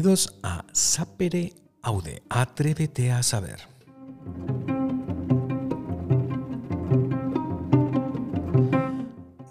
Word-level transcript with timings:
Bienvenidos 0.00 0.34
a 0.42 0.64
Sapere 0.72 1.52
Aude, 1.82 2.22
Atrévete 2.30 3.12
a 3.12 3.22
saber. 3.22 3.60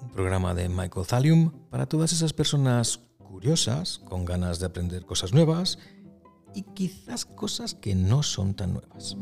Un 0.01 0.11
programa 0.11 0.55
de 0.55 0.67
Michael 0.67 1.05
Thallium 1.05 1.51
para 1.69 1.85
todas 1.85 2.13
esas 2.13 2.33
personas 2.33 2.99
curiosas, 3.19 3.99
con 3.99 4.25
ganas 4.25 4.59
de 4.59 4.65
aprender 4.65 5.05
cosas 5.05 5.33
nuevas 5.35 5.77
y 6.55 6.63
quizás 6.63 7.25
cosas 7.25 7.75
que 7.75 7.93
no 7.93 8.23
son 8.23 8.55
tan 8.55 8.73
nuevas. 8.73 9.17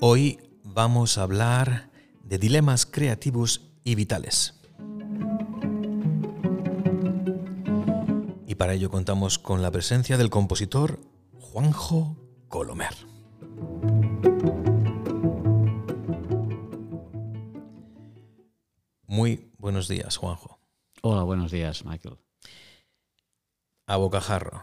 Hoy 0.00 0.40
vamos 0.64 1.16
a 1.16 1.22
hablar 1.22 1.92
de 2.24 2.38
dilemas 2.38 2.86
creativos 2.86 3.70
y 3.84 3.94
vitales. 3.94 4.59
Para 8.60 8.74
ello 8.74 8.90
contamos 8.90 9.38
con 9.38 9.62
la 9.62 9.70
presencia 9.70 10.18
del 10.18 10.28
compositor 10.28 11.00
Juanjo 11.32 12.18
Colomer. 12.48 12.92
Muy 19.06 19.50
buenos 19.56 19.88
días, 19.88 20.18
Juanjo. 20.18 20.60
Hola, 21.00 21.22
buenos 21.22 21.50
días, 21.50 21.86
Michael. 21.86 22.18
A 23.86 23.96
bocajarro. 23.96 24.62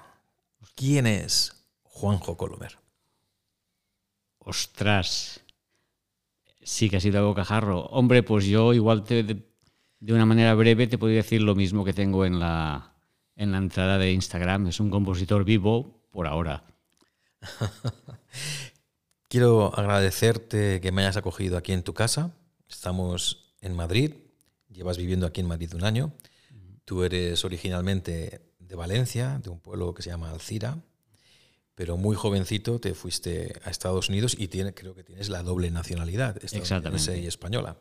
¿Quién 0.76 1.08
es 1.08 1.68
Juanjo 1.82 2.38
Colomer? 2.38 2.78
Ostras. 4.38 5.42
Sí 6.62 6.88
que 6.92 6.98
ha 6.98 7.02
sido 7.02 7.18
a 7.18 7.24
bocajarro. 7.24 7.88
Hombre, 7.88 8.22
pues 8.22 8.46
yo 8.46 8.76
igual 8.76 9.04
te, 9.04 9.24
de, 9.24 9.50
de 10.00 10.14
una 10.14 10.28
manera 10.28 10.54
breve 10.54 10.86
te 10.86 11.00
podría 11.00 11.24
decir 11.24 11.42
lo 11.42 11.56
mismo 11.56 11.84
que 11.84 11.94
tengo 11.94 12.26
en 12.26 12.40
la, 12.40 12.97
en 13.38 13.52
la 13.52 13.60
entrada 13.60 13.98
de 13.98 14.12
Instagram. 14.12 14.68
Es 14.68 14.80
un 14.80 14.90
compositor 14.90 15.46
vivo 15.46 16.02
por 16.12 16.28
ahora. 16.28 16.66
Quiero 19.30 19.74
agradecerte 19.78 20.82
que 20.82 20.92
me 20.92 21.04
hayas 21.04 21.18
acogido 21.18 21.58
aquí 21.58 21.72
en 21.72 21.84
tu 21.84 21.94
casa. 21.94 22.34
Estamos 22.68 23.54
en 23.62 23.76
Madrid. 23.76 24.14
Llevas 24.70 24.98
viviendo 24.98 25.26
aquí 25.26 25.42
en 25.42 25.48
Madrid 25.48 25.74
un 25.74 25.84
año. 25.84 26.14
Tú 26.84 27.04
eres 27.04 27.46
originalmente 27.46 28.42
de 28.60 28.76
Valencia, 28.76 29.40
de 29.44 29.50
un 29.50 29.60
pueblo 29.60 29.94
que 29.94 30.02
se 30.02 30.10
llama 30.10 30.32
Alcira, 30.32 30.78
pero 31.76 31.98
muy 31.98 32.16
jovencito 32.16 32.80
te 32.80 32.94
fuiste 32.94 33.54
a 33.64 33.70
Estados 33.70 34.10
Unidos 34.10 34.36
y 34.38 34.48
tiene, 34.48 34.74
creo 34.74 34.96
que 34.96 35.04
tienes 35.04 35.30
la 35.30 35.44
doble 35.44 35.70
nacionalidad, 35.70 36.44
estadounidense 36.44 37.20
y 37.20 37.28
española. 37.28 37.78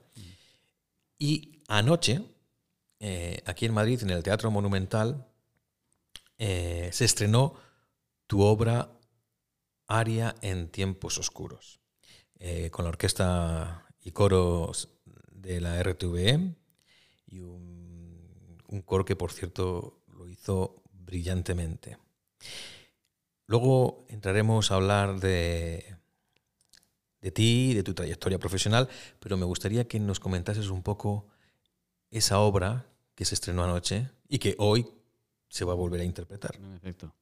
Y 1.19 1.63
anoche, 1.69 2.23
eh, 3.01 3.43
aquí 3.47 3.67
en 3.67 3.75
Madrid, 3.75 4.03
en 4.03 4.11
el 4.11 4.23
Teatro 4.23 4.51
Monumental, 4.51 5.27
eh, 6.39 6.91
se 6.93 7.05
estrenó 7.05 7.55
tu 8.27 8.43
obra 8.43 8.91
Aria 9.89 10.35
en 10.43 10.69
tiempos 10.69 11.19
oscuros, 11.19 11.81
eh, 12.39 12.71
con 12.71 12.85
la 12.85 12.91
orquesta 12.91 13.87
y 14.01 14.11
coros 14.11 14.89
de 15.31 15.61
la 15.61 15.81
RTVE 15.83 16.55
y 17.29 17.41
un, 17.41 18.83
coro 18.85 19.05
que, 19.05 19.17
por 19.17 19.33
cierto, 19.33 20.03
lo 20.09 20.29
hizo 20.29 20.83
brillantemente. 20.93 21.99
Luego 23.47 24.05
entraremos 24.09 24.71
a 24.71 24.75
hablar 24.75 25.21
de, 25.21 25.97
de 27.21 27.31
ti, 27.31 27.75
de 27.75 27.83
tu 27.85 27.95
trayectoria 27.95 28.39
profesional, 28.39 28.89
pero 29.21 29.37
me 29.37 29.45
gustaría 29.45 29.87
que 29.87 30.01
nos 30.01 30.21
comentases 30.21 30.69
un 30.69 30.83
poco 30.83 31.29
esa 32.11 32.41
obra 32.41 32.87
que 33.15 33.25
se 33.25 33.35
estrenó 33.35 33.65
anoche 33.65 34.11
y 34.29 34.39
que 34.39 34.57
hoy 34.59 34.87
se 35.49 35.65
va 35.65 35.73
a 35.73 35.77
volver 35.77 36.01
a 36.01 36.05
interpretar. 36.05 36.59
Perfecto. 36.59 37.13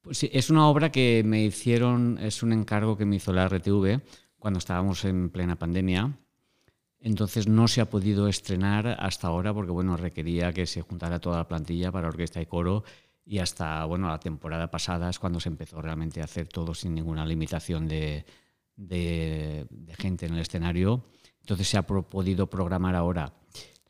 Pues 0.00 0.18
sí, 0.18 0.30
es 0.32 0.50
una 0.50 0.68
obra 0.68 0.92
que 0.92 1.22
me 1.24 1.44
hicieron, 1.44 2.18
es 2.20 2.42
un 2.42 2.52
encargo 2.52 2.96
que 2.96 3.04
me 3.04 3.16
hizo 3.16 3.32
la 3.32 3.48
RTV 3.48 4.00
cuando 4.38 4.58
estábamos 4.58 5.04
en 5.04 5.30
plena 5.30 5.56
pandemia. 5.56 6.16
Entonces 7.00 7.48
no 7.48 7.68
se 7.68 7.80
ha 7.80 7.90
podido 7.90 8.28
estrenar 8.28 8.96
hasta 9.00 9.28
ahora 9.28 9.52
porque 9.52 9.72
bueno, 9.72 9.96
requería 9.96 10.52
que 10.52 10.66
se 10.66 10.82
juntara 10.82 11.20
toda 11.20 11.38
la 11.38 11.48
plantilla 11.48 11.92
para 11.92 12.08
orquesta 12.08 12.40
y 12.40 12.46
coro 12.46 12.84
y 13.24 13.40
hasta 13.40 13.84
bueno, 13.84 14.08
la 14.08 14.20
temporada 14.20 14.70
pasada 14.70 15.10
es 15.10 15.18
cuando 15.18 15.40
se 15.40 15.48
empezó 15.48 15.82
realmente 15.82 16.20
a 16.20 16.24
hacer 16.24 16.46
todo 16.46 16.74
sin 16.74 16.94
ninguna 16.94 17.26
limitación 17.26 17.88
de, 17.88 18.24
de, 18.76 19.66
gente 19.98 20.26
en 20.26 20.34
el 20.34 20.40
escenario. 20.40 21.04
Entonces 21.40 21.68
se 21.68 21.78
ha 21.78 21.82
podido 21.82 22.48
programar 22.48 22.94
ahora. 22.94 23.32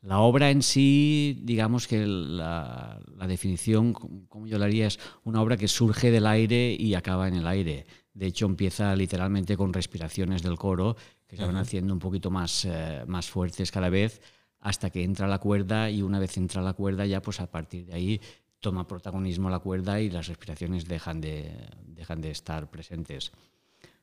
La 0.07 0.21
obra 0.21 0.53
en 0.53 0.63
sí, 0.63 1.37
digamos 1.43 1.89
que 1.89 2.07
la, 2.07 3.01
la, 3.17 3.27
definición, 3.27 3.93
como 3.93 4.47
yo 4.47 4.57
la 4.57 4.67
haría, 4.67 4.87
es 4.87 5.01
una 5.25 5.43
obra 5.43 5.57
que 5.57 5.67
surge 5.67 6.13
del 6.13 6.29
aire 6.29 6.77
y 6.79 6.95
acaba 6.95 7.27
en 7.27 7.35
el 7.35 7.45
aire. 7.45 7.87
De 8.15 8.27
hecho, 8.27 8.47
empieza 8.47 8.95
literalmente 8.95 9.57
con 9.57 9.73
respiraciones 9.73 10.45
del 10.45 10.55
coro, 10.59 10.95
que 11.27 11.37
se 11.37 11.45
van 11.45 11.57
haciendo 11.57 11.93
un 11.93 11.99
poquito 11.99 12.31
más, 12.31 12.65
eh, 12.67 13.03
más 13.09 13.29
fuertes 13.29 13.73
cada 13.73 13.89
vez, 13.89 14.23
hasta 14.61 14.91
que 14.91 15.03
entra 15.03 15.27
la 15.27 15.41
cuerda 15.41 15.91
y 15.91 16.03
una 16.03 16.21
vez 16.21 16.37
entra 16.37 16.63
la 16.63 16.75
cuerda 16.75 17.05
ya, 17.05 17.21
pues 17.21 17.41
a 17.41 17.51
partir 17.51 17.87
de 17.87 17.95
ahí 17.95 18.21
toma 18.61 18.87
protagonismo 18.87 19.51
la 19.51 19.59
cuerda 19.59 20.01
y 20.01 20.09
las 20.09 20.29
respiraciones 20.29 20.87
dejan 20.87 21.21
de, 21.21 21.53
dejan 21.85 22.21
de 22.21 22.31
estar 22.31 22.71
presentes. 22.71 23.33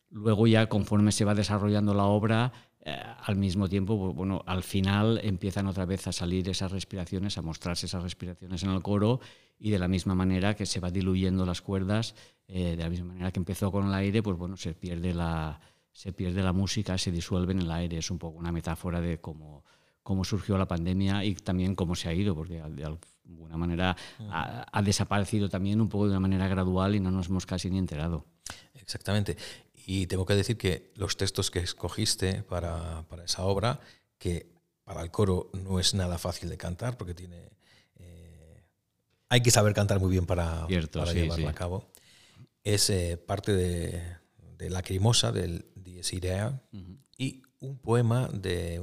Luego 0.09 0.47
ya 0.47 0.67
conforme 0.67 1.13
se 1.13 1.23
va 1.23 1.33
desarrollando 1.33 1.93
la 1.93 2.03
obra, 2.03 2.51
eh, 2.85 3.01
al 3.25 3.37
mismo 3.37 3.69
tiempo, 3.69 3.95
bueno, 4.13 4.43
al 4.45 4.61
final 4.61 5.21
empiezan 5.23 5.67
otra 5.67 5.85
vez 5.85 6.05
a 6.07 6.11
salir 6.11 6.49
esas 6.49 6.69
respiraciones, 6.69 7.37
a 7.37 7.41
mostrarse 7.41 7.85
esas 7.85 8.03
respiraciones 8.03 8.61
en 8.63 8.71
el 8.71 8.81
coro 8.81 9.21
y 9.57 9.69
de 9.69 9.79
la 9.79 9.87
misma 9.87 10.15
manera 10.15 10.53
que 10.55 10.65
se 10.65 10.81
va 10.81 10.91
diluyendo 10.91 11.45
las 11.45 11.61
cuerdas, 11.61 12.13
eh, 12.47 12.75
de 12.75 12.83
la 12.83 12.89
misma 12.89 13.07
manera 13.13 13.31
que 13.31 13.39
empezó 13.39 13.71
con 13.71 13.87
el 13.87 13.93
aire, 13.93 14.21
pues 14.21 14.37
bueno, 14.37 14.57
se 14.57 14.73
pierde 14.73 15.13
la, 15.13 15.61
se 15.93 16.11
pierde 16.11 16.43
la 16.43 16.51
música, 16.51 16.97
se 16.97 17.09
disuelve 17.09 17.53
en 17.53 17.59
el 17.59 17.71
aire. 17.71 17.99
Es 17.99 18.11
un 18.11 18.19
poco 18.19 18.37
una 18.37 18.51
metáfora 18.51 18.99
de 18.99 19.21
cómo, 19.21 19.63
cómo 20.01 20.25
surgió 20.25 20.57
la 20.57 20.67
pandemia 20.67 21.23
y 21.23 21.35
también 21.35 21.75
cómo 21.75 21.95
se 21.95 22.09
ha 22.09 22.13
ido, 22.13 22.35
porque 22.35 22.55
de 22.55 22.83
alguna 22.83 23.55
manera 23.55 23.95
ha, 24.29 24.65
ha 24.69 24.81
desaparecido 24.81 25.47
también 25.47 25.79
un 25.79 25.87
poco 25.87 26.05
de 26.05 26.11
una 26.11 26.19
manera 26.19 26.49
gradual 26.49 26.95
y 26.95 26.99
no 26.99 27.11
nos 27.11 27.29
hemos 27.29 27.45
casi 27.45 27.69
ni 27.69 27.77
enterado. 27.77 28.25
Exactamente. 28.73 29.37
Y 29.85 30.07
tengo 30.07 30.25
que 30.25 30.35
decir 30.35 30.57
que 30.57 30.91
los 30.95 31.17
textos 31.17 31.51
que 31.51 31.59
escogiste 31.59 32.43
para, 32.43 33.03
para, 33.09 33.25
esa 33.25 33.43
obra, 33.43 33.79
que 34.17 34.47
para 34.83 35.01
el 35.01 35.11
coro 35.11 35.49
no 35.53 35.79
es 35.79 35.93
nada 35.93 36.17
fácil 36.17 36.49
de 36.49 36.57
cantar, 36.57 36.97
porque 36.97 37.13
tiene 37.13 37.49
eh, 37.95 38.63
hay 39.29 39.41
que 39.41 39.51
saber 39.51 39.73
cantar 39.73 39.99
muy 39.99 40.11
bien 40.11 40.25
para, 40.25 40.65
Cierto, 40.67 40.99
para 40.99 41.11
sí, 41.11 41.19
llevarla 41.19 41.49
sí. 41.49 41.51
a 41.51 41.53
cabo, 41.53 41.91
es 42.63 42.89
eh, 42.89 43.17
parte 43.17 43.53
de, 43.53 44.01
de 44.57 44.69
Lacrimosa, 44.69 45.31
del 45.31 45.65
Dies 45.75 46.13
Irae, 46.13 46.47
uh 46.47 46.51
-huh. 46.71 46.97
y 47.17 47.41
un 47.59 47.77
poema 47.77 48.29
de 48.29 48.81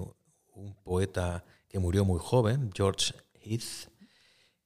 un 0.54 0.74
poeta 0.82 1.44
que 1.68 1.78
murió 1.78 2.04
muy 2.04 2.18
joven, 2.20 2.70
George 2.74 3.14
Heath, 3.42 3.88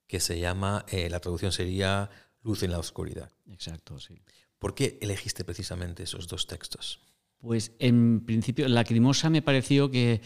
que 0.07 0.21
se 0.21 0.39
llama, 0.39 0.85
eh, 0.89 1.09
la 1.11 1.21
traducción 1.21 1.53
sería 1.53 2.11
Luz 2.43 2.63
en 2.63 2.73
la 2.73 2.79
oscuridad. 2.79 3.31
Exacto, 3.51 3.99
sí. 3.99 4.21
¿Por 4.65 4.75
qué 4.75 4.97
elegiste 5.03 5.45
precisamente 5.45 6.05
esos 6.05 6.27
dos 6.27 6.47
textos? 6.47 6.99
Pues 7.37 7.73
en 7.81 8.25
principio, 8.25 8.67
Lacrimosa 8.67 9.29
me 9.29 9.43
pareció 9.43 9.91
que 9.91 10.23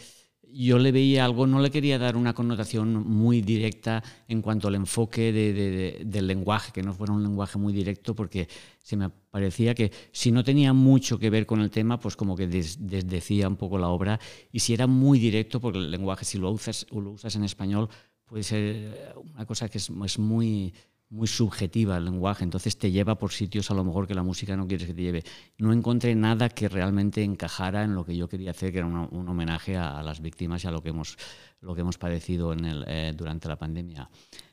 yo 0.47 0.79
le 0.79 0.93
veía 0.93 1.25
algo, 1.25 1.45
no 1.45 1.59
le 1.59 1.69
quería 1.69 1.99
dar 1.99 2.15
una 2.15 2.33
connotación 2.33 3.05
muy 3.05 3.41
directa 3.41 4.01
en 4.29 4.41
cuanto 4.41 4.69
al 4.69 4.75
enfoque 4.75 5.33
de, 5.33 5.51
de, 5.51 5.71
de, 5.71 6.03
del 6.05 6.27
lenguaje, 6.27 6.71
que 6.71 6.81
no 6.81 6.93
fuera 6.93 7.11
un 7.11 7.21
lenguaje 7.21 7.57
muy 7.57 7.73
directo, 7.73 8.15
porque 8.15 8.47
se 8.81 8.95
me 8.95 9.09
parecía 9.09 9.75
que 9.75 9.91
si 10.13 10.31
no 10.31 10.41
tenía 10.41 10.71
mucho 10.71 11.19
que 11.19 11.29
ver 11.29 11.45
con 11.45 11.59
el 11.59 11.69
tema, 11.69 11.99
pues 11.99 12.15
como 12.15 12.37
que 12.37 12.47
des, 12.47 12.87
desdecía 12.87 13.49
un 13.49 13.57
poco 13.57 13.77
la 13.77 13.89
obra, 13.89 14.21
y 14.53 14.61
si 14.61 14.73
era 14.73 14.87
muy 14.87 15.19
directo, 15.19 15.59
porque 15.59 15.79
el 15.79 15.91
lenguaje, 15.91 16.23
si 16.23 16.37
lo 16.37 16.49
usas, 16.49 16.87
lo 16.91 17.11
usas 17.11 17.35
en 17.35 17.43
español, 17.43 17.89
puede 18.23 18.43
ser 18.43 19.17
una 19.33 19.45
cosa 19.45 19.67
que 19.67 19.79
es 19.79 19.89
muy 20.17 20.73
muy 21.09 21.27
subjetiva 21.27 21.97
el 21.97 22.05
lenguaje, 22.05 22.43
entonces 22.43 22.77
te 22.77 22.91
lleva 22.91 23.17
por 23.17 23.31
sitios 23.31 23.71
a 23.71 23.73
lo 23.73 23.83
mejor 23.83 24.07
que 24.07 24.13
la 24.13 24.21
música 24.21 24.55
no 24.55 24.67
quieres 24.67 24.87
que 24.87 24.93
te 24.93 25.01
lleve. 25.01 25.23
No 25.57 25.73
encontré 25.73 26.13
nada 26.13 26.49
que 26.49 26.69
realmente 26.69 27.23
encajara 27.23 27.83
en 27.83 27.95
lo 27.95 28.05
que 28.05 28.15
yo 28.15 28.29
quería 28.29 28.51
hacer, 28.51 28.71
que 28.71 28.77
era 28.77 28.87
una, 28.87 29.07
un 29.09 29.27
homenaje 29.27 29.75
a, 29.75 29.97
a, 29.97 30.03
las 30.03 30.21
víctimas 30.21 30.63
y 30.63 30.67
a 30.67 30.71
lo 30.71 30.83
que 30.83 30.89
hemos, 30.89 31.17
lo 31.61 31.73
que 31.73 31.81
hemos 31.81 31.97
padecido 31.97 32.53
en 32.53 32.65
el, 32.65 32.85
eh, 32.87 33.13
durante 33.17 33.47
la 33.47 33.57
pandemia. 33.57 34.09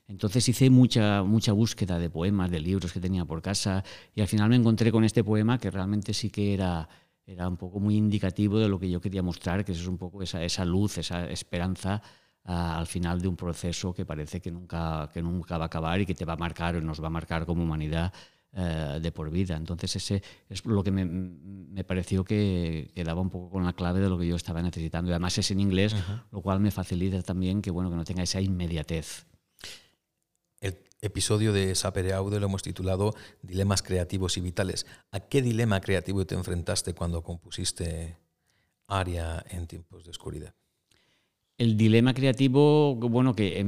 Entonces 0.08 0.48
hice 0.48 0.70
mucha, 0.70 1.22
mucha 1.22 1.52
búsqueda 1.52 1.98
de 1.98 2.08
poemas, 2.08 2.50
de 2.50 2.60
libros 2.60 2.92
que 2.92 3.00
tenía 3.00 3.24
por 3.24 3.42
casa 3.42 3.84
y 4.14 4.20
al 4.20 4.28
final 4.28 4.48
me 4.48 4.56
encontré 4.56 4.90
con 4.90 5.04
este 5.04 5.24
poema 5.24 5.58
que 5.58 5.70
realmente 5.70 6.14
sí 6.14 6.30
que 6.30 6.54
era, 6.54 6.88
era 7.26 7.48
un 7.48 7.56
poco 7.56 7.80
muy 7.80 7.96
indicativo 7.96 8.58
de 8.58 8.68
lo 8.68 8.78
que 8.78 8.88
yo 8.88 9.00
quería 9.00 9.22
mostrar, 9.22 9.64
que 9.64 9.72
es 9.72 9.86
un 9.86 9.98
poco 9.98 10.22
esa, 10.22 10.42
esa 10.42 10.64
luz, 10.64 10.96
esa 10.98 11.28
esperanza 11.28 12.00
al 12.46 12.86
final 12.86 13.20
de 13.20 13.28
un 13.28 13.36
proceso 13.36 13.92
que 13.92 14.04
parece 14.04 14.40
que 14.40 14.50
nunca, 14.50 15.10
que 15.12 15.20
nunca 15.20 15.58
va 15.58 15.64
a 15.64 15.66
acabar 15.66 16.00
y 16.00 16.06
que 16.06 16.14
te 16.14 16.24
va 16.24 16.34
a 16.34 16.36
marcar 16.36 16.76
o 16.76 16.80
nos 16.80 17.02
va 17.02 17.08
a 17.08 17.10
marcar 17.10 17.44
como 17.44 17.64
humanidad 17.64 18.12
eh, 18.52 19.00
de 19.02 19.12
por 19.12 19.30
vida. 19.30 19.56
Entonces 19.56 19.96
ese 19.96 20.22
es 20.48 20.64
lo 20.64 20.82
que 20.84 20.92
me, 20.92 21.84
pareció 21.84 22.24
que, 22.24 22.90
que, 22.94 23.04
daba 23.04 23.20
un 23.20 23.30
poco 23.30 23.50
con 23.50 23.64
la 23.64 23.72
clave 23.72 24.00
de 24.00 24.08
lo 24.08 24.16
que 24.16 24.28
yo 24.28 24.36
estaba 24.36 24.62
necesitando. 24.62 25.10
Y 25.10 25.12
además 25.12 25.36
es 25.38 25.50
en 25.50 25.60
inglés, 25.60 25.94
lo 26.30 26.40
cual 26.40 26.60
me 26.60 26.70
facilita 26.70 27.20
también 27.22 27.60
que, 27.60 27.70
bueno, 27.70 27.90
que 27.90 27.96
no 27.96 28.04
tenga 28.04 28.22
esa 28.22 28.40
inmediatez. 28.40 29.26
El 30.60 30.78
episodio 31.00 31.52
de 31.52 31.74
Sapere 31.74 32.14
Audio 32.14 32.38
lo 32.38 32.46
hemos 32.46 32.62
titulado 32.62 33.14
Dilemas 33.42 33.82
creativos 33.82 34.36
y 34.36 34.40
vitales. 34.40 34.86
¿A 35.10 35.20
qué 35.20 35.42
dilema 35.42 35.80
creativo 35.80 36.24
te 36.24 36.36
enfrentaste 36.36 36.94
cuando 36.94 37.22
compusiste 37.22 38.16
Aria 38.86 39.44
en 39.50 39.66
tiempos 39.66 40.04
de 40.04 40.12
oscuridad? 40.12 40.54
El 41.58 41.78
dilema 41.78 42.12
creativo, 42.12 42.96
bueno, 42.96 43.34
que 43.34 43.64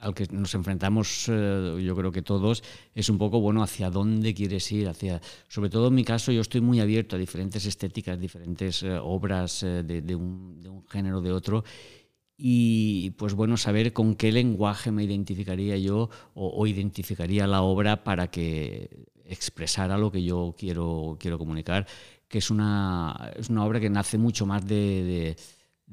al 0.00 0.14
que 0.14 0.26
nos 0.30 0.54
enfrentamos, 0.54 1.24
eh, 1.28 1.82
yo 1.82 1.96
creo 1.96 2.12
que 2.12 2.20
todos, 2.20 2.62
es 2.94 3.08
un 3.08 3.16
poco, 3.16 3.40
bueno, 3.40 3.62
hacia 3.62 3.88
dónde 3.88 4.34
quieres 4.34 4.70
ir, 4.72 4.88
hacia, 4.88 5.22
sobre 5.48 5.70
todo 5.70 5.88
en 5.88 5.94
mi 5.94 6.04
caso, 6.04 6.32
yo 6.32 6.42
estoy 6.42 6.60
muy 6.60 6.80
abierto 6.80 7.16
a 7.16 7.18
diferentes 7.18 7.64
estéticas, 7.64 8.20
diferentes 8.20 8.82
eh, 8.82 8.98
obras 9.02 9.62
eh, 9.62 9.82
de, 9.82 10.14
un, 10.14 10.60
de, 10.60 10.68
un, 10.68 10.86
género, 10.86 11.22
de 11.22 11.32
otro, 11.32 11.64
y 12.36 13.10
pues 13.12 13.32
bueno, 13.32 13.56
saber 13.56 13.94
con 13.94 14.16
qué 14.16 14.32
lenguaje 14.32 14.90
me 14.90 15.04
identificaría 15.04 15.78
yo 15.78 16.10
o, 16.34 16.66
identificaría 16.66 17.46
la 17.46 17.62
obra 17.62 18.04
para 18.04 18.30
que 18.30 19.06
expresara 19.24 19.96
lo 19.96 20.12
que 20.12 20.22
yo 20.22 20.54
quiero, 20.58 21.16
quiero 21.18 21.38
comunicar, 21.38 21.86
que 22.28 22.38
es 22.38 22.50
una, 22.50 23.32
es 23.34 23.48
una 23.48 23.64
obra 23.64 23.80
que 23.80 23.88
nace 23.88 24.18
mucho 24.18 24.44
más 24.44 24.66
de 24.66 24.76
de 25.04 25.36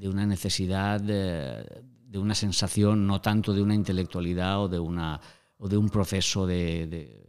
una 0.03 0.25
necesidad, 0.25 0.99
de, 1.01 1.65
una 2.13 2.35
sensación, 2.35 3.07
no 3.07 3.21
tanto 3.21 3.53
de 3.53 3.61
una 3.61 3.75
intelectualidad 3.75 4.63
o 4.63 4.67
de, 4.67 4.79
una, 4.79 5.19
o 5.57 5.67
de 5.67 5.77
un 5.77 5.89
proceso 5.89 6.45
de, 6.45 7.25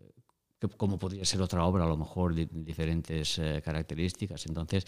como 0.76 0.98
podría 0.98 1.24
ser 1.24 1.40
otra 1.40 1.64
obra, 1.64 1.84
a 1.84 1.88
lo 1.88 1.96
mejor 1.96 2.34
de 2.34 2.48
diferentes 2.50 3.38
eh, 3.38 3.62
características. 3.64 4.46
Entonces, 4.46 4.86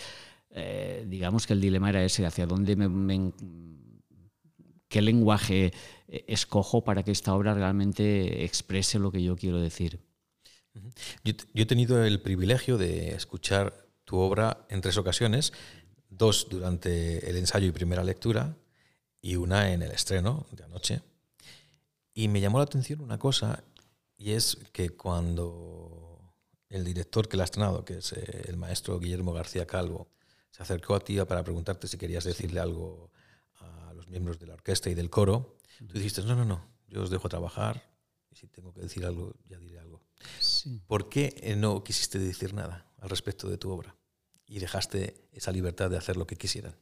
eh, 0.51 1.05
digamos 1.09 1.47
que 1.47 1.53
el 1.53 1.61
dilema 1.61 1.91
era 1.91 2.05
ese, 2.05 2.27
hacia 2.27 2.47
dónde 2.47 2.77
me, 2.77 3.33
qué 4.89 5.01
lenguaje 5.01 5.73
eh, 6.09 6.25
escojo 6.27 6.83
para 6.83 7.03
que 7.03 7.13
esta 7.13 7.35
obra 7.35 7.55
realmente 7.55 8.45
exprese 8.45 8.99
lo 8.99 9.13
que 9.13 9.23
yo 9.23 9.37
quiero 9.37 9.61
decir. 9.61 10.01
yo 11.25 11.33
he 11.55 11.67
tenido 11.67 12.05
el 12.05 12.21
privilegio 12.21 12.77
de 12.77 13.15
escuchar 13.15 13.87
tu 14.05 14.19
obra 14.19 14.67
en 14.69 14.81
tres 14.81 14.99
ocasiones 14.99 15.53
dos 16.21 16.47
durante 16.51 17.29
el 17.29 17.37
ensayo 17.37 17.67
y 17.67 17.73
primera 17.73 18.05
lectura 18.05 18.55
y 19.23 19.37
una 19.37 19.73
en 19.73 19.83
el 19.83 19.91
estreno 19.91 20.47
de 20.53 20.65
anoche. 20.65 21.03
Y 22.13 22.29
me 22.29 22.43
llamó 22.43 22.59
la 22.59 22.65
atención 22.65 23.01
una 23.01 23.19
cosa, 23.19 23.65
y 24.19 24.33
es 24.33 24.59
que 24.73 24.91
cuando 24.91 26.21
el 26.69 26.85
director 26.85 27.27
que 27.27 27.39
la 27.39 27.45
ha 27.45 27.47
estrenado, 27.47 27.87
que 27.87 27.99
es 27.99 28.13
eh, 28.13 28.45
el 28.49 28.59
maestro 28.59 28.99
Guillermo 29.01 29.33
García 29.33 29.67
Calvo, 29.67 30.09
se 30.51 30.63
acercó 30.63 30.95
a 30.95 31.01
ti 31.01 31.17
para 31.23 31.43
preguntarte 31.43 31.89
si 31.89 31.97
querías 31.97 32.25
decirle 32.25 32.61
algo 32.61 33.11
a 33.61 33.95
los 33.95 34.09
miembros 34.09 34.39
de 34.39 34.47
la 34.47 34.55
orquesta 34.55 34.91
y 34.91 34.95
del 34.95 35.09
coro, 35.09 35.57
tú 35.79 35.95
dijiste, 35.95 36.23
no, 36.23 36.37
no, 36.37 36.45
no, 36.45 36.63
yo 36.87 37.03
os 37.03 37.09
dejo 37.09 37.31
trabajar 37.31 37.83
y 38.31 38.37
si 38.37 38.47
tengo 38.47 38.75
que 38.75 38.83
decir 38.83 39.07
algo, 39.07 39.33
ya 39.49 39.59
diré 39.59 39.79
algo. 39.79 40.03
¿Por 40.87 41.09
qué 41.09 41.35
eh, 41.39 41.57
no 41.57 41.83
quisiste 41.83 42.19
decir 42.19 42.53
nada 42.53 42.87
al 42.99 43.09
respecto 43.09 43.49
de 43.49 43.57
tu 43.57 43.71
obra? 43.71 43.97
Y 44.51 44.59
dejaste 44.59 45.15
esa 45.33 45.53
libertad 45.53 45.89
de 45.89 45.97
hacer 45.97 46.17
lo 46.17 46.27
que 46.27 46.37
quisieran? 46.37 46.75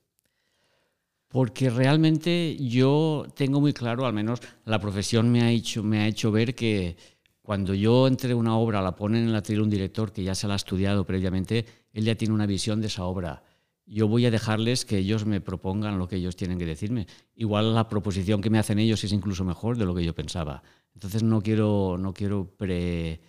Porque 1.29 1.69
realmente 1.69 2.57
yo 2.57 3.27
tengo 3.37 3.61
muy 3.61 3.75
claro, 3.75 4.07
al 4.07 4.15
menos 4.15 4.41
la 4.65 4.81
profesión 4.81 5.31
me 5.31 5.43
ha 5.43 5.51
hecho, 5.51 5.83
me 5.83 6.01
ha 6.01 6.07
hecho 6.07 6.33
ver 6.33 6.55
que 6.55 6.97
cuando 7.43 7.75
yo 7.75 8.09
entre 8.09 8.35
una 8.35 8.57
obra, 8.57 8.81
la 8.81 8.97
ponen 8.97 9.25
en 9.25 9.33
la 9.33 9.43
tele 9.43 9.61
un 9.61 9.69
director 9.69 10.13
que 10.13 10.25
ya 10.25 10.35
se 10.35 10.49
la 10.49 10.55
ha 10.55 10.57
estudiado 10.57 11.05
previamente, 11.05 11.67
él 11.93 12.05
ya 12.05 12.15
tiene 12.15 12.35
una 12.35 12.47
visión 12.47 12.81
de 12.81 12.87
esa 12.87 13.05
obra. 13.05 13.43
Yo 13.85 14.09
voy 14.09 14.25
a 14.25 14.31
dejarles 14.31 14.87
que 14.87 14.99
ellos 14.99 15.27
me 15.27 15.43
propongan 15.43 15.99
lo 15.99 16.09
que 16.09 16.17
ellos 16.17 16.37
tienen 16.37 16.59
que 16.59 16.67
decirme. 16.67 17.07
Igual 17.35 17.75
la 17.75 17.89
proposición 17.89 18.41
que 18.41 18.51
me 18.51 18.59
hacen 18.59 18.79
ellos 18.79 19.05
es 19.05 19.13
incluso 19.13 19.45
mejor 19.45 19.77
de 19.77 19.85
lo 19.85 19.95
que 19.95 20.05
yo 20.05 20.15
pensaba. 20.15 20.63
Entonces 20.95 21.23
no 21.23 21.43
quiero, 21.43 21.97
no 21.99 22.15
quiero 22.15 22.51
pre, 22.57 23.21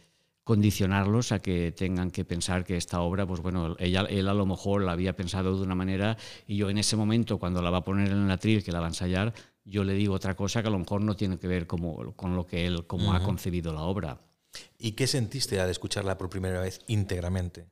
condicionarlos 0.50 1.32
a 1.32 1.44
que 1.44 1.72
tengan 1.72 2.10
que 2.10 2.26
pensar 2.26 2.64
que 2.64 2.76
esta 2.76 3.02
obra, 3.02 3.28
pues 3.28 3.40
bueno, 3.40 3.76
ella, 3.78 4.08
él 4.10 4.28
a 4.28 4.34
lo 4.34 4.48
mejor 4.48 4.82
la 4.82 4.94
había 4.94 5.16
pensado 5.16 5.56
de 5.56 5.62
una 5.62 5.76
manera 5.76 6.18
y 6.48 6.58
yo 6.58 6.72
en 6.72 6.80
ese 6.80 6.96
momento, 6.96 7.38
cuando 7.38 7.62
la 7.62 7.70
va 7.70 7.78
a 7.78 7.84
poner 7.84 8.08
en 8.10 8.26
el 8.26 8.32
atril, 8.32 8.64
que 8.64 8.72
la 8.72 8.80
va 8.80 8.88
a 8.88 8.90
ensayar, 8.90 9.32
yo 9.64 9.84
le 9.84 9.94
digo 9.94 10.16
otra 10.16 10.36
cosa 10.36 10.64
que 10.64 10.68
a 10.68 10.72
lo 10.72 10.80
mejor 10.80 11.02
no 11.02 11.16
tiene 11.16 11.38
que 11.38 11.48
ver 11.48 11.68
como, 11.68 12.16
con 12.16 12.36
lo 12.36 12.48
que 12.48 12.66
él, 12.66 12.88
como 12.88 13.14
ha 13.14 13.22
concebido 13.22 13.72
la 13.74 13.84
obra. 13.84 14.22
¿Y 14.80 14.94
qué 14.94 15.06
sentiste 15.06 15.62
al 15.62 15.70
escucharla 15.70 16.18
por 16.18 16.32
primera 16.32 16.60
vez 16.62 16.82
íntegramente? 16.88 17.68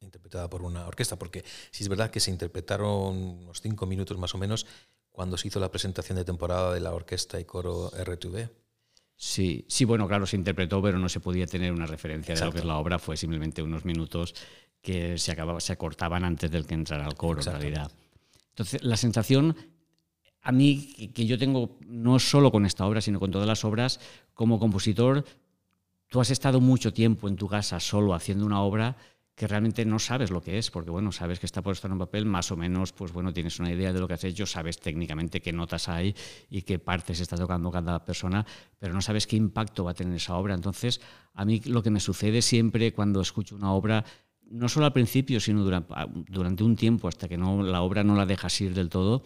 interpretada 0.00 0.50
por 0.50 0.62
una 0.62 0.88
orquesta, 0.88 1.18
porque 1.20 1.44
si 1.70 1.84
es 1.84 1.88
verdad 1.88 2.10
que 2.10 2.18
se 2.18 2.32
interpretaron 2.32 3.16
unos 3.16 3.60
cinco 3.60 3.86
minutos 3.86 4.18
más 4.18 4.34
o 4.34 4.38
menos 4.38 4.66
cuando 5.12 5.36
se 5.36 5.46
hizo 5.46 5.60
la 5.60 5.70
presentación 5.70 6.18
de 6.18 6.24
temporada 6.24 6.74
de 6.74 6.80
la 6.80 6.92
orquesta 6.92 7.38
y 7.38 7.44
coro 7.44 7.90
RTV. 7.90 8.48
Sí, 9.20 9.64
sí, 9.66 9.84
bueno, 9.84 10.06
claro, 10.06 10.26
se 10.26 10.36
interpretó, 10.36 10.80
pero 10.80 10.96
no 10.96 11.08
se 11.08 11.18
podía 11.18 11.44
tener 11.44 11.72
una 11.72 11.86
referencia 11.86 12.36
de 12.36 12.44
lo 12.44 12.52
que 12.52 12.58
es 12.58 12.64
la 12.64 12.76
obra, 12.76 13.00
fue 13.00 13.16
simplemente 13.16 13.60
unos 13.62 13.84
minutos 13.84 14.32
que 14.80 15.18
se, 15.18 15.32
acababa, 15.32 15.58
se 15.58 15.72
acortaban 15.72 16.24
antes 16.24 16.48
del 16.48 16.64
que 16.64 16.74
entrara 16.74 17.04
al 17.04 17.16
coro, 17.16 17.40
en 17.40 17.46
realidad. 17.46 17.90
Entonces, 18.50 18.84
la 18.84 18.96
sensación, 18.96 19.56
a 20.40 20.52
mí, 20.52 21.10
que 21.12 21.26
yo 21.26 21.36
tengo, 21.36 21.76
no 21.84 22.20
solo 22.20 22.52
con 22.52 22.64
esta 22.64 22.86
obra, 22.86 23.00
sino 23.00 23.18
con 23.18 23.32
todas 23.32 23.48
las 23.48 23.64
obras, 23.64 23.98
como 24.34 24.60
compositor, 24.60 25.24
tú 26.06 26.20
has 26.20 26.30
estado 26.30 26.60
mucho 26.60 26.92
tiempo 26.92 27.26
en 27.26 27.34
tu 27.34 27.48
casa 27.48 27.80
solo 27.80 28.14
haciendo 28.14 28.46
una 28.46 28.62
obra 28.62 28.96
que 29.38 29.46
realmente 29.46 29.84
no 29.84 30.00
sabes 30.00 30.32
lo 30.32 30.42
que 30.42 30.58
es, 30.58 30.68
porque 30.68 30.90
bueno, 30.90 31.12
sabes 31.12 31.38
que 31.38 31.46
está 31.46 31.62
puesto 31.62 31.86
en 31.86 31.92
un 31.92 32.00
papel, 32.00 32.26
más 32.26 32.50
o 32.50 32.56
menos, 32.56 32.90
pues 32.92 33.12
bueno, 33.12 33.32
tienes 33.32 33.60
una 33.60 33.72
idea 33.72 33.92
de 33.92 34.00
lo 34.00 34.08
que 34.08 34.14
has 34.14 34.24
hecho, 34.24 34.46
sabes 34.46 34.80
técnicamente 34.80 35.40
qué 35.40 35.52
notas 35.52 35.88
hay 35.88 36.12
y 36.50 36.62
qué 36.62 36.80
partes 36.80 37.20
está 37.20 37.36
tocando 37.36 37.70
cada 37.70 38.04
persona, 38.04 38.44
pero 38.80 38.92
no 38.92 39.00
sabes 39.00 39.28
qué 39.28 39.36
impacto 39.36 39.84
va 39.84 39.92
a 39.92 39.94
tener 39.94 40.16
esa 40.16 40.34
obra. 40.34 40.54
Entonces, 40.54 41.00
a 41.34 41.44
mí 41.44 41.60
lo 41.66 41.84
que 41.84 41.90
me 41.90 42.00
sucede 42.00 42.42
siempre 42.42 42.92
cuando 42.92 43.20
escucho 43.20 43.54
una 43.54 43.72
obra, 43.72 44.04
no 44.50 44.68
solo 44.68 44.86
al 44.86 44.92
principio, 44.92 45.38
sino 45.38 45.62
durante, 45.62 46.64
un 46.64 46.74
tiempo, 46.74 47.06
hasta 47.06 47.28
que 47.28 47.36
no, 47.36 47.62
la 47.62 47.82
obra 47.82 48.02
no 48.02 48.16
la 48.16 48.26
dejas 48.26 48.60
ir 48.60 48.74
del 48.74 48.88
todo, 48.88 49.22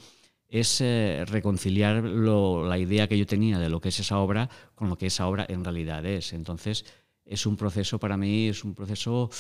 es 0.46 0.82
eh, 0.82 1.24
reconciliar 1.26 2.04
la 2.04 2.76
idea 2.76 3.08
que 3.08 3.16
yo 3.16 3.24
tenía 3.24 3.58
de 3.58 3.70
lo 3.70 3.80
que 3.80 3.88
es 3.88 3.98
esa 3.98 4.18
obra 4.18 4.50
con 4.74 4.90
lo 4.90 4.98
que 4.98 5.06
esa 5.06 5.26
obra 5.26 5.46
en 5.48 5.64
realidad 5.64 6.04
es. 6.04 6.34
Entonces, 6.34 6.84
es 7.24 7.46
un 7.46 7.56
proceso 7.56 7.98
para 7.98 8.18
mí, 8.18 8.48
es 8.48 8.62
un 8.62 8.74
proceso 8.74 9.30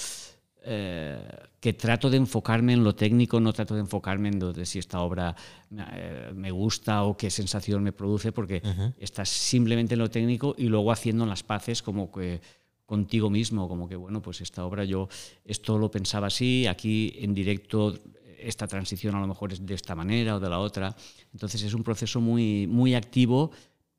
eh, 0.64 1.20
que 1.60 1.72
trato 1.72 2.10
de 2.10 2.16
enfocarme 2.16 2.72
en 2.72 2.84
lo 2.84 2.94
técnico, 2.94 3.40
no 3.40 3.52
trato 3.52 3.74
de 3.74 3.80
enfocarme 3.80 4.28
en 4.28 4.38
de 4.38 4.66
si 4.66 4.78
esta 4.78 5.00
obra 5.00 5.34
eh, 5.76 6.32
me 6.34 6.50
gusta 6.50 7.04
o 7.04 7.16
qué 7.16 7.30
sensación 7.30 7.82
me 7.82 7.92
produce, 7.92 8.32
porque 8.32 8.62
estás 8.98 9.28
simplemente 9.28 9.94
en 9.94 10.00
lo 10.00 10.10
técnico 10.10 10.54
y 10.58 10.66
luego 10.66 10.92
haciendo 10.92 11.26
las 11.26 11.42
paces 11.42 11.82
como 11.82 12.10
que 12.10 12.40
contigo 12.86 13.30
mismo, 13.30 13.68
como 13.68 13.88
que, 13.88 13.96
bueno, 13.96 14.20
pues 14.20 14.40
esta 14.40 14.64
obra 14.64 14.84
yo 14.84 15.08
esto 15.44 15.78
lo 15.78 15.90
pensaba 15.90 16.26
así, 16.26 16.66
aquí 16.66 17.14
en 17.18 17.32
directo 17.34 17.94
esta 18.38 18.66
transición 18.66 19.14
a 19.14 19.20
lo 19.20 19.26
mejor 19.26 19.52
es 19.52 19.64
de 19.64 19.74
esta 19.74 19.94
manera 19.94 20.36
o 20.36 20.40
de 20.40 20.50
la 20.50 20.58
otra. 20.58 20.94
Entonces 21.32 21.62
es 21.62 21.74
un 21.74 21.84
proceso 21.84 22.20
muy, 22.20 22.66
muy 22.66 22.94
activo, 22.94 23.50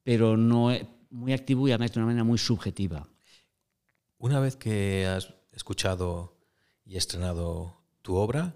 pero 0.04 0.38
no 0.38 0.70
muy 1.10 1.34
activo 1.34 1.68
y 1.68 1.72
además 1.72 1.94
de 1.94 2.00
una 2.00 2.08
manera 2.08 2.24
muy 2.24 2.38
subjetiva. 2.38 3.08
Una 4.18 4.40
vez 4.40 4.56
que 4.56 5.06
has 5.06 5.34
escuchado 5.52 6.33
y 6.86 6.98
estrenado 6.98 7.78
tu 8.02 8.16
obra, 8.16 8.56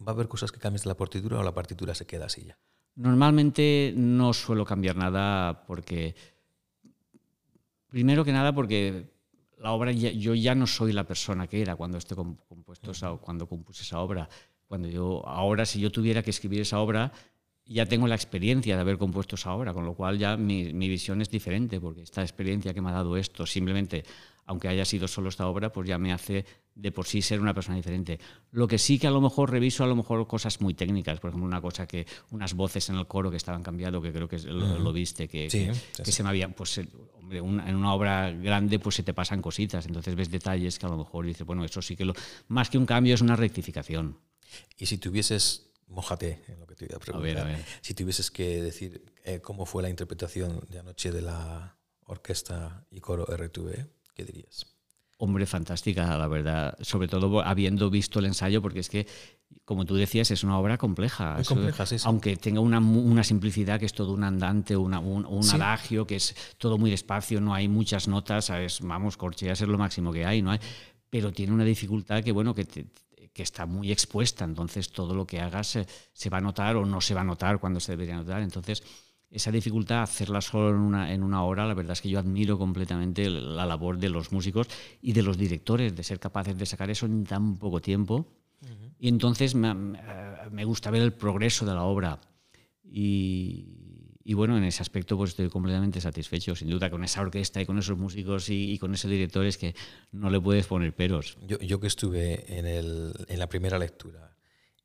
¿va 0.00 0.12
a 0.12 0.14
haber 0.14 0.28
cosas 0.28 0.52
que 0.52 0.60
cambies 0.60 0.84
de 0.84 0.88
la 0.88 0.96
partitura 0.96 1.38
o 1.38 1.42
la 1.42 1.54
partitura 1.54 1.94
se 1.94 2.06
queda 2.06 2.26
así 2.26 2.44
ya? 2.44 2.58
Normalmente 2.94 3.94
no 3.96 4.32
suelo 4.32 4.64
cambiar 4.64 4.96
nada 4.96 5.64
porque, 5.66 6.14
primero 7.88 8.24
que 8.24 8.32
nada 8.32 8.54
porque 8.54 9.10
la 9.58 9.72
obra, 9.72 9.92
yo 9.92 10.34
ya 10.34 10.54
no 10.54 10.66
soy 10.66 10.92
la 10.92 11.04
persona 11.04 11.46
que 11.46 11.62
era 11.62 11.76
cuando, 11.76 11.96
esté 11.96 12.14
compuesto 12.14 12.92
cuando 13.20 13.48
compuse 13.48 13.82
esa 13.82 14.00
obra. 14.00 14.28
Cuando 14.66 14.88
yo, 14.88 15.26
ahora 15.26 15.64
si 15.64 15.80
yo 15.80 15.90
tuviera 15.92 16.22
que 16.22 16.30
escribir 16.30 16.60
esa 16.60 16.80
obra, 16.80 17.12
ya 17.64 17.86
tengo 17.86 18.06
la 18.08 18.14
experiencia 18.14 18.74
de 18.74 18.80
haber 18.80 18.98
compuesto 18.98 19.36
esa 19.36 19.52
obra, 19.52 19.72
con 19.72 19.84
lo 19.84 19.94
cual 19.94 20.18
ya 20.18 20.36
mi, 20.36 20.72
mi, 20.72 20.88
visión 20.88 21.22
es 21.22 21.30
diferente, 21.30 21.80
porque 21.80 22.02
esta 22.02 22.22
experiencia 22.22 22.74
que 22.74 22.80
me 22.80 22.90
ha 22.90 22.94
dado 22.94 23.16
esto, 23.16 23.46
simplemente, 23.46 24.04
aunque 24.46 24.68
haya 24.68 24.84
sido 24.84 25.06
solo 25.08 25.28
esta 25.28 25.46
obra, 25.46 25.72
pues 25.72 25.88
ya 25.88 25.96
me 25.98 26.12
hace 26.12 26.44
de 26.74 26.92
por 26.92 27.06
sí 27.06 27.22
ser 27.22 27.40
una 27.40 27.54
persona 27.54 27.76
diferente. 27.76 28.18
Lo 28.50 28.66
que 28.66 28.78
sí 28.78 28.98
que 28.98 29.06
a 29.06 29.10
lo 29.10 29.20
mejor 29.20 29.50
reviso 29.50 29.84
a 29.84 29.86
lo 29.86 29.96
mejor 29.96 30.26
cosas 30.26 30.60
muy 30.60 30.74
técnicas, 30.74 31.20
por 31.20 31.30
ejemplo, 31.30 31.46
una 31.46 31.60
cosa 31.60 31.86
que 31.86 32.06
unas 32.30 32.54
voces 32.54 32.88
en 32.88 32.96
el 32.96 33.06
coro 33.06 33.30
que 33.30 33.36
estaban 33.36 33.62
cambiando, 33.62 34.00
que 34.00 34.12
creo 34.12 34.28
que 34.28 34.38
lo, 34.38 34.92
viste, 34.92 35.28
que, 35.28 35.48
que, 35.48 36.12
se 36.12 36.22
me 36.22 36.28
había, 36.30 36.48
pues 36.48 36.78
eh, 36.78 36.88
en 37.30 37.76
una 37.76 37.94
obra 37.94 38.30
grande 38.30 38.78
pues 38.78 38.96
se 38.96 39.02
te 39.02 39.14
pasan 39.14 39.42
cositas, 39.42 39.86
entonces 39.86 40.14
ves 40.14 40.30
detalles 40.30 40.78
que 40.78 40.86
a 40.86 40.88
lo 40.88 40.96
mejor 40.96 41.26
dices, 41.26 41.46
bueno, 41.46 41.64
eso 41.64 41.82
sí 41.82 41.96
que 41.96 42.04
lo, 42.04 42.14
más 42.48 42.70
que 42.70 42.78
un 42.78 42.86
cambio 42.86 43.14
es 43.14 43.20
una 43.20 43.36
rectificación. 43.36 44.18
Y 44.78 44.86
si 44.86 44.98
tuvieses, 44.98 45.70
mojate 45.88 46.42
en 46.48 46.60
lo 46.60 46.66
que 46.66 46.74
te 46.74 46.86
iba 46.86 46.96
a 46.96 47.00
preguntar, 47.00 47.64
si 47.80 47.94
tuvieses 47.94 48.30
que 48.30 48.62
decir 48.62 49.12
eh, 49.24 49.40
cómo 49.40 49.66
fue 49.66 49.82
la 49.82 49.90
interpretación 49.90 50.60
de 50.68 50.78
anoche 50.78 51.12
de 51.12 51.22
la 51.22 51.78
orquesta 52.06 52.86
y 52.90 53.00
coro 53.00 53.24
RTV, 53.24 53.86
¿qué 54.14 54.24
dirías? 54.24 54.71
Hombre, 55.24 55.46
fantástica, 55.46 56.18
la 56.18 56.26
verdad. 56.26 56.76
Sobre 56.80 57.06
todo 57.06 57.42
habiendo 57.42 57.88
visto 57.90 58.18
el 58.18 58.24
ensayo, 58.24 58.60
porque 58.60 58.80
es 58.80 58.88
que, 58.88 59.06
como 59.64 59.84
tú 59.84 59.94
decías, 59.94 60.32
es 60.32 60.42
una 60.42 60.58
obra 60.58 60.78
compleja. 60.78 61.34
Muy 61.36 61.44
compleja, 61.44 61.86
sí, 61.86 61.96
sí. 61.96 62.04
Aunque 62.08 62.36
tenga 62.36 62.58
una, 62.58 62.80
una, 62.80 63.22
simplicidad 63.22 63.78
que 63.78 63.86
es 63.86 63.92
todo 63.92 64.14
un 64.14 64.24
andante, 64.24 64.76
una, 64.76 64.98
un, 64.98 65.24
un 65.24 65.48
adagio, 65.50 66.08
que 66.08 66.16
es 66.16 66.34
todo 66.58 66.76
muy 66.76 66.90
despacio, 66.90 67.40
no 67.40 67.54
hay 67.54 67.68
muchas 67.68 68.08
notas, 68.08 68.46
¿sabes? 68.46 68.80
vamos, 68.80 69.16
corcheas 69.16 69.60
es 69.60 69.68
lo 69.68 69.78
máximo 69.78 70.12
que 70.12 70.26
hay, 70.26 70.42
¿no 70.42 70.50
hay? 70.50 70.58
Pero 71.08 71.30
tiene 71.30 71.52
una 71.52 71.64
dificultad 71.64 72.24
que, 72.24 72.32
bueno, 72.32 72.52
que, 72.52 72.66
que 72.66 73.42
está 73.44 73.64
muy 73.64 73.92
expuesta, 73.92 74.44
entonces 74.44 74.90
todo 74.90 75.14
lo 75.14 75.24
que 75.24 75.40
hagas 75.40 75.68
se, 75.68 75.86
se, 76.12 76.30
va 76.30 76.38
a 76.38 76.40
notar 76.40 76.74
o 76.74 76.84
no 76.84 77.00
se 77.00 77.14
va 77.14 77.20
a 77.20 77.24
notar 77.24 77.60
cuando 77.60 77.78
se 77.78 77.92
debería 77.92 78.16
notar. 78.16 78.42
Entonces, 78.42 78.82
esa 79.32 79.50
dificultad, 79.50 80.02
hacerla 80.02 80.42
solo 80.42 80.70
en 80.70 80.76
una, 80.76 81.12
en 81.12 81.22
una 81.22 81.42
hora, 81.42 81.66
la 81.66 81.72
verdad 81.72 81.92
es 81.92 82.02
que 82.02 82.10
yo 82.10 82.18
admiro 82.18 82.58
completamente 82.58 83.30
la 83.30 83.64
labor 83.64 83.96
de 83.98 84.10
los 84.10 84.30
músicos 84.30 84.68
y 85.00 85.14
de 85.14 85.22
los 85.22 85.38
directores, 85.38 85.96
de 85.96 86.02
ser 86.04 86.20
capaces 86.20 86.56
de 86.56 86.66
sacar 86.66 86.90
eso 86.90 87.06
en 87.06 87.24
tan 87.24 87.56
poco 87.56 87.80
tiempo. 87.80 88.26
Y 88.98 89.08
entonces 89.08 89.56
me, 89.56 89.74
me, 89.74 90.64
gusta 90.64 90.90
ver 90.90 91.02
el 91.02 91.12
progreso 91.12 91.66
de 91.66 91.74
la 91.74 91.82
obra. 91.82 92.20
Y, 92.84 94.18
y, 94.22 94.34
bueno, 94.34 94.56
en 94.56 94.62
ese 94.62 94.82
aspecto 94.82 95.16
pues 95.16 95.30
estoy 95.30 95.48
completamente 95.48 96.00
satisfecho, 96.00 96.54
sin 96.54 96.70
duda, 96.70 96.88
con 96.88 97.02
esa 97.02 97.22
orquesta 97.22 97.60
y 97.60 97.66
con 97.66 97.78
esos 97.78 97.98
músicos 97.98 98.48
y, 98.50 98.70
y 98.70 98.78
con 98.78 98.94
esos 98.94 99.10
directores 99.10 99.58
que 99.58 99.74
no 100.12 100.30
le 100.30 100.40
puedes 100.40 100.66
poner 100.66 100.94
peros. 100.94 101.36
Yo, 101.44 101.58
yo 101.58 101.80
que 101.80 101.88
estuve 101.88 102.56
en, 102.56 102.66
el, 102.66 103.12
en 103.26 103.38
la 103.40 103.48
primera 103.48 103.78
lectura 103.80 104.36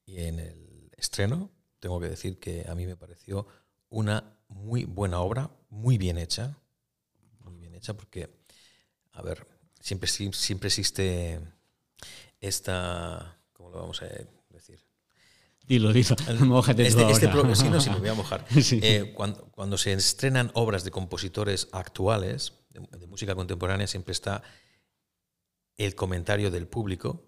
y 0.06 0.22
en 0.22 0.40
el 0.40 0.90
estreno, 0.98 1.52
tengo 1.80 2.00
que 2.00 2.10
decir 2.10 2.40
que 2.40 2.66
a 2.68 2.74
mí 2.74 2.88
me 2.88 2.96
pareció 2.96 3.46
una 3.90 4.37
muy 4.48 4.86
buena 4.86 5.20
obra, 5.20 5.50
muy 5.70 5.98
bien 5.98 6.18
hecha, 6.18 6.58
muy 7.44 7.56
bien 7.58 7.76
hecha 7.76 7.96
porque, 7.96 8.30
a 9.12 9.22
ver, 9.22 9.48
siempre, 9.80 10.10
siempre 10.10 10.68
existe 10.68 11.40
esta, 12.40 13.40
¿cómo 13.54 13.70
lo 13.70 13.80
vamos 13.80 14.02
a 14.02 14.08
decir? 14.50 14.80
Dilo, 15.68 15.92
dilo, 15.92 16.16
mojate 16.46 16.88
este, 16.88 17.10
este 17.12 17.28
sí, 17.56 17.70
no, 17.70 17.82
sí, 17.82 17.90
me 17.92 18.00
voy 18.00 18.10
a 18.10 18.14
mojar. 18.14 18.46
Sí. 18.62 18.80
Eh, 18.82 19.14
cuando, 19.14 19.50
cuando, 19.52 19.78
se 19.78 19.94
estrenan 19.94 20.50
obras 20.54 20.84
de 20.84 20.92
compositores 20.92 21.68
actuales, 21.74 22.54
de, 22.70 22.98
de, 22.98 23.08
música 23.08 23.36
contemporánea, 23.36 23.86
siempre 23.86 24.14
está 24.14 24.44
el 25.76 25.94
comentario 25.96 26.52
del 26.52 26.68
público. 26.68 27.24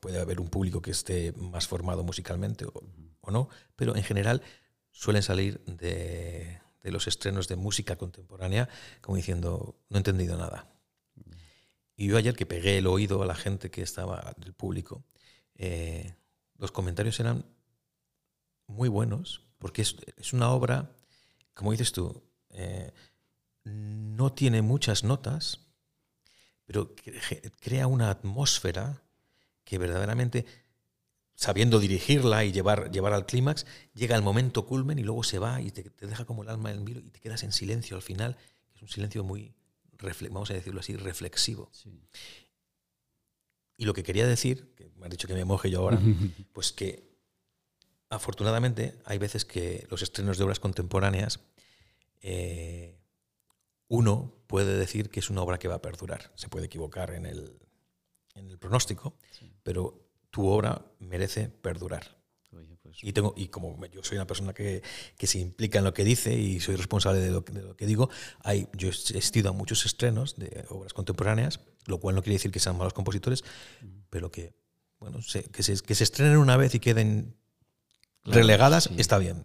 Puede 0.00 0.20
haber 0.20 0.38
un 0.38 0.48
público 0.48 0.82
que 0.82 0.90
esté 0.90 1.32
más 1.32 1.66
formado 1.66 2.04
musicalmente 2.04 2.66
o, 2.66 2.72
o 3.20 3.30
no, 3.30 3.48
pero 3.74 3.96
en 3.96 4.02
general 4.02 4.42
suelen 4.92 5.22
salir 5.22 5.60
de, 5.64 6.60
de, 6.82 6.92
los 6.92 7.08
estrenos 7.08 7.48
de 7.48 7.56
música 7.56 7.96
contemporánea 7.96 8.68
como 9.00 9.16
diciendo, 9.16 9.76
no 9.88 9.96
he 9.96 9.98
entendido 9.98 10.36
nada. 10.36 10.68
Y 11.96 12.06
yo 12.06 12.16
ayer 12.16 12.36
que 12.36 12.46
pegué 12.46 12.78
el 12.78 12.86
oído 12.86 13.22
a 13.22 13.26
la 13.26 13.34
gente 13.34 13.70
que 13.70 13.82
estaba 13.82 14.34
del 14.36 14.54
público, 14.54 15.04
eh, 15.56 16.14
los 16.58 16.72
comentarios 16.72 17.18
eran 17.20 17.44
muy 18.66 18.88
buenos, 18.88 19.42
porque 19.58 19.82
es, 19.82 19.96
es 20.16 20.32
una 20.32 20.50
obra, 20.50 20.90
como 21.54 21.72
dices 21.72 21.92
tú, 21.92 22.22
eh, 22.50 22.92
no 23.64 24.32
tiene 24.32 24.62
muchas 24.62 25.04
notas, 25.04 25.60
pero 26.64 26.94
crea 27.60 27.86
una 27.86 28.10
atmósfera 28.10 29.02
que 29.64 29.78
verdaderamente 29.78 30.46
sabiendo 31.34 31.80
dirigirla 31.80 32.44
y 32.44 32.52
llevar, 32.52 32.90
llevar 32.90 33.12
al 33.12 33.26
clímax, 33.26 33.66
llega 33.94 34.16
el 34.16 34.22
momento 34.22 34.66
culmen 34.66 34.98
y 34.98 35.02
luego 35.02 35.22
se 35.22 35.38
va 35.38 35.60
y 35.60 35.70
te, 35.70 35.82
te, 35.82 36.06
deja 36.06 36.24
como 36.24 36.42
el 36.42 36.48
alma 36.48 36.70
en 36.70 36.78
el 36.78 36.84
vilo 36.84 37.00
y 37.00 37.10
te 37.10 37.20
quedas 37.20 37.42
en 37.42 37.52
silencio 37.52 37.96
al 37.96 38.02
final, 38.02 38.36
que 38.70 38.76
es 38.76 38.82
un 38.82 38.88
silencio 38.88 39.24
muy, 39.24 39.54
vamos 40.30 40.50
a 40.50 40.54
decirlo 40.54 40.80
así, 40.80 40.96
reflexivo. 40.96 41.70
Sí. 41.72 41.90
Y 43.76 43.84
lo 43.84 43.94
que 43.94 44.02
quería 44.02 44.26
decir, 44.26 44.74
que 44.76 44.90
me 44.96 45.06
has 45.06 45.10
dicho 45.10 45.26
que 45.26 45.34
me 45.34 45.44
moje 45.44 45.70
yo 45.70 45.80
ahora, 45.80 46.00
pues 46.52 46.72
que 46.72 47.12
afortunadamente 48.08 48.98
hay 49.04 49.18
veces 49.18 49.44
que 49.44 49.86
los 49.90 50.02
estrenos 50.02 50.38
de 50.38 50.44
obras 50.44 50.60
contemporáneas, 50.60 51.40
eh, 52.20 52.98
uno 53.88 54.34
puede 54.46 54.76
decir 54.76 55.10
que 55.10 55.20
es 55.20 55.30
una 55.30 55.42
obra 55.42 55.58
que 55.58 55.68
va 55.68 55.76
a 55.76 55.82
perdurar. 55.82 56.30
Se 56.34 56.48
puede 56.48 56.66
equivocar 56.66 57.12
en 57.12 57.26
el, 57.26 57.58
en 58.34 58.48
el 58.48 58.58
pronóstico, 58.58 59.16
sí. 59.32 59.52
pero 59.62 60.01
tu 60.32 60.48
obra 60.48 60.82
merece 60.98 61.48
perdurar. 61.48 62.16
Oye, 62.52 62.76
pues, 62.82 62.96
y, 63.02 63.12
tengo, 63.12 63.34
y 63.36 63.48
como 63.48 63.84
yo 63.86 64.02
soy 64.02 64.16
una 64.16 64.26
persona 64.26 64.52
que, 64.52 64.82
que, 65.16 65.26
se 65.26 65.38
implica 65.38 65.78
en 65.78 65.84
lo 65.84 65.94
que 65.94 66.04
dice 66.04 66.34
y 66.34 66.58
soy 66.58 66.74
responsable 66.74 67.20
de 67.20 67.30
lo, 67.30 67.40
de 67.40 67.62
lo 67.62 67.76
que 67.76 67.86
digo, 67.86 68.10
hay, 68.42 68.66
yo 68.72 68.88
he 68.88 68.90
asistido 68.90 69.50
a 69.50 69.52
muchos 69.52 69.86
estrenos 69.86 70.36
de 70.36 70.64
obras 70.70 70.94
contemporáneas, 70.94 71.60
lo 71.86 72.00
cual 72.00 72.16
no 72.16 72.22
quiere 72.22 72.34
decir 72.34 72.50
que 72.50 72.60
sean 72.60 72.76
malos 72.76 72.94
compositores, 72.94 73.44
mm. 73.82 73.86
pero 74.10 74.30
que, 74.30 74.54
bueno, 74.98 75.20
se, 75.22 75.44
que, 75.44 75.62
se, 75.62 75.78
que 75.80 75.94
se 75.94 76.04
estrenen 76.04 76.38
una 76.38 76.56
vez 76.56 76.74
y 76.74 76.80
queden 76.80 77.36
claro, 78.22 78.40
relegadas, 78.40 78.84
sí. 78.84 78.94
está 78.98 79.18
bien. 79.18 79.42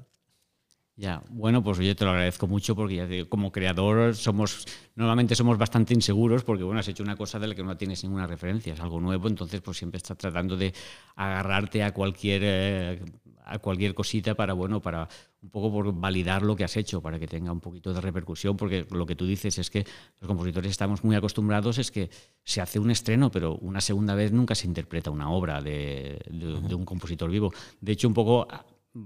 Ya, 0.99 1.21
bueno, 1.29 1.63
pues 1.63 1.77
yo 1.77 1.95
te 1.95 2.05
lo 2.05 2.09
agradezco 2.09 2.47
mucho 2.47 2.75
porque 2.75 2.95
ya 2.95 3.05
digo, 3.05 3.29
como 3.29 3.51
creador 3.51 4.15
somos, 4.15 4.65
normalmente 4.95 5.35
somos 5.35 5.55
bastante 5.55 5.93
inseguros 5.93 6.43
porque 6.43 6.63
bueno, 6.63 6.79
has 6.79 6.87
hecho 6.87 7.03
una 7.03 7.15
cosa 7.15 7.37
de 7.37 7.45
la 7.45 7.53
que 7.53 7.63
no 7.63 7.77
tienes 7.77 8.03
ninguna 8.03 8.25
referencia, 8.25 8.73
es 8.73 8.79
algo 8.79 8.99
nuevo, 8.99 9.27
entonces 9.27 9.61
pues 9.61 9.77
siempre 9.77 9.97
estás 9.97 10.17
tratando 10.17 10.57
de 10.57 10.73
agarrarte 11.15 11.83
a 11.83 11.93
cualquier, 11.93 12.41
eh, 12.43 13.05
a 13.45 13.59
cualquier 13.59 13.93
cosita 13.93 14.33
para, 14.33 14.53
bueno, 14.53 14.81
para 14.81 15.07
un 15.43 15.51
poco 15.51 15.71
por 15.71 15.93
validar 15.93 16.41
lo 16.41 16.55
que 16.55 16.63
has 16.63 16.75
hecho, 16.77 16.99
para 16.99 17.19
que 17.19 17.27
tenga 17.27 17.51
un 17.51 17.59
poquito 17.61 17.93
de 17.93 18.01
repercusión, 18.01 18.57
porque 18.57 18.87
lo 18.89 19.05
que 19.05 19.15
tú 19.15 19.27
dices 19.27 19.55
es 19.59 19.69
que 19.69 19.85
los 20.19 20.27
compositores 20.27 20.71
estamos 20.71 21.03
muy 21.03 21.15
acostumbrados, 21.15 21.77
es 21.77 21.91
que 21.91 22.09
se 22.43 22.59
hace 22.59 22.79
un 22.79 22.89
estreno, 22.89 23.29
pero 23.29 23.55
una 23.57 23.81
segunda 23.81 24.15
vez 24.15 24.31
nunca 24.31 24.55
se 24.55 24.65
interpreta 24.65 25.11
una 25.11 25.29
obra 25.29 25.61
de, 25.61 26.19
de, 26.27 26.55
-huh. 26.55 26.67
de 26.67 26.73
un 26.73 26.85
compositor 26.85 27.29
vivo. 27.29 27.53
De 27.81 27.91
hecho, 27.91 28.07
un 28.07 28.15
poco 28.15 28.47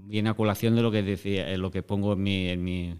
viene 0.06 0.30
a 0.30 0.34
colación 0.34 0.74
de 0.76 0.82
lo 0.82 0.90
que 0.90 1.02
decía, 1.02 1.50
eh, 1.50 1.58
lo 1.58 1.70
que 1.70 1.82
pongo 1.82 2.14
en 2.14 2.22
mi, 2.22 2.48
en 2.48 2.64
mi 2.64 2.94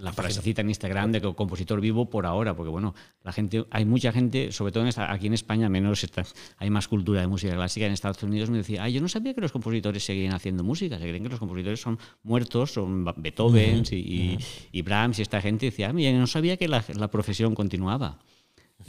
la 0.00 0.12
frasecita 0.12 0.62
en 0.62 0.70
Instagram 0.70 1.12
de 1.12 1.20
que 1.20 1.34
compositor 1.34 1.80
vivo 1.80 2.08
por 2.08 2.24
ahora, 2.24 2.56
porque 2.56 2.70
bueno, 2.70 2.94
la 3.22 3.32
gente, 3.32 3.64
hay 3.70 3.84
mucha 3.84 4.10
gente, 4.10 4.50
sobre 4.50 4.72
todo 4.72 4.84
en 4.84 4.88
esta, 4.88 5.12
aquí 5.12 5.26
en 5.26 5.34
España 5.34 5.68
menos 5.68 6.02
está, 6.02 6.24
hay 6.56 6.70
más 6.70 6.88
cultura 6.88 7.20
de 7.20 7.26
música 7.26 7.54
clásica, 7.54 7.86
en 7.86 7.92
Estados 7.92 8.22
Unidos 8.22 8.48
me 8.48 8.58
decía, 8.58 8.82
ay, 8.82 8.94
yo 8.94 9.00
no 9.02 9.08
sabía 9.08 9.34
que 9.34 9.42
los 9.42 9.52
compositores 9.52 10.02
seguían 10.02 10.32
haciendo 10.32 10.64
música, 10.64 10.98
se 10.98 11.04
creen 11.04 11.22
que 11.22 11.28
los 11.28 11.38
compositores 11.38 11.80
son 11.80 11.98
muertos, 12.22 12.72
son 12.72 13.04
Beethoven 13.16 13.80
uh 13.80 13.82
-huh. 13.82 13.92
y, 13.92 14.36
uh 14.36 14.38
-huh. 14.38 14.68
y, 14.72 14.82
Brahms 14.82 15.18
y 15.18 15.22
esta 15.22 15.40
gente 15.42 15.66
decía, 15.66 15.90
ah, 15.90 16.00
yo 16.00 16.12
no 16.18 16.26
sabía 16.26 16.56
que 16.56 16.68
la, 16.68 16.82
la 16.96 17.08
profesión 17.08 17.54
continuaba. 17.54 18.18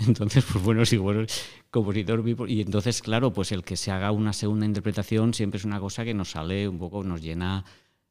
Entonces, 0.07 0.45
pues 0.51 0.63
bueno, 0.63 0.85
sí, 0.85 0.97
bueno, 0.97 1.25
compositor. 1.69 2.23
Y 2.49 2.61
entonces, 2.61 3.01
claro, 3.01 3.33
pues 3.33 3.51
el 3.51 3.63
que 3.63 3.77
se 3.77 3.91
haga 3.91 4.11
una 4.11 4.33
segunda 4.33 4.65
interpretación 4.65 5.33
siempre 5.33 5.57
es 5.57 5.65
una 5.65 5.79
cosa 5.79 6.03
que 6.03 6.13
nos 6.13 6.31
sale 6.31 6.67
un 6.67 6.79
poco, 6.79 7.03
nos 7.03 7.21
llena, 7.21 7.65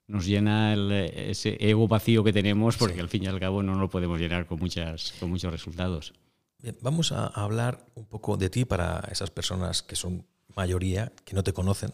nos 0.07 0.27
llena 0.27 0.73
el, 0.73 0.91
ese 0.93 1.57
ego 1.61 1.89
vacío 1.89 2.25
que 2.25 2.33
tenemos, 2.33 2.77
porque 2.77 2.95
sí. 2.95 3.01
al 3.01 3.09
fin 3.09 3.25
y 3.25 3.27
al 3.27 3.41
cabo 3.41 3.63
no 3.63 3.75
lo 3.75 3.91
podemos 3.91 4.21
llenar 4.21 4.47
con, 4.47 4.59
muchas, 4.59 5.15
con 5.21 5.31
muchos 5.31 5.53
resultados. 5.53 6.13
Bien, 6.59 6.77
vamos 6.81 7.13
a 7.13 7.27
hablar 7.27 7.87
un 7.95 8.07
poco 8.07 8.37
de 8.37 8.49
ti 8.49 8.65
para 8.65 9.01
esas 9.11 9.31
personas 9.31 9.83
que 9.83 9.97
son 9.97 10.25
mayoría, 10.55 11.13
que 11.25 11.35
no 11.35 11.43
te 11.43 11.53
conocen, 11.53 11.93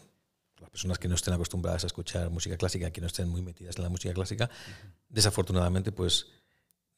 las 0.59 0.69
personas 0.69 0.99
que 0.99 1.07
no 1.07 1.15
estén 1.15 1.33
acostumbradas 1.33 1.83
a 1.83 1.87
escuchar 1.87 2.29
música 2.29 2.57
clásica, 2.57 2.91
que 2.91 3.01
no 3.01 3.07
estén 3.07 3.29
muy 3.29 3.41
metidas 3.41 3.77
en 3.77 3.83
la 3.83 3.89
música 3.89 4.13
clásica. 4.13 4.49
Desafortunadamente, 5.07 5.91
pues 5.91 6.27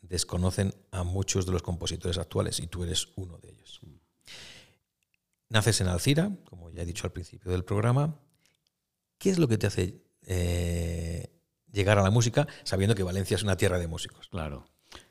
desconocen 0.01 0.73
a 0.91 1.03
muchos 1.03 1.45
de 1.45 1.51
los 1.51 1.61
compositores 1.61 2.17
actuales 2.17 2.59
y 2.59 2.67
tú 2.67 2.83
eres 2.83 3.09
uno 3.15 3.37
de 3.37 3.51
ellos. 3.51 3.81
Naces 5.49 5.81
en 5.81 5.87
Alcira, 5.87 6.31
como 6.45 6.69
ya 6.71 6.83
he 6.83 6.85
dicho 6.85 7.05
al 7.05 7.11
principio 7.11 7.51
del 7.51 7.63
programa. 7.63 8.19
¿Qué 9.17 9.29
es 9.29 9.37
lo 9.37 9.47
que 9.47 9.57
te 9.57 9.67
hace 9.67 10.01
eh, 10.25 11.27
llegar 11.71 11.99
a 11.99 12.03
la 12.03 12.09
música 12.09 12.47
sabiendo 12.63 12.95
que 12.95 13.03
Valencia 13.03 13.35
es 13.35 13.43
una 13.43 13.57
tierra 13.57 13.77
de 13.77 13.87
músicos? 13.87 14.29
Claro. 14.29 14.65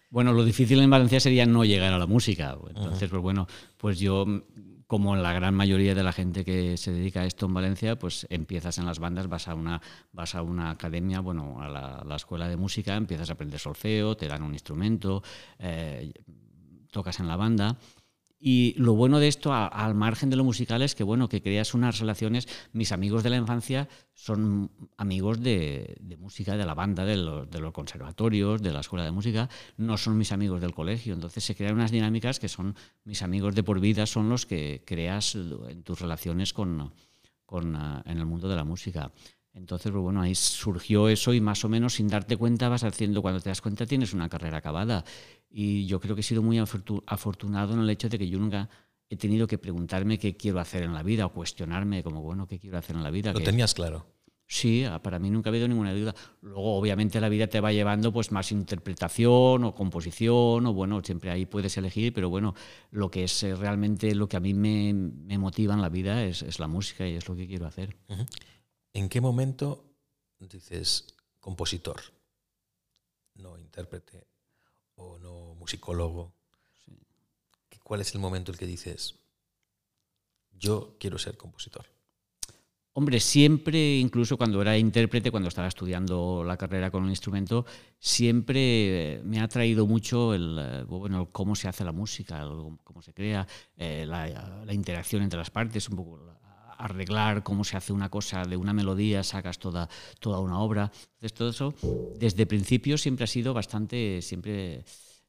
Bueno, 0.08 0.32
lo 0.32 0.44
difícil 0.44 0.80
en 0.80 0.90
Valencia 0.90 1.20
sería 1.20 1.46
no 1.46 1.64
llegar 1.64 1.92
a 1.92 1.98
la 1.98 2.06
música. 2.06 2.58
Entonces, 2.68 3.02
uh 3.02 3.06
-huh. 3.06 3.10
pues 3.10 3.22
bueno, 3.22 3.46
pues 3.76 3.98
yo 3.98 4.24
como 4.90 5.14
la 5.14 5.32
gran 5.32 5.54
mayoría 5.54 5.94
de 5.94 6.02
la 6.02 6.12
gente 6.12 6.44
que 6.44 6.76
se 6.76 6.90
dedica 6.90 7.20
a 7.20 7.24
esto 7.24 7.46
en 7.46 7.54
Valencia, 7.54 7.96
pues 7.96 8.26
empiezas 8.28 8.76
en 8.76 8.86
las 8.86 8.98
bandas, 8.98 9.28
vas 9.28 9.46
a 9.46 9.54
una, 9.54 9.80
vas 10.12 10.34
a 10.34 10.42
una 10.42 10.72
academia, 10.72 11.20
bueno, 11.20 11.62
a 11.62 11.68
la, 11.68 12.16
escuela 12.16 12.48
de 12.48 12.56
música, 12.56 12.96
empiezas 12.96 13.30
a 13.30 13.34
aprender 13.34 13.60
solfeo, 13.60 14.16
te 14.16 14.26
dan 14.26 14.42
un 14.42 14.52
instrumento, 14.52 15.22
eh, 15.60 16.12
tocas 16.90 17.20
en 17.20 17.28
la 17.28 17.36
banda 17.36 17.78
y 18.42 18.74
lo 18.78 18.94
bueno 18.94 19.18
de 19.18 19.28
esto, 19.28 19.52
al 19.52 19.94
margen 19.94 20.30
de 20.30 20.36
lo 20.36 20.44
musical, 20.44 20.80
es 20.80 20.94
que, 20.94 21.04
bueno, 21.04 21.28
que 21.28 21.42
creas 21.42 21.74
unas 21.74 21.98
relaciones. 21.98 22.48
Mis 22.72 22.90
amigos 22.90 23.22
de 23.22 23.28
la 23.28 23.36
infancia 23.36 23.86
son 24.14 24.70
amigos 24.96 25.42
de, 25.42 26.00
música, 26.18 26.56
de 26.56 26.64
la 26.64 26.72
banda, 26.72 27.04
de 27.04 27.18
los, 27.18 27.50
de 27.50 27.60
los, 27.60 27.72
conservatorios, 27.74 28.62
de 28.62 28.72
la 28.72 28.80
escuela 28.80 29.04
de 29.04 29.10
música. 29.10 29.50
No 29.76 29.98
son 29.98 30.16
mis 30.16 30.32
amigos 30.32 30.62
del 30.62 30.72
colegio. 30.72 31.12
Entonces 31.12 31.44
se 31.44 31.54
crean 31.54 31.74
unas 31.74 31.90
dinámicas 31.90 32.40
que 32.40 32.48
son 32.48 32.74
mis 33.04 33.20
amigos 33.20 33.54
de 33.54 33.62
por 33.62 33.78
vida, 33.78 34.06
son 34.06 34.30
los 34.30 34.46
que 34.46 34.84
creas 34.86 35.34
en 35.34 35.82
tus 35.82 36.00
relaciones 36.00 36.54
con, 36.54 36.94
con, 37.44 37.76
uh, 37.76 38.00
en 38.06 38.16
el 38.16 38.24
mundo 38.24 38.48
de 38.48 38.56
la 38.56 38.64
música. 38.64 39.12
Entonces, 39.52 39.90
pues 39.90 40.02
bueno, 40.02 40.22
ahí 40.22 40.34
surgió 40.34 41.08
eso 41.08 41.34
y 41.34 41.40
más 41.40 41.64
o 41.64 41.68
menos 41.68 41.94
sin 41.94 42.08
darte 42.08 42.36
cuenta 42.36 42.68
vas 42.68 42.84
haciendo, 42.84 43.20
cuando 43.22 43.40
te 43.40 43.48
das 43.48 43.60
cuenta 43.60 43.86
tienes 43.86 44.12
una 44.12 44.28
carrera 44.28 44.58
acabada. 44.58 45.04
Y 45.50 45.86
yo 45.86 46.00
creo 46.00 46.14
que 46.14 46.20
he 46.20 46.24
sido 46.24 46.42
muy 46.42 46.58
afortunado 46.58 47.74
en 47.74 47.80
el 47.80 47.90
hecho 47.90 48.08
de 48.08 48.18
que 48.18 48.28
yo 48.28 48.38
nunca 48.38 48.68
he 49.08 49.16
tenido 49.16 49.48
que 49.48 49.58
preguntarme 49.58 50.18
qué 50.18 50.36
quiero 50.36 50.60
hacer 50.60 50.84
en 50.84 50.94
la 50.94 51.02
vida 51.02 51.26
o 51.26 51.32
cuestionarme 51.32 52.02
como, 52.04 52.22
bueno, 52.22 52.46
¿qué 52.46 52.60
quiero 52.60 52.78
hacer 52.78 52.94
en 52.94 53.02
la 53.02 53.10
vida? 53.10 53.32
Lo 53.32 53.40
tenías 53.40 53.74
claro. 53.74 54.06
Sí, 54.52 54.84
ah, 54.84 55.00
para 55.00 55.20
mí 55.20 55.30
nunca 55.30 55.48
ha 55.48 55.52
habido 55.52 55.68
ninguna 55.68 55.94
duda. 55.94 56.12
Luego, 56.42 56.76
obviamente, 56.76 57.20
la 57.20 57.28
vida 57.28 57.46
te 57.46 57.60
va 57.60 57.72
llevando 57.72 58.12
pues 58.12 58.32
más 58.32 58.50
interpretación 58.50 59.62
o 59.62 59.74
composición, 59.76 60.66
o 60.66 60.72
bueno, 60.72 61.00
siempre 61.04 61.30
ahí 61.30 61.46
puedes 61.46 61.76
elegir, 61.76 62.12
pero 62.12 62.30
bueno, 62.30 62.56
lo 62.90 63.12
que 63.12 63.24
es 63.24 63.42
eh, 63.44 63.54
realmente 63.54 64.12
lo 64.12 64.28
que 64.28 64.36
a 64.36 64.40
mí 64.40 64.52
me, 64.52 65.38
motiva 65.38 65.74
en 65.74 65.80
la 65.80 65.88
vida 65.88 66.24
es, 66.24 66.58
la 66.58 66.66
música 66.66 67.06
y 67.06 67.14
es 67.14 67.28
lo 67.28 67.36
que 67.36 67.46
quiero 67.46 67.66
hacer. 67.66 67.96
¿En 68.92 69.08
qué 69.08 69.20
momento 69.20 69.84
dices 70.38 71.14
compositor? 71.38 72.00
No 73.34 73.58
intérprete 73.58 74.26
o 74.96 75.18
no 75.18 75.54
musicólogo. 75.54 76.34
¿Cuál 77.82 78.00
es 78.00 78.14
el 78.14 78.20
momento 78.20 78.50
en 78.50 78.54
el 78.54 78.58
que 78.58 78.66
dices, 78.66 79.16
yo 80.52 80.96
quiero 80.98 81.18
ser 81.18 81.36
compositor? 81.36 81.86
Hombre, 82.92 83.20
siempre, 83.20 83.98
incluso 83.98 84.36
cuando 84.36 84.60
era 84.60 84.76
intérprete, 84.76 85.30
cuando 85.30 85.48
estaba 85.48 85.68
estudiando 85.68 86.42
la 86.44 86.56
carrera 86.56 86.90
con 86.90 87.04
un 87.04 87.10
instrumento, 87.10 87.64
siempre 88.00 89.20
me 89.24 89.40
ha 89.40 89.46
traído 89.46 89.86
mucho 89.86 90.34
el, 90.34 90.86
cómo 91.30 91.54
se 91.54 91.68
hace 91.68 91.84
la 91.84 91.92
música, 91.92 92.44
cómo 92.82 93.00
se 93.00 93.14
crea, 93.14 93.46
eh, 93.76 94.04
la, 94.06 94.74
interacción 94.74 95.22
entre 95.22 95.38
las 95.38 95.50
partes, 95.50 95.88
un 95.88 95.96
poco 95.96 96.18
arreglar 96.80 97.42
cómo 97.42 97.64
se 97.64 97.76
hace 97.76 97.92
una 97.92 98.08
cosa 98.08 98.42
de 98.44 98.56
una 98.56 98.72
melodía, 98.72 99.22
sacas 99.22 99.58
toda, 99.58 99.88
toda 100.18 100.40
una 100.40 100.58
obra. 100.58 100.90
Entonces, 101.14 101.34
todo 101.34 101.50
eso, 101.50 101.74
desde 102.18 102.46
principio, 102.46 102.96
siempre 102.96 103.24
ha 103.24 103.26
sido 103.26 103.52
bastante, 103.54 104.22
siempre 104.22 104.84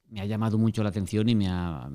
me 0.09 0.21
ha 0.21 0.25
llamado 0.25 0.57
mucho 0.57 0.83
la 0.83 0.89
atención 0.89 1.29
y 1.29 1.35
me 1.35 1.47
ha, 1.47 1.89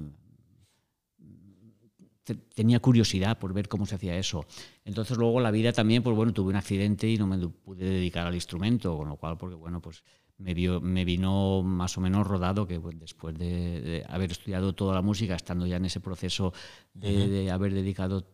tenía 2.54 2.80
curiosidad 2.80 3.38
por 3.38 3.52
ver 3.52 3.68
cómo 3.68 3.86
se 3.86 3.94
hacía 3.94 4.16
eso. 4.16 4.44
Entonces 4.84 5.16
luego 5.16 5.40
la 5.40 5.50
vida 5.50 5.72
también, 5.72 6.02
pues 6.02 6.16
bueno, 6.16 6.32
tuve 6.32 6.50
un 6.50 6.56
accidente 6.56 7.08
y 7.08 7.16
no 7.16 7.26
me 7.26 7.38
pude 7.48 7.84
dedicar 7.84 8.26
al 8.26 8.34
instrumento, 8.34 8.96
con 8.96 9.08
lo 9.08 9.16
cual, 9.16 9.36
porque 9.36 9.54
bueno, 9.54 9.80
pues 9.80 10.02
me, 10.38 10.54
me 10.54 11.04
vino 11.04 11.62
más 11.62 11.96
o 11.96 12.00
menos 12.00 12.26
rodado 12.26 12.66
que 12.66 12.80
pues, 12.80 12.98
después 12.98 13.36
de, 13.38 14.04
haber 14.08 14.32
estudiado 14.32 14.74
toda 14.74 14.94
la 14.94 15.02
música, 15.02 15.34
estando 15.34 15.66
ya 15.66 15.76
en 15.76 15.84
ese 15.84 16.00
proceso 16.00 16.52
de, 16.94 17.50
haber 17.50 17.72
dedicado 17.72 18.26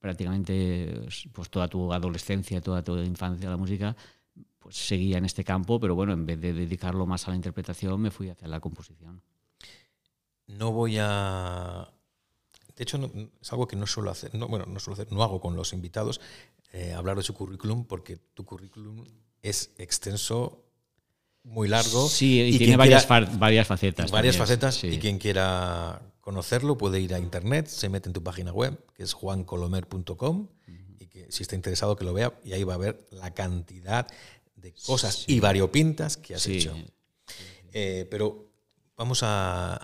prácticamente 0.00 1.06
pues 1.32 1.50
toda 1.50 1.68
tu 1.68 1.92
adolescencia, 1.92 2.60
toda 2.60 2.82
tu 2.82 2.96
infancia 2.98 3.48
a 3.48 3.52
la 3.52 3.56
música, 3.56 3.96
pues 4.58 4.76
seguía 4.76 5.18
en 5.18 5.24
este 5.24 5.44
campo, 5.44 5.78
pero 5.80 5.94
bueno, 5.94 6.12
en 6.12 6.26
vez 6.26 6.40
de 6.40 6.52
dedicarlo 6.52 7.06
más 7.06 7.26
a 7.26 7.30
la 7.30 7.36
interpretación, 7.36 8.00
me 8.00 8.10
fui 8.10 8.28
hacia 8.28 8.48
la 8.48 8.60
composición. 8.60 9.22
No 10.46 10.72
voy 10.72 10.96
a 10.98 11.92
de 12.78 12.84
hecho, 12.84 13.10
es 13.40 13.52
algo 13.52 13.66
que 13.66 13.74
no 13.74 13.88
suelo 13.88 14.12
hacer, 14.12 14.32
no, 14.36 14.46
bueno, 14.46 14.64
no 14.66 14.78
suelo 14.78 14.94
hacer, 14.94 15.12
no 15.12 15.24
hago 15.24 15.40
con 15.40 15.56
los 15.56 15.72
invitados, 15.72 16.20
eh, 16.72 16.92
hablar 16.92 17.16
de 17.16 17.24
su 17.24 17.34
currículum, 17.34 17.84
porque 17.84 18.18
tu 18.34 18.44
currículum 18.44 19.04
es 19.42 19.72
extenso, 19.78 20.67
muy 21.44 21.68
largo. 21.68 22.08
Sí, 22.08 22.42
y, 22.42 22.58
tiene 22.58 22.76
varias, 22.76 23.06
varias 23.08 23.66
facetas. 23.66 24.10
Varias 24.10 24.36
facetas, 24.36 24.84
y 24.84 24.98
quien 24.98 25.18
quiera 25.18 26.02
conocerlo 26.20 26.76
puede 26.76 27.00
ir 27.00 27.14
a 27.14 27.18
internet, 27.18 27.68
se 27.68 27.88
mete 27.88 28.08
en 28.08 28.12
tu 28.12 28.22
página 28.22 28.52
web, 28.52 28.78
que 28.94 29.02
es 29.02 29.14
juancolomer.com, 29.14 30.48
y 30.98 31.06
que 31.06 31.30
si 31.30 31.42
está 31.42 31.54
interesado 31.54 31.96
que 31.96 32.04
lo 32.04 32.12
vea, 32.12 32.32
y 32.44 32.52
ahí 32.52 32.64
va 32.64 32.74
a 32.74 32.78
ver 32.78 33.06
la 33.10 33.32
cantidad 33.32 34.06
de 34.56 34.74
cosas 34.74 35.24
y 35.26 35.40
variopintas 35.40 36.16
que 36.16 36.34
has 36.34 36.46
hecho. 36.46 36.74
Eh, 37.72 38.06
pero 38.10 38.50
vamos 38.96 39.20
a 39.22 39.80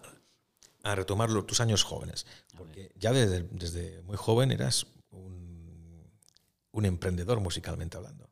a 0.85 0.95
retomar 0.95 1.31
tus 1.43 1.61
años 1.61 1.83
jóvenes. 1.83 2.27
Porque 2.57 2.93
ya 2.97 3.13
desde, 3.13 3.43
desde, 3.51 4.03
muy 4.03 4.17
joven 4.17 4.53
eras 4.53 4.87
un, 5.11 6.09
un, 6.71 6.85
emprendedor 6.85 7.41
musicalmente 7.41 7.97
hablando. 7.97 8.29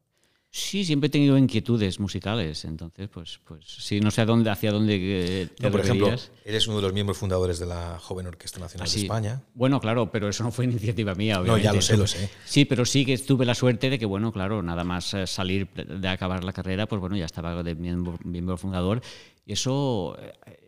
Sí, 0.55 0.85
siempre 0.85 1.07
he 1.07 1.11
tenido 1.11 1.39
inquietudes 1.39 1.99
musicales, 1.99 2.67
entonces, 2.67 3.09
pues, 3.09 3.41
pues 3.43 3.65
sí, 3.67 4.01
no 4.01 4.11
sé 4.11 4.21
a 4.21 4.27
dónde, 4.27 4.51
hacia 4.51 4.71
dónde 4.71 4.97
eh, 5.01 5.47
te 5.47 5.71
Por 5.71 5.81
ejemplo, 5.81 6.15
eres 6.45 6.67
uno 6.67 6.77
de 6.77 6.83
los 6.83 6.93
miembros 6.93 7.17
fundadores 7.17 7.59
de 7.59 7.65
la 7.65 7.99
Joven 7.99 8.27
Orquesta 8.27 8.61
Nacional 8.61 8.87
de 8.87 9.01
España. 9.01 9.43
Bueno, 9.55 9.81
claro, 9.81 10.11
pero 10.11 10.29
eso 10.29 10.45
no 10.45 10.53
fue 10.53 10.67
iniciativa 10.67 11.15
mía, 11.15 11.41
obviamente. 11.41 11.69
No, 11.69 11.73
ya 11.73 11.75
lo 11.75 11.81
sé, 11.81 11.97
lo 11.97 12.07
sé. 12.07 12.29
Sí, 12.45 12.67
pero 12.67 12.85
sí 12.85 13.07
que 13.07 13.17
tuve 13.17 13.47
la 13.47 13.55
suerte 13.55 13.89
de 13.89 13.99
que, 13.99 14.05
bueno, 14.05 14.31
claro, 14.31 14.63
nada 14.63 14.85
más 14.85 15.15
eh, 15.15 15.27
salir 15.27 15.69
de 15.71 16.09
acabar 16.09 16.45
la 16.45 16.53
carrera, 16.53 16.87
pues 16.87 17.01
bueno, 17.01 17.17
ya 17.17 17.25
estaba 17.25 17.63
de 17.63 17.75
miembro, 17.75 18.19
miembro 18.23 18.59
fundador. 18.59 19.01
Y 19.47 19.55
eso 19.55 20.19
eh, 20.21 20.62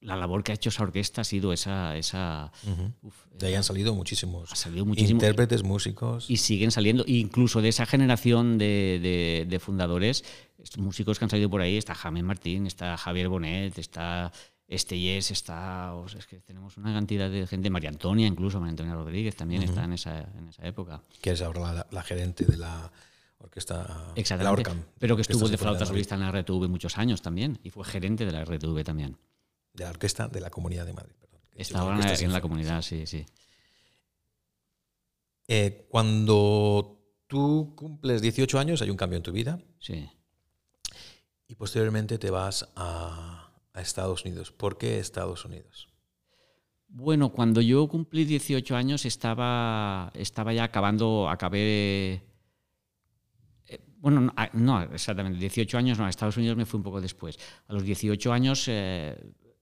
la 0.00 0.16
labor 0.16 0.42
que 0.42 0.52
ha 0.52 0.54
hecho 0.54 0.70
esa 0.70 0.82
orquesta 0.82 1.20
ha 1.20 1.24
sido 1.24 1.52
esa... 1.52 1.96
esa 1.96 2.52
de 3.38 3.46
ahí 3.46 3.54
han 3.54 3.64
salido 3.64 3.94
muchísimos 3.94 4.50
intérpretes, 4.96 5.62
músicos. 5.62 6.30
Y 6.30 6.38
siguen 6.38 6.70
saliendo, 6.70 7.04
incluso 7.06 7.60
de 7.60 7.68
esa 7.68 7.86
generación 7.86 8.58
de, 8.58 9.60
fundadores, 9.62 10.24
músicos 10.78 11.18
que 11.18 11.24
han 11.26 11.30
salido 11.30 11.50
por 11.50 11.60
ahí, 11.60 11.76
está 11.76 11.94
Jaime 11.94 12.22
Martín, 12.22 12.66
está 12.66 12.96
Javier 12.96 13.28
Bonet, 13.28 13.78
está 13.78 14.32
Estellés, 14.68 15.30
está... 15.30 15.92
es 16.16 16.26
que 16.26 16.40
tenemos 16.40 16.76
una 16.76 16.92
cantidad 16.92 17.30
de 17.30 17.46
gente, 17.46 17.68
María 17.70 17.90
Antonia 17.90 18.26
incluso, 18.26 18.58
María 18.58 18.70
Antonia 18.70 18.94
Rodríguez 18.94 19.36
también 19.36 19.62
está 19.62 19.84
en 19.84 19.92
esa, 19.92 20.20
en 20.38 20.48
esa 20.48 20.66
época. 20.66 21.02
Que 21.20 21.32
es 21.32 21.42
ahora 21.42 21.86
la, 21.90 22.02
gerente 22.02 22.44
de 22.46 22.56
la 22.56 22.90
orquesta 23.38 24.12
la 24.14 24.52
Orcam, 24.52 24.82
Pero 24.98 25.16
que 25.16 25.22
estuvo 25.22 25.48
de 25.48 25.58
flauta 25.58 25.84
solista 25.84 26.14
en 26.14 26.22
la 26.22 26.30
RTV 26.30 26.68
muchos 26.68 26.96
años 26.98 27.20
también 27.20 27.58
y 27.62 27.70
fue 27.70 27.84
gerente 27.84 28.24
de 28.24 28.32
la 28.32 28.44
RTV 28.44 28.84
también 28.84 29.16
de 29.72 29.84
la 29.84 29.90
orquesta 29.90 30.28
de 30.28 30.40
la 30.40 30.50
Comunidad 30.50 30.86
de 30.86 30.92
Madrid. 30.92 31.14
Está 31.54 31.80
ahora 31.80 32.14
en 32.14 32.32
la 32.32 32.40
comunidad, 32.40 32.80
sí, 32.80 33.06
sí. 33.06 33.26
Eh, 35.46 35.86
cuando 35.90 37.02
tú 37.26 37.74
cumples 37.76 38.22
18 38.22 38.58
años, 38.58 38.80
hay 38.82 38.90
un 38.90 38.96
cambio 38.96 39.18
en 39.18 39.22
tu 39.22 39.32
vida. 39.32 39.60
Sí. 39.78 40.08
Y 41.48 41.54
posteriormente 41.56 42.18
te 42.18 42.30
vas 42.30 42.70
a, 42.76 43.52
a 43.74 43.80
Estados 43.80 44.24
Unidos. 44.24 44.52
¿Por 44.52 44.78
qué 44.78 44.98
Estados 44.98 45.44
Unidos? 45.44 45.88
Bueno, 46.92 47.30
cuando 47.30 47.60
yo 47.60 47.86
cumplí 47.88 48.24
18 48.24 48.74
años 48.74 49.04
estaba, 49.04 50.10
estaba 50.14 50.52
ya 50.52 50.64
acabando, 50.64 51.28
acabé... 51.28 52.22
Eh, 53.66 53.80
bueno, 53.98 54.32
no, 54.54 54.82
exactamente, 54.82 55.38
18 55.38 55.78
años 55.78 55.98
no, 55.98 56.06
a 56.06 56.08
Estados 56.08 56.36
Unidos 56.36 56.56
me 56.56 56.66
fui 56.66 56.78
un 56.78 56.84
poco 56.84 57.00
después. 57.00 57.38
A 57.68 57.74
los 57.74 57.84
18 57.84 58.32
años 58.32 58.64
eh, 58.66 59.16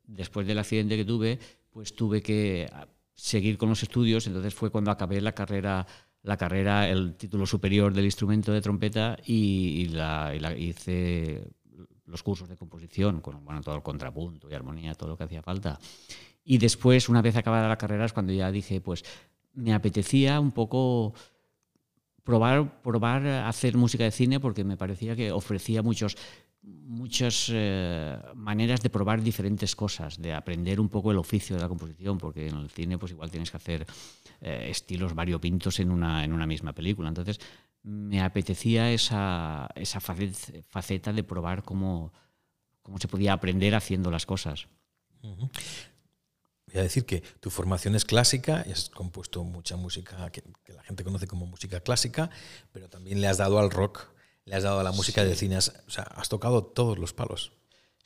después 0.08 0.46
del 0.46 0.58
accidente 0.58 0.96
que 0.96 1.04
tuve, 1.04 1.38
pues 1.70 1.94
tuve 1.94 2.20
que 2.20 2.68
ah, 2.72 2.88
seguir 3.14 3.56
con 3.56 3.68
los 3.68 3.82
estudios, 3.82 4.26
entonces 4.26 4.54
fue 4.54 4.70
cuando 4.70 4.90
acabé 4.90 5.20
la 5.20 5.32
carrera, 5.32 5.86
la 6.22 6.36
carrera 6.36 6.88
el 6.88 7.14
título 7.14 7.46
superior 7.46 7.92
del 7.92 8.06
instrumento 8.06 8.52
de 8.52 8.60
trompeta 8.60 9.16
y, 9.24 9.86
la, 9.88 10.34
hice 10.56 11.48
los 12.06 12.22
cursos 12.22 12.48
de 12.48 12.56
composición, 12.56 13.20
con 13.20 13.44
bueno, 13.44 13.60
todo 13.60 13.76
el 13.76 13.82
contrapunto 13.82 14.50
y 14.50 14.54
armonía, 14.54 14.94
todo 14.94 15.10
lo 15.10 15.16
que 15.16 15.24
hacía 15.24 15.42
falta. 15.42 15.78
Y 16.42 16.56
después, 16.56 17.08
una 17.10 17.20
vez 17.20 17.36
acabada 17.36 17.68
la 17.68 17.76
carrera, 17.76 18.06
es 18.06 18.14
cuando 18.14 18.32
ya 18.32 18.50
dije, 18.50 18.80
pues 18.80 19.04
me 19.52 19.74
apetecía 19.74 20.40
un 20.40 20.52
poco 20.52 21.12
probar, 22.24 22.82
probar 22.82 23.26
hacer 23.26 23.76
música 23.76 24.04
de 24.04 24.10
cine 24.10 24.40
porque 24.40 24.64
me 24.64 24.76
parecía 24.76 25.16
que 25.16 25.32
ofrecía 25.32 25.82
muchos 25.82 26.16
muchas 26.68 27.50
eh, 27.52 28.18
maneras 28.34 28.80
de 28.80 28.90
probar 28.90 29.22
diferentes 29.22 29.74
cosas, 29.76 30.20
de 30.20 30.32
aprender 30.32 30.80
un 30.80 30.88
poco 30.88 31.10
el 31.10 31.18
oficio 31.18 31.56
de 31.56 31.62
la 31.62 31.68
composición, 31.68 32.18
porque 32.18 32.48
en 32.48 32.56
el 32.56 32.70
cine 32.70 32.98
pues 32.98 33.12
igual 33.12 33.30
tienes 33.30 33.50
que 33.50 33.56
hacer 33.56 33.86
eh, 34.40 34.66
estilos 34.70 35.14
variopintos 35.14 35.80
en 35.80 35.90
una, 35.90 36.24
en 36.24 36.32
una 36.32 36.46
misma 36.46 36.72
película. 36.72 37.08
Entonces 37.08 37.40
me 37.82 38.20
apetecía 38.20 38.90
esa, 38.90 39.68
esa 39.74 40.00
faceta 40.00 41.12
de 41.12 41.24
probar 41.24 41.62
cómo, 41.62 42.12
cómo 42.82 42.98
se 42.98 43.08
podía 43.08 43.32
aprender 43.32 43.74
haciendo 43.74 44.10
las 44.10 44.26
cosas. 44.26 44.66
Voy 45.22 46.80
a 46.80 46.82
decir 46.82 47.06
que 47.06 47.22
tu 47.40 47.50
formación 47.50 47.94
es 47.94 48.04
clásica, 48.04 48.64
y 48.66 48.72
has 48.72 48.90
compuesto 48.90 49.42
mucha 49.42 49.76
música 49.76 50.30
que, 50.30 50.42
que 50.64 50.72
la 50.74 50.82
gente 50.82 51.02
conoce 51.02 51.26
como 51.26 51.46
música 51.46 51.80
clásica, 51.80 52.30
pero 52.72 52.88
también 52.88 53.20
le 53.20 53.28
has 53.28 53.38
dado 53.38 53.58
al 53.58 53.70
rock 53.70 54.17
le 54.48 54.56
has 54.56 54.62
dado 54.62 54.80
a 54.80 54.82
la 54.82 54.92
música 54.92 55.24
de 55.24 55.34
cine, 55.34 55.56
has, 55.56 55.68
o 55.86 55.90
sea, 55.90 56.04
has 56.04 56.28
tocado 56.28 56.64
todos 56.64 56.98
los 56.98 57.12
palos. 57.12 57.52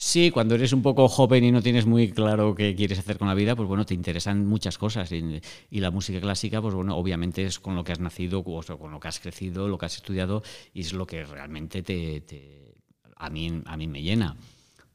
Sí, 0.05 0.33
cuando 0.33 0.57
eres 0.57 0.72
un 0.72 0.83
poco 0.83 1.07
joven 1.09 1.44
y 1.44 1.52
no 1.52 1.62
tienes 1.62 1.87
muy 1.87 2.11
claro 2.11 2.57
qué 2.57 2.74
quieres 2.74 2.98
hacer 2.98 3.18
con 3.18 3.28
la 3.28 3.35
vida, 3.35 3.55
pues 3.55 3.68
bueno, 3.68 3.87
te 3.87 3.94
interesan 3.94 4.44
muchas 4.44 4.76
cosas. 4.76 5.12
Y, 5.12 5.40
la 5.70 5.92
música 5.92 6.20
clásica, 6.20 6.61
pues 6.61 6.74
bueno, 6.74 6.96
obviamente 6.96 7.44
es 7.44 7.61
con 7.61 7.76
lo 7.76 7.85
que 7.85 7.92
has 7.92 8.00
nacido, 8.00 8.40
o 8.40 8.78
con 8.78 8.90
lo 8.90 8.98
que 8.98 9.07
has 9.07 9.20
crecido, 9.20 9.68
lo 9.68 9.78
que 9.78 9.87
has 9.87 9.94
estudiado, 9.94 10.42
y 10.74 10.81
es 10.81 10.92
lo 10.92 11.07
que 11.07 11.24
realmente 11.24 11.85
te, 11.85 12.74
a, 13.14 13.31
mí, 13.31 13.62
a 13.64 13.76
mí 13.76 13.87
me 13.87 14.02
llena. 14.02 14.37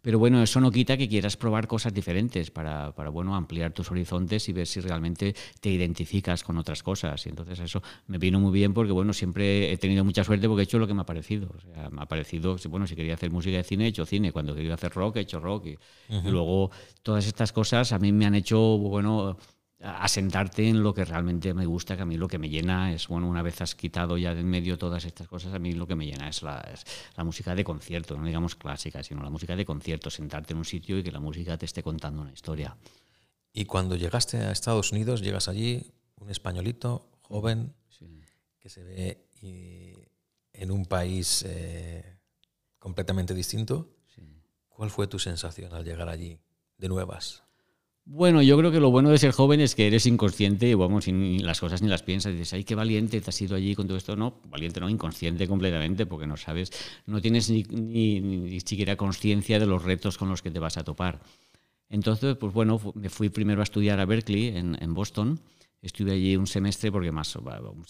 Pero 0.08 0.20
bueno, 0.20 0.42
eso 0.42 0.62
no 0.62 0.72
quita 0.72 0.96
que 0.96 1.10
quieras 1.10 1.36
probar 1.36 1.68
cosas 1.68 1.94
diferentes 1.94 2.50
para, 2.50 2.94
para, 2.96 3.10
bueno, 3.10 3.36
ampliar 3.36 3.74
tus 3.74 3.92
horizontes 3.92 4.48
y 4.48 4.54
ver 4.54 4.66
si 4.66 4.80
realmente 4.80 5.36
te 5.60 5.70
identificas 5.70 6.46
con 6.46 6.58
otras 6.58 6.82
cosas. 6.82 7.26
Y 7.26 7.30
entonces 7.30 7.60
eso 7.60 7.84
me 8.08 8.18
vino 8.18 8.40
muy 8.40 8.54
bien 8.54 8.74
porque, 8.74 8.94
bueno, 8.94 9.12
siempre 9.12 9.70
he 9.70 9.76
tenido 9.76 10.06
mucha 10.06 10.24
suerte 10.24 10.48
porque 10.48 10.62
he 10.62 10.64
hecho 10.64 10.80
lo 10.80 10.88
que 10.88 10.94
me 10.94 11.02
ha 11.02 11.06
parecido. 11.06 11.50
O 11.54 11.60
sea, 11.60 11.90
me 11.90 12.04
ha 12.04 12.06
parecido, 12.06 12.56
bueno, 12.70 12.88
si 12.88 12.96
quería 12.96 13.16
hacer 13.16 13.32
música 13.32 13.58
de 13.58 13.66
cine, 13.66 13.84
he 13.84 13.88
hecho 13.90 14.06
cine. 14.06 14.32
Cuando 14.32 14.56
quería 14.56 14.76
hacer 14.76 14.94
rock, 14.94 15.18
he 15.18 15.20
hecho 15.20 15.42
rock. 15.42 15.66
Y, 15.66 15.78
y 16.08 16.30
luego 16.30 16.72
todas 17.04 17.28
estas 17.28 17.52
cosas 17.52 17.92
a 17.92 18.00
mí 18.00 18.14
me 18.14 18.26
han 18.26 18.36
hecho, 18.36 18.78
bueno, 18.78 19.38
asentarte 19.80 20.68
en 20.68 20.82
lo 20.82 20.94
que 20.94 21.06
realmente 21.06 21.54
me 21.54 21.66
gusta, 21.66 21.96
que 21.96 22.02
a 22.02 22.06
mí 22.06 22.18
lo 22.18 22.28
que 22.28 22.40
me 22.40 22.50
llena 22.50 22.92
es, 22.94 23.08
bueno, 23.08 23.28
una 23.28 23.42
vez 23.42 23.62
has 23.62 23.76
quitado 23.76 24.18
ya 24.18 24.34
de 24.34 24.42
en 24.42 24.50
medio 24.50 24.78
todas 24.78 25.06
estas 25.06 25.28
cosas, 25.28 25.54
a 25.54 25.60
mí 25.60 25.74
lo 25.74 25.86
que 25.86 25.96
me 25.96 26.06
llena 26.06 26.30
es 26.30 26.42
la, 26.42 26.68
la 27.16 27.24
música 27.24 27.54
de 27.54 27.64
concierto, 27.64 28.18
no 28.18 28.26
digamos 28.26 28.56
clásica, 28.56 29.04
sino 29.04 29.22
la 29.22 29.30
música 29.30 29.56
de 29.56 29.66
concierto, 29.66 30.10
sentarte 30.10 30.54
en 30.54 30.60
un 30.60 30.66
sitio 30.66 30.98
y 30.98 31.04
que 31.04 31.12
la 31.12 31.20
música 31.20 31.58
te 31.58 31.66
esté 31.66 31.84
contando 31.84 32.22
una 32.22 32.32
historia. 32.32 32.76
Y 33.54 33.66
cuando 33.66 33.96
llegaste 33.96 34.38
a 34.38 34.52
Estados 34.52 34.92
Unidos, 34.92 35.22
llegas 35.22 35.48
allí, 35.48 35.94
un 36.16 36.30
españolito, 36.30 37.10
joven, 37.22 37.74
que 38.60 38.70
se 38.70 38.84
ve 38.84 39.28
en 40.54 40.72
un 40.72 40.86
país 40.86 41.44
eh, 41.48 42.18
completamente 42.80 43.34
distinto. 43.34 43.94
¿Cuál 44.70 44.92
fue 44.92 45.08
tu 45.08 45.18
sensación 45.18 45.74
al 45.74 45.84
llegar 45.84 46.10
allí 46.10 46.40
de 46.78 46.88
nuevas? 46.88 47.47
Bueno, 48.10 48.42
yo 48.42 48.58
creo 48.58 48.72
que 48.72 48.80
lo 48.80 48.90
bueno 48.90 49.10
de 49.10 49.18
ser 49.18 49.34
joven 49.34 49.60
es 49.60 49.76
que 49.76 49.86
eres 49.86 50.06
inconsciente, 50.06 50.74
vamos, 50.76 51.10
ni 51.10 51.40
las 51.40 51.60
cosas 51.60 51.82
ni 51.82 51.90
las 51.90 52.04
piensas. 52.04 52.32
Dices, 52.32 52.54
ay, 52.54 52.64
qué 52.64 52.74
valiente 52.74 53.20
te 53.20 53.30
has 53.30 53.42
ido 53.42 53.54
allí 53.54 53.76
con 53.76 53.86
todo 53.86 53.98
esto. 53.98 54.16
No, 54.16 54.40
valiente 54.50 54.80
no, 54.80 54.90
inconsciente 54.90 55.46
completamente, 55.46 56.06
porque 56.06 56.26
no 56.26 56.38
sabes, 56.38 56.72
no 57.06 57.20
tienes 57.22 57.50
ni, 57.50 57.64
ni, 57.64 58.62
siquiera 58.62 58.96
conciencia 58.96 59.60
de 59.60 59.66
los 59.66 59.84
retos 59.84 60.18
con 60.18 60.30
los 60.30 60.42
que 60.42 60.50
te 60.50 60.60
vas 60.60 60.78
a 60.78 60.86
topar. 60.86 61.20
Entonces, 61.90 62.38
pues 62.38 62.54
bueno, 62.54 62.80
me 62.96 63.10
fui 63.10 63.28
primero 63.28 63.60
a 63.60 63.64
estudiar 63.64 64.00
a 64.00 64.06
Berkeley, 64.06 64.56
en, 64.56 64.78
en 64.82 64.94
Boston. 64.94 65.42
Estuve 65.82 66.14
allí 66.14 66.38
un 66.38 66.48
semestre, 66.48 66.94
porque 66.94 67.12
más, 67.12 67.38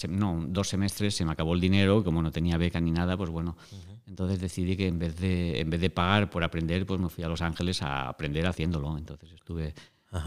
no, 0.10 0.46
dos 0.48 0.68
semestres, 0.68 1.14
se 1.14 1.26
me 1.26 1.32
acabó 1.32 1.54
el 1.54 1.62
dinero, 1.62 2.04
como 2.04 2.24
no 2.24 2.32
tenía 2.32 2.58
beca 2.58 2.82
ni 2.82 2.90
nada, 2.90 3.16
pues 3.16 3.30
bueno. 3.30 3.56
Entonces 4.08 4.40
decidí 4.40 4.76
que 4.76 4.88
en 4.88 4.98
vez, 4.98 5.16
de, 5.18 5.60
en 5.60 5.70
vez 5.70 5.80
de 5.80 5.92
pagar 5.92 6.32
por 6.32 6.44
aprender, 6.44 6.88
pues 6.88 7.00
me 7.00 7.08
fui 7.08 7.24
a 7.24 7.28
Los 7.28 7.42
Ángeles 7.42 7.84
a 7.84 8.10
aprender 8.10 8.48
haciéndolo. 8.48 8.98
Entonces 8.98 9.32
estuve 9.32 9.76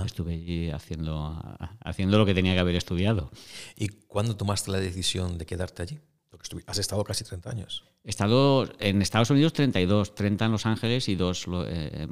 Estuve 0.04 0.34
allí 0.34 0.70
haciendo, 0.70 1.40
haciendo 1.80 2.18
lo 2.18 2.26
que 2.26 2.34
tenía 2.34 2.54
que 2.54 2.60
haber 2.60 2.76
estudiado. 2.76 3.30
¿Y 3.76 3.88
cuándo 3.88 4.36
tomaste 4.36 4.70
la 4.70 4.78
decisión 4.78 5.38
de 5.38 5.46
quedarte 5.46 5.82
allí? 5.82 5.98
Porque 6.28 6.48
has 6.66 6.78
estado 6.78 7.02
casi 7.02 7.24
30 7.24 7.50
años. 7.50 7.84
He 8.04 8.10
estado 8.10 8.68
en 8.78 9.02
Estados 9.02 9.30
Unidos 9.30 9.52
32, 9.52 10.14
30 10.14 10.44
en 10.44 10.52
Los 10.52 10.66
Ángeles 10.66 11.08
y 11.08 11.16
dos. 11.16 11.46
Eh, 11.66 12.06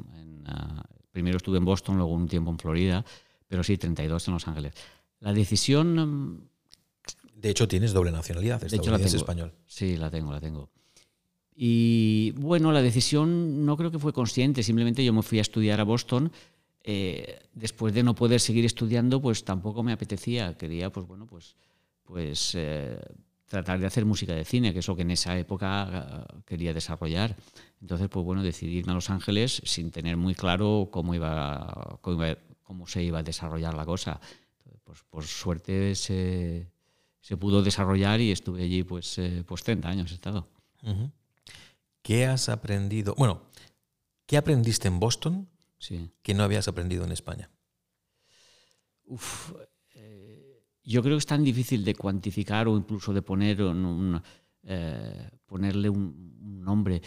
ah, 0.45 0.83
primero 1.11 1.37
estuve 1.37 1.57
en 1.59 1.65
Boston, 1.65 1.97
luego 1.97 2.11
un 2.11 2.27
tiempo 2.27 2.51
en 2.51 2.57
Florida, 2.57 3.05
pero 3.47 3.63
sí, 3.63 3.77
32 3.77 4.27
en 4.27 4.33
Los 4.33 4.47
Ángeles. 4.47 4.73
La 5.19 5.31
decisión. 5.31 5.95
Mm, 5.95 6.49
de 7.35 7.49
hecho, 7.49 7.67
tienes 7.67 7.93
doble 7.93 8.11
nacionalidad, 8.11 8.59
de 8.59 8.75
hecho, 8.75 8.91
la 8.91 8.97
tengo. 8.97 9.15
español. 9.15 9.53
Sí, 9.65 9.95
la 9.95 10.09
tengo, 10.09 10.33
la 10.33 10.41
tengo. 10.41 10.69
Y 11.55 12.31
bueno, 12.37 12.71
la 12.71 12.81
decisión 12.81 13.65
no 13.65 13.77
creo 13.77 13.91
que 13.91 13.99
fue 13.99 14.11
consciente, 14.11 14.63
simplemente 14.63 15.03
yo 15.05 15.13
me 15.13 15.21
fui 15.21 15.39
a 15.39 15.41
estudiar 15.41 15.79
a 15.79 15.83
Boston 15.83 16.31
eh, 16.91 17.39
después 17.53 17.93
de 17.93 18.01
no 18.01 18.15
poder 18.15 18.39
seguir 18.39 18.65
estudiando, 18.65 19.21
pues 19.21 19.45
tampoco 19.45 19.83
me 19.83 19.91
apetecía. 19.91 20.57
Quería, 20.57 20.91
pues 20.91 21.05
bueno, 21.05 21.27
pues, 21.27 21.55
pues 22.03 22.55
eh, 22.55 22.99
tratar 23.45 23.79
de 23.79 23.85
hacer 23.85 24.05
música 24.05 24.33
de 24.33 24.43
cine, 24.43 24.73
que 24.73 24.79
es 24.79 24.87
lo 24.87 24.95
que 24.95 25.03
en 25.03 25.11
esa 25.11 25.37
época 25.37 26.25
eh, 26.27 26.41
quería 26.47 26.73
desarrollar. 26.73 27.35
Entonces, 27.79 28.09
pues 28.09 28.25
bueno, 28.25 28.41
decidí 28.41 28.77
irme 28.77 28.93
a 28.93 28.95
Los 28.95 29.11
Ángeles 29.11 29.61
sin 29.65 29.91
tener 29.91 30.17
muy 30.17 30.33
claro 30.33 30.89
cómo 30.91 31.13
iba, 31.13 31.99
cómo, 32.01 32.87
se 32.87 33.03
iba 33.03 33.19
a 33.19 33.23
desarrollar 33.23 33.75
la 33.75 33.85
cosa. 33.85 34.19
pues 34.83 35.03
por 35.11 35.25
suerte 35.25 35.93
se, 35.93 36.71
pudo 37.39 37.61
desarrollar 37.61 38.19
y 38.19 38.31
estuve 38.31 38.63
allí 38.63 38.81
pues, 38.81 39.21
pues 39.45 39.61
30 39.61 39.87
años 39.87 40.11
he 40.11 40.15
estado. 40.15 40.47
¿Qué 42.01 42.25
has 42.25 42.49
aprendido? 42.49 43.13
Bueno, 43.15 43.43
¿qué 44.25 44.37
aprendiste 44.37 44.87
en 44.87 44.99
Boston 44.99 45.47
que 46.21 46.33
no 46.33 46.43
habías 46.43 46.67
aprendido 46.67 47.05
en 47.05 47.11
España? 47.11 47.49
Eh, 49.95 50.63
yo 50.83 51.01
creo 51.01 51.15
que 51.15 51.19
es 51.19 51.25
tan 51.25 51.43
difícil 51.43 51.83
de 51.83 51.95
cuantificar 51.95 52.67
o 52.67 52.77
incluso 52.77 53.13
de 53.13 53.21
poner 53.21 53.61
un, 53.63 54.21
eh, 54.63 55.29
ponerle 55.45 55.89
un, 55.89 56.63
nombre. 56.63 57.01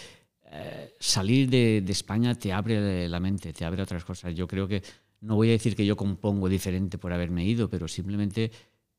Eh, 0.45 0.95
salir 0.99 1.49
de, 1.49 1.79
España 1.89 2.35
te 2.35 2.53
abre 2.53 3.09
la 3.09 3.21
mente, 3.21 3.53
te 3.53 3.65
abre 3.65 3.83
otras 3.83 4.05
cosas. 4.05 4.35
Yo 4.35 4.47
creo 4.47 4.67
que, 4.67 4.83
no 5.21 5.37
voy 5.37 5.49
a 5.49 5.53
decir 5.53 5.77
que 5.77 5.87
yo 5.87 5.97
compongo 5.97 6.49
diferente 6.49 6.99
por 6.99 7.13
haberme 7.13 7.45
ido, 7.45 7.69
pero 7.69 7.87
simplemente 7.87 8.51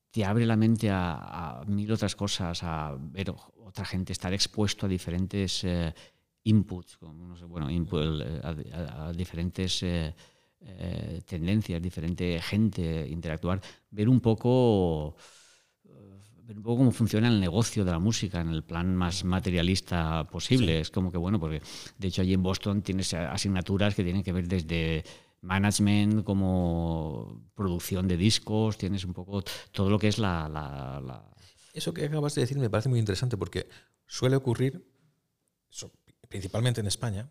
te 0.09 0.23
abre 0.23 0.45
la 0.45 0.55
mente 0.55 0.89
a, 0.91 1.63
mil 1.67 1.91
otras 1.91 2.15
cosas, 2.15 2.63
a 2.63 2.95
ver 2.97 3.33
otra 3.65 3.83
gente, 3.83 4.13
estar 4.13 4.33
expuesto 4.33 4.85
a 4.85 4.89
diferentes 4.89 5.65
inputs, 6.43 6.97
como, 6.97 7.35
bueno, 7.47 7.69
eh, 7.69 8.41
a, 8.43 9.11
diferentes 9.13 9.83
eh, 9.83 10.13
eh, 10.61 11.21
tendencias, 11.25 11.81
diferente 11.81 12.39
gente, 12.41 13.07
interactuar, 13.09 13.61
ver 13.91 14.09
un 14.09 14.19
poco 14.19 15.15
ver 16.45 16.57
un 16.57 16.63
poco 16.63 16.77
cómo 16.79 16.91
funciona 16.91 17.29
el 17.29 17.39
negocio 17.39 17.85
de 17.85 17.91
la 17.91 17.99
música 17.99 18.41
en 18.41 18.49
el 18.49 18.63
plan 18.63 18.93
más 18.95 19.23
materialista 19.23 20.25
posible. 20.25 20.81
Es 20.81 20.91
como 20.91 21.09
que, 21.09 21.17
bueno, 21.17 21.39
porque 21.39 21.61
de 21.97 22.07
hecho 22.09 22.21
allí 22.21 22.33
en 22.33 22.43
Boston 22.43 22.81
tienes 22.81 23.13
asignaturas 23.13 23.95
que 23.95 24.03
tienen 24.03 24.23
que 24.23 24.33
ver 24.33 24.49
desde 24.49 25.05
management 25.41 26.23
como 26.23 27.49
producción 27.53 28.07
de 28.07 28.17
discos, 28.17 28.77
tienes 28.77 29.05
un 29.05 29.13
poco 29.13 29.43
todo 29.71 29.89
lo 29.89 29.99
que 29.99 30.07
es 30.07 30.17
la, 30.17 30.49
la... 30.49 31.23
Eso 31.73 31.93
que 31.93 32.05
acabas 32.05 32.35
de 32.35 32.41
decir 32.41 32.57
me 32.57 32.69
parece 32.69 32.89
muy 32.89 32.99
interesante 32.99 33.37
porque 33.37 33.67
suele 34.05 34.35
ocurrir, 34.35 34.85
principalmente 36.33 36.81
en 36.81 36.87
España, 36.87 37.29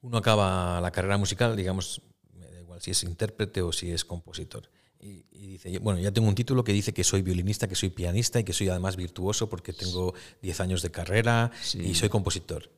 uno 0.00 0.16
acaba 0.16 0.80
la 0.80 0.90
carrera 0.92 1.18
musical, 1.18 1.54
digamos, 1.54 2.00
me 2.32 2.46
da 2.50 2.58
igual 2.58 2.80
si 2.80 2.90
es 2.90 3.02
intérprete 3.02 3.60
o 3.60 3.70
si 3.70 3.90
es 3.90 4.02
compositor. 4.02 4.70
Y, 4.98 5.24
dice, 5.30 5.78
bueno, 5.80 6.00
ya 6.00 6.10
tengo 6.10 6.26
un 6.26 6.34
título 6.34 6.64
que 6.64 6.72
dice 6.72 6.94
que 6.94 7.04
soy 7.04 7.20
violinista, 7.20 7.68
que 7.68 7.74
soy 7.74 7.90
pianista 7.90 8.40
y 8.40 8.44
que 8.44 8.54
soy 8.54 8.70
además 8.70 8.96
virtuoso 8.96 9.50
porque 9.50 9.74
tengo 9.74 10.14
10 10.40 10.60
años 10.60 10.80
de 10.80 10.90
carrera 10.90 11.50
y 11.74 11.94
soy 11.94 12.08
compositor. 12.08 12.70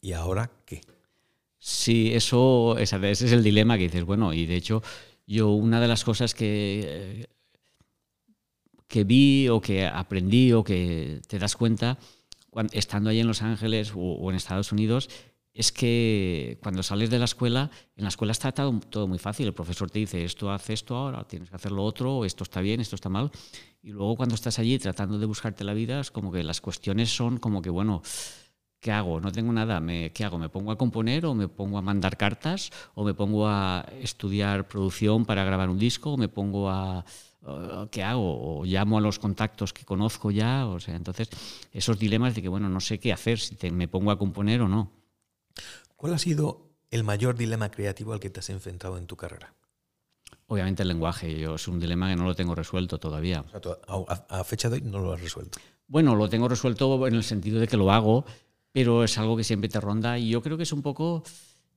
¿Y 0.00 0.12
ahora 0.12 0.52
qué? 0.64 0.82
Sí, 1.58 2.14
eso, 2.14 2.78
ese 2.78 3.10
es 3.10 3.32
el 3.32 3.42
dilema 3.42 3.76
que 3.76 3.88
dices, 3.88 4.04
bueno, 4.04 4.32
y 4.32 4.46
de 4.46 4.54
hecho 4.54 4.84
yo 5.26 5.48
una 5.50 5.80
de 5.80 5.88
las 5.88 6.04
cosas 6.04 6.32
que, 6.32 7.28
que 8.86 9.02
vi 9.02 9.48
o 9.48 9.60
que 9.60 9.84
aprendí 9.84 10.52
o 10.52 10.62
que 10.62 11.20
te 11.26 11.40
das 11.40 11.56
cuenta 11.56 11.98
estando 12.72 13.10
ahí 13.10 13.20
en 13.20 13.26
Los 13.26 13.42
Ángeles 13.42 13.92
o, 13.94 14.30
en 14.30 14.36
Estados 14.36 14.72
Unidos, 14.72 15.08
es 15.54 15.72
que 15.72 16.58
cuando 16.62 16.82
sales 16.82 17.10
de 17.10 17.18
la 17.18 17.24
escuela, 17.24 17.70
en 17.96 18.04
la 18.04 18.10
escuela 18.10 18.32
está 18.32 18.52
todo, 18.52 18.78
todo, 18.78 19.08
muy 19.08 19.18
fácil. 19.18 19.46
El 19.46 19.54
profesor 19.54 19.90
te 19.90 19.98
dice, 19.98 20.24
esto 20.24 20.52
hace 20.52 20.72
esto 20.72 20.94
ahora, 20.94 21.24
tienes 21.26 21.50
que 21.50 21.56
hacer 21.56 21.72
lo 21.72 21.84
otro, 21.84 22.24
esto 22.24 22.44
está 22.44 22.60
bien, 22.60 22.80
esto 22.80 22.94
está 22.94 23.08
mal. 23.08 23.30
Y 23.82 23.90
luego 23.90 24.16
cuando 24.16 24.34
estás 24.34 24.58
allí 24.58 24.78
tratando 24.78 25.18
de 25.18 25.26
buscarte 25.26 25.64
la 25.64 25.74
vida, 25.74 26.00
es 26.00 26.10
como 26.10 26.30
que 26.30 26.44
las 26.44 26.60
cuestiones 26.60 27.10
son 27.10 27.38
como 27.38 27.60
que, 27.60 27.70
bueno, 27.70 28.02
¿qué 28.80 28.92
hago? 28.92 29.20
No 29.20 29.32
tengo 29.32 29.52
nada, 29.52 29.80
¿Me, 29.80 30.12
¿qué 30.12 30.24
hago? 30.24 30.38
¿Me 30.38 30.48
pongo 30.48 30.72
a 30.72 30.78
componer 30.78 31.26
o 31.26 31.34
me 31.34 31.48
pongo 31.48 31.78
a 31.78 31.82
mandar 31.82 32.16
cartas 32.16 32.70
o 32.94 33.04
me 33.04 33.14
pongo 33.14 33.48
a 33.48 33.86
estudiar 34.00 34.68
producción 34.68 35.24
para 35.24 35.44
grabar 35.44 35.68
un 35.68 35.78
disco 35.78 36.12
o 36.12 36.16
me 36.16 36.28
pongo 36.28 36.70
a 36.70 37.04
¿qué 37.90 38.02
hago? 38.02 38.58
O 38.60 38.64
llamo 38.64 38.98
a 38.98 39.00
los 39.00 39.18
contactos 39.18 39.72
que 39.72 39.84
conozco 39.84 40.30
ya, 40.30 40.66
o 40.66 40.80
sea, 40.80 40.96
entonces 40.96 41.28
esos 41.72 41.98
dilemas 41.98 42.34
de 42.34 42.42
que, 42.42 42.48
bueno, 42.48 42.68
no 42.68 42.80
sé 42.80 42.98
qué 42.98 43.12
hacer, 43.12 43.38
si 43.38 43.70
me 43.70 43.88
pongo 43.88 44.10
a 44.10 44.18
componer 44.18 44.60
o 44.62 44.68
no. 44.68 44.92
¿Cuál 45.96 46.14
ha 46.14 46.18
sido 46.18 46.70
el 46.90 47.04
mayor 47.04 47.36
dilema 47.36 47.70
creativo 47.70 48.12
al 48.12 48.20
que 48.20 48.30
te 48.30 48.40
has 48.40 48.50
enfrentado 48.50 48.98
en 48.98 49.06
tu 49.06 49.16
carrera? 49.16 49.54
Obviamente 50.46 50.82
el 50.82 50.88
lenguaje, 50.88 51.38
yo 51.38 51.56
es 51.56 51.68
un 51.68 51.78
dilema 51.78 52.08
que 52.08 52.16
no 52.16 52.24
lo 52.24 52.34
tengo 52.34 52.54
resuelto 52.54 52.98
todavía. 52.98 53.44
a, 54.28 54.44
fecha 54.44 54.68
de 54.68 54.76
hoy 54.76 54.82
no 54.82 54.98
lo 54.98 55.12
has 55.12 55.20
resuelto. 55.20 55.58
Bueno, 55.86 56.14
lo 56.14 56.28
tengo 56.28 56.48
resuelto 56.48 57.06
en 57.06 57.14
el 57.14 57.24
sentido 57.24 57.60
de 57.60 57.66
que 57.66 57.76
lo 57.76 57.90
hago, 57.90 58.24
pero 58.78 59.02
es 59.02 59.18
algo 59.18 59.36
que 59.36 59.42
siempre 59.42 59.68
te 59.68 59.80
ronda. 59.80 60.20
Y 60.20 60.28
yo 60.28 60.40
creo 60.40 60.56
que 60.56 60.62
es 60.62 60.72
un 60.72 60.82
poco 60.82 61.24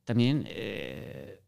también... 0.04 0.46
Eh, 0.48 1.42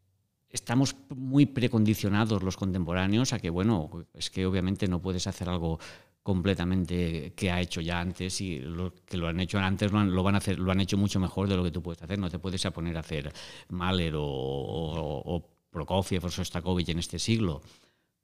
estamos 0.50 0.96
muy 1.10 1.46
precondicionados 1.46 2.42
los 2.42 2.58
contemporáneos 2.58 3.34
a 3.34 3.40
que, 3.40 3.52
bueno, 3.52 4.08
es 4.16 4.32
que 4.32 4.48
obviamente 4.48 4.88
no 4.88 5.00
puedes 5.00 5.28
hacer 5.28 5.50
algo 5.50 5.80
completamente 6.24 7.34
que 7.36 7.52
ha 7.52 7.62
hecho 7.62 7.82
ya 7.82 8.00
antes 8.00 8.42
y 8.42 8.60
lo 8.62 8.96
que 9.06 9.18
lo 9.18 9.28
han 9.28 9.40
hecho 9.40 9.60
antes 9.60 9.92
lo 9.92 10.00
han, 10.00 10.12
lo 10.12 10.24
van 10.24 10.36
a 10.36 10.38
hacer 10.40 10.58
lo 10.58 10.72
han 10.72 10.80
hecho 10.80 10.98
mucho 10.98 11.20
mejor 11.20 11.48
de 11.48 11.56
lo 11.56 11.64
que 11.64 11.72
tú 11.72 11.84
puedes 11.84 12.02
hacer. 12.02 12.18
No 12.18 12.32
te 12.32 12.40
puedes 12.40 12.64
poner 12.72 12.98
a 12.98 13.02
hacer 13.02 13.32
Mahler 13.70 14.16
o, 14.16 14.24
o, 14.24 15.50
Prokofiev 15.70 16.26
o 16.26 16.32
Sostakovich 16.32 16.90
en 16.90 16.98
este 16.98 17.20
siglo. 17.20 17.62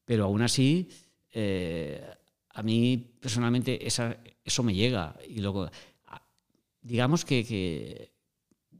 Pero 0.03 0.25
aún 0.25 0.41
así 0.41 0.89
eh, 1.31 2.03
a 2.49 2.63
mí 2.63 2.97
personalmente 3.19 3.85
esa, 3.85 4.17
eso 4.43 4.63
me 4.63 4.73
llega. 4.73 5.15
Y 5.27 5.41
luego 5.41 5.69
digamos 6.81 7.25
que, 7.25 7.45
que 7.45 8.13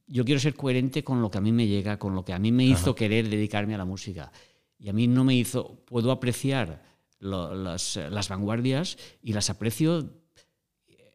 yo 0.10 0.26
quiero 0.26 0.40
ser 0.40 0.56
coherente 0.56 1.04
con 1.04 1.22
lo 1.22 1.30
que 1.30 1.38
a 1.38 1.42
mí 1.42 1.52
me 1.52 1.68
llega, 1.68 2.00
con 2.00 2.16
lo 2.16 2.26
que 2.26 2.34
a 2.34 2.40
mí 2.40 2.52
me 2.52 2.66
hizo 2.66 2.96
querer 2.96 3.30
dedicarme 3.30 3.76
a 3.76 3.78
la 3.78 3.86
música. 3.86 4.32
Y 4.78 4.90
a 4.90 4.94
mí 4.94 5.08
no 5.08 5.24
me 5.24 5.36
hizo, 5.36 5.84
puedo 5.86 6.12
apreciar 6.12 6.84
las, 7.20 7.96
las, 7.96 8.30
vanguardias 8.30 8.98
y 9.22 9.34
las 9.34 9.50
aprecio 9.50 10.10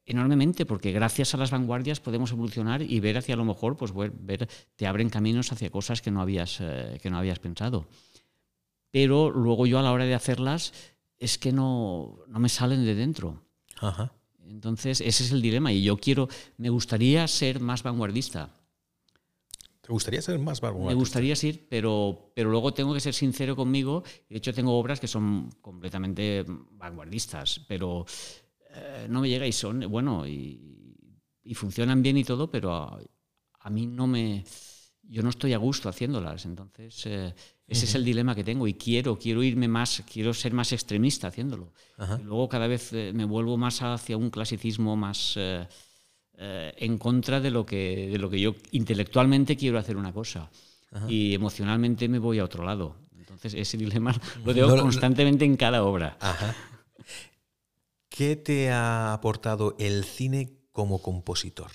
enormemente 0.06 0.66
porque 0.66 0.92
gracias 0.92 1.34
a 1.34 1.38
las 1.38 1.50
vanguardias 1.50 1.98
podemos 1.98 2.30
evolucionar 2.30 2.82
y 2.82 3.00
ver 3.00 3.18
hacia 3.18 3.36
lo 3.36 3.44
mejor, 3.44 3.76
pues 3.76 3.92
ver, 3.94 4.48
te 4.76 4.86
abren 4.86 5.08
caminos 5.08 5.50
hacia 5.50 5.70
cosas 5.70 6.02
que 6.02 6.10
no 6.10 6.20
habías, 6.20 6.58
eh, 6.60 6.98
que 7.02 7.10
no 7.10 7.18
habías 7.18 7.38
pensado. 7.38 7.86
Pero 8.90 9.30
luego 9.30 9.66
yo 9.66 9.78
a 9.78 9.82
la 9.82 9.92
hora 9.92 10.04
de 10.04 10.14
hacerlas 10.14 10.72
es 11.18 11.38
que 11.38 11.52
no, 11.52 12.18
no 12.28 12.38
me 12.38 12.48
salen 12.48 12.84
de 12.84 12.94
dentro. 12.94 13.42
Entonces 14.48 15.00
ese 15.00 15.24
es 15.24 15.32
el 15.32 15.42
dilema 15.42 15.72
y 15.72 15.82
yo 15.82 15.96
quiero, 15.96 16.28
me 16.56 16.70
gustaría 16.70 17.26
ser 17.28 17.60
más 17.60 17.82
vanguardista. 17.82 18.50
¿Te 19.80 19.92
gustaría 19.92 20.22
ser 20.22 20.38
más 20.38 20.60
vanguardista? 20.60 20.94
Me 20.94 20.98
gustaría 20.98 21.36
ser, 21.36 21.60
pero, 21.68 22.32
pero 22.34 22.50
luego 22.50 22.72
tengo 22.72 22.94
que 22.94 23.00
ser 23.00 23.12
sincero 23.12 23.54
conmigo. 23.54 24.02
De 24.28 24.38
hecho, 24.38 24.54
tengo 24.54 24.78
obras 24.78 24.98
que 24.98 25.08
son 25.08 25.50
completamente 25.60 26.44
vanguardistas, 26.46 27.60
pero 27.68 28.06
eh, 28.70 29.06
no 29.10 29.20
me 29.20 29.28
llega 29.28 29.46
y 29.46 29.52
son, 29.52 29.80
bueno, 29.90 30.26
y, 30.26 30.96
y 31.42 31.54
funcionan 31.54 32.02
bien 32.02 32.16
y 32.16 32.24
todo, 32.24 32.50
pero 32.50 32.72
a, 32.72 32.98
a, 33.60 33.70
mí 33.70 33.86
no 33.86 34.06
me... 34.06 34.44
Yo 35.02 35.22
no 35.22 35.28
estoy 35.28 35.52
a 35.52 35.58
gusto 35.58 35.90
haciéndolas, 35.90 36.46
entonces 36.46 37.04
eh, 37.04 37.34
ese 37.66 37.86
es 37.86 37.94
el 37.94 38.04
dilema 38.04 38.34
que 38.34 38.44
tengo 38.44 38.66
y 38.66 38.74
quiero, 38.74 39.18
quiero 39.18 39.42
irme 39.42 39.68
más, 39.68 40.02
quiero 40.10 40.34
ser 40.34 40.52
más 40.52 40.72
extremista 40.72 41.28
haciéndolo. 41.28 41.72
Y 42.20 42.22
luego 42.22 42.48
cada 42.48 42.66
vez 42.66 42.92
eh, 42.92 43.12
me 43.14 43.24
vuelvo 43.24 43.56
más 43.56 43.82
hacia 43.82 44.16
un 44.16 44.30
clasicismo 44.30 44.96
más 44.96 45.38
en 46.36 46.98
contra 46.98 47.40
de 47.40 47.50
lo, 47.50 47.64
que, 47.64 48.08
de 48.10 48.18
lo 48.18 48.28
que 48.28 48.40
yo 48.40 48.54
intelectualmente 48.72 49.56
quiero 49.56 49.78
hacer 49.78 49.96
una 49.96 50.12
cosa 50.12 50.50
y 51.08 51.34
emocionalmente 51.34 52.08
me 52.08 52.18
voy 52.18 52.38
a 52.38 52.44
otro 52.44 52.64
lado. 52.64 52.96
Entonces 53.16 53.54
ese 53.54 53.76
dilema 53.76 54.14
lo 54.44 54.54
tengo 54.54 54.76
constantemente 54.76 55.44
en 55.44 55.56
cada 55.56 55.84
obra. 55.84 56.16
Ajá. 56.20 56.54
¿Qué 58.08 58.36
te 58.36 58.70
ha 58.70 59.12
aportado 59.12 59.74
el 59.78 60.04
cine 60.04 60.60
como 60.70 61.02
compositor? 61.02 61.72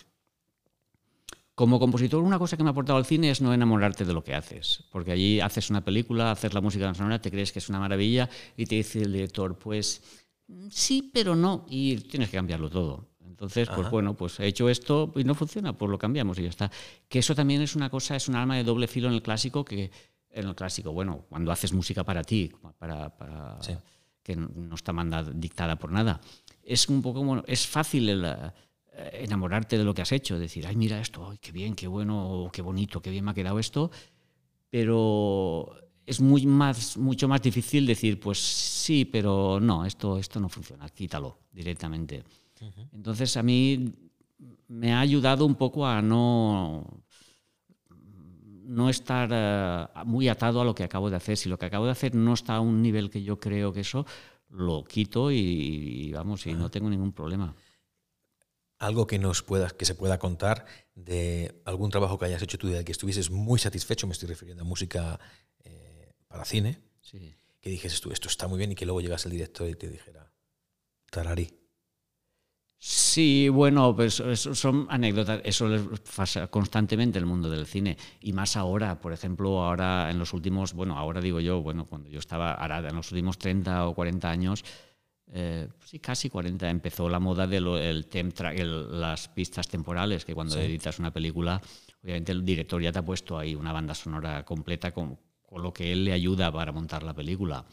Como 1.59 1.77
compositor, 1.77 2.23
una 2.23 2.39
cosa 2.39 2.55
que 2.55 2.63
me 2.63 2.69
ha 2.69 2.71
aportado 2.71 2.97
el 2.99 3.03
cine 3.03 3.31
es 3.31 3.41
no 3.41 3.53
enamorarte 3.53 4.05
de 4.05 4.13
lo 4.13 4.23
que 4.23 4.33
haces, 4.33 4.85
porque 4.93 5.11
allí 5.11 5.41
haces 5.41 5.69
una 5.69 5.83
película, 5.83 6.31
haces 6.31 6.53
la 6.53 6.61
música 6.61 6.93
sonora, 6.93 7.19
te 7.19 7.29
crees 7.29 7.51
que 7.51 7.59
es 7.59 7.67
una 7.67 7.81
maravilla 7.81 8.29
y 8.55 8.65
te 8.65 8.75
dice 8.75 9.01
el 9.01 9.11
director, 9.11 9.59
pues 9.59 10.01
sí, 10.69 11.11
pero 11.13 11.35
no, 11.35 11.65
y 11.67 11.97
tienes 11.97 12.29
que 12.29 12.37
cambiarlo 12.37 12.69
todo. 12.69 13.09
Entonces, 13.27 13.67
pues 13.75 13.89
bueno, 13.91 14.15
pues 14.15 14.39
he 14.39 14.47
hecho 14.47 14.69
esto 14.69 15.11
y 15.17 15.25
no 15.25 15.35
funciona, 15.35 15.77
pues 15.77 15.91
lo 15.91 15.97
cambiamos 15.97 16.39
y 16.39 16.43
ya 16.43 16.47
está. 16.47 16.71
Que 17.09 17.19
eso 17.19 17.35
también 17.35 17.61
es 17.61 17.75
una 17.75 17.89
cosa, 17.89 18.15
es 18.15 18.29
un 18.29 18.37
arma 18.37 18.55
de 18.55 18.63
doble 18.63 18.87
filo 18.87 19.09
en 19.09 19.15
el 19.15 19.21
clásico, 19.21 19.65
que 19.65 19.91
en 20.29 20.47
el 20.47 20.55
clásico, 20.55 20.93
bueno, 20.93 21.25
cuando 21.27 21.51
haces 21.51 21.73
música 21.73 22.05
para 22.05 22.23
ti, 22.23 22.53
para, 22.77 23.17
para 23.17 23.59
que 24.23 24.33
no 24.37 24.75
está 24.75 24.93
mandada, 24.93 25.29
dictada 25.35 25.75
por 25.75 25.91
nada. 25.91 26.21
Es 26.63 26.87
un 26.87 27.01
poco 27.01 27.19
como, 27.19 27.43
es 27.47 27.67
fácil 27.67 28.23
eh, 28.23 28.53
enamorarte 29.13 29.77
de 29.77 29.83
lo 29.83 29.93
que 29.93 30.01
has 30.01 30.11
hecho, 30.11 30.39
decir, 30.39 30.65
ay, 30.67 30.75
mira 30.75 30.99
esto, 30.99 31.33
qué 31.41 31.51
bien, 31.51 31.75
qué 31.75 31.87
bueno, 31.87 32.49
qué 32.51 32.61
bonito, 32.61 33.01
qué 33.01 33.09
bien 33.09 33.25
me 33.25 33.31
ha 33.31 33.33
quedado 33.33 33.59
esto, 33.59 33.91
pero 34.69 35.75
es 36.05 36.21
muy 36.21 36.45
más, 36.45 36.97
mucho 36.97 37.27
más 37.27 37.41
difícil 37.41 37.85
decir, 37.85 38.19
pues 38.19 38.39
sí, 38.39 39.05
pero 39.05 39.59
no, 39.59 39.85
esto, 39.85 40.17
esto 40.17 40.39
no 40.39 40.49
funciona, 40.49 40.89
quítalo 40.89 41.39
directamente. 41.51 42.23
Entonces 42.93 43.37
a 43.37 43.43
mí 43.43 43.93
me 44.67 44.93
ha 44.93 44.99
ayudado 44.99 45.45
un 45.45 45.55
poco 45.55 45.85
a 45.85 46.01
no 46.01 47.03
no 48.69 48.87
estar 48.87 49.29
eh, 49.31 49.87
muy 50.05 50.27
atado 50.29 50.61
a 50.61 50.65
lo 50.65 50.75
que 50.75 50.83
acabo 50.83 51.09
de 51.09 51.15
hacer. 51.15 51.35
Si 51.37 51.49
lo 51.49 51.57
que 51.57 51.65
acabo 51.65 51.85
de 51.85 51.91
hacer 51.91 52.13
no 52.13 52.33
está 52.33 52.55
a 52.55 52.61
un 52.61 52.81
nivel 52.81 53.09
que 53.09 53.23
yo 53.23 53.39
creo 53.39 53.73
que 53.73 53.81
eso, 53.81 54.05
lo 54.49 54.83
quito 54.83 55.31
y, 55.31 56.11
vamos, 56.13 56.45
y 56.45 56.53
no 56.53 56.69
tengo 56.69 56.89
ningún 56.89 57.11
problema. 57.11 57.53
Algo 58.79 59.07
que 59.07 59.19
nos 59.19 59.43
puedas, 59.43 59.73
que 59.73 59.85
se 59.85 59.93
pueda 59.93 60.17
contar 60.17 60.65
de 60.95 61.61
algún 61.65 61.91
trabajo 61.91 62.17
que 62.17 62.25
hayas 62.25 62.41
hecho 62.41 62.57
tú 62.57 62.67
del 62.67 62.85
que 62.85 62.91
estuvieses 62.91 63.29
muy 63.29 63.59
satisfecho, 63.59 64.07
me 64.07 64.13
estoy 64.13 64.29
refiriendo 64.29 64.63
a 64.63 64.65
música 64.65 65.19
eh, 65.63 66.13
para 66.27 66.45
cine, 66.45 66.79
que 67.61 67.69
dijes 67.69 67.99
tú, 68.01 68.11
esto 68.11 68.29
está 68.29 68.47
muy 68.47 68.57
bien 68.57 68.71
y 68.71 68.75
que 68.75 68.85
luego 68.85 69.01
llegas 69.01 69.25
el 69.25 69.31
director 69.31 69.67
y 69.69 69.75
te 69.75 69.89
dijera, 69.89 70.31
tararí. 71.09 71.59
Sí, 72.81 73.49
bueno, 73.49 73.93
pues 73.93 74.21
eso 74.21 74.55
son 74.55 74.87
anécdotas, 74.89 75.41
eso 75.43 75.67
les 75.67 75.81
pasa 76.15 76.47
constantemente 76.47 77.17
en 77.17 77.23
el 77.23 77.29
mundo 77.29 77.49
del 77.49 77.65
cine 77.65 77.97
y 78.21 78.31
más 78.31 78.55
ahora, 78.55 79.01
por 79.01 79.11
ejemplo, 79.11 79.61
ahora 79.61 80.09
en 80.09 80.17
los 80.17 80.31
últimos, 80.31 80.71
bueno, 80.73 80.97
ahora 80.97 81.19
digo 81.19 81.41
yo, 81.41 81.61
bueno, 81.61 81.85
cuando 81.85 82.07
yo 82.07 82.19
estaba, 82.19 82.53
ahora 82.53 82.87
en 82.87 82.95
los 82.95 83.11
últimos 83.11 83.37
30 83.37 83.85
o 83.85 83.93
40 83.93 84.29
años, 84.29 84.63
eh, 85.31 85.67
sí, 85.85 85.99
casi 85.99 86.29
40, 86.29 86.69
empezó 86.69 87.07
la 87.09 87.19
moda 87.19 87.45
de 87.45 87.57
el 87.57 88.07
el, 88.55 88.99
las 88.99 89.27
pistas 89.27 89.67
temporales, 89.67 90.25
que 90.25 90.33
cuando 90.33 90.59
editas 90.59 90.99
una 90.99 91.11
película, 91.11 91.61
obviamente 92.03 92.31
el 92.31 92.43
director 92.43 92.81
ya 92.81 92.91
te 92.91 92.99
ha 92.99 93.05
puesto 93.05 93.37
ahí 93.37 93.55
una 93.55 93.71
banda 93.71 93.93
sonora 93.93 94.43
completa 94.43 94.91
con, 94.91 95.17
con 95.49 95.63
lo 95.63 95.73
que 95.73 95.91
él 95.91 96.05
le 96.05 96.13
ayuda 96.13 96.51
para 96.51 96.71
montar 96.71 97.01
la 97.01 97.13
película. 97.13 97.65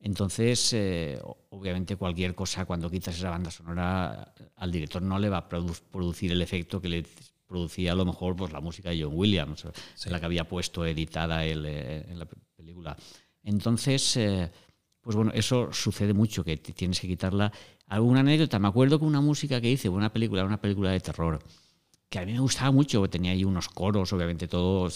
Entonces, 0.00 0.72
eh, 0.72 1.20
obviamente 1.50 1.96
cualquier 1.96 2.34
cosa, 2.34 2.64
cuando 2.64 2.90
quitas 2.90 3.16
esa 3.16 3.28
banda 3.28 3.50
sonora, 3.50 4.32
al 4.56 4.72
director 4.72 5.02
no 5.02 5.18
le 5.18 5.28
va 5.28 5.38
a 5.38 5.48
producir 5.48 6.32
el 6.32 6.40
efecto 6.40 6.80
que 6.80 6.88
le 6.88 7.06
producía 7.46 7.92
a 7.92 7.94
lo 7.94 8.06
mejor 8.06 8.34
pues, 8.34 8.50
la 8.50 8.60
música 8.60 8.88
de 8.88 9.02
John 9.02 9.12
Williams, 9.14 9.66
la 10.06 10.20
que 10.20 10.24
había 10.24 10.48
puesto 10.48 10.86
editada 10.86 11.44
él, 11.44 11.66
eh, 11.66 12.06
en 12.08 12.18
la 12.18 12.26
película. 12.56 12.96
Entonces, 13.42 14.16
eh, 14.16 14.50
pues 15.02 15.16
bueno, 15.16 15.32
eso 15.34 15.72
sucede 15.72 16.14
mucho, 16.14 16.44
que 16.44 16.56
tienes 16.56 17.00
que 17.00 17.08
quitarla. 17.08 17.52
Alguna 17.88 18.20
anécdota, 18.20 18.58
me 18.58 18.68
acuerdo 18.68 18.98
con 18.98 19.08
una 19.08 19.20
música 19.20 19.60
que 19.60 19.70
hice, 19.70 19.88
una 19.88 20.12
película, 20.12 20.44
una 20.44 20.60
película 20.60 20.90
de 20.90 21.00
terror, 21.00 21.40
que 22.08 22.18
a 22.20 22.24
mí 22.24 22.32
me 22.32 22.40
gustaba 22.40 22.70
mucho, 22.70 23.06
tenía 23.08 23.32
ahí 23.32 23.44
unos 23.44 23.68
coros, 23.68 24.12
obviamente 24.12 24.46
todo 24.46 24.88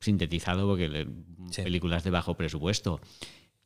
sintetizado, 0.00 0.68
porque 0.68 1.06
películas 1.56 2.04
de 2.04 2.10
bajo 2.10 2.34
presupuesto. 2.34 3.00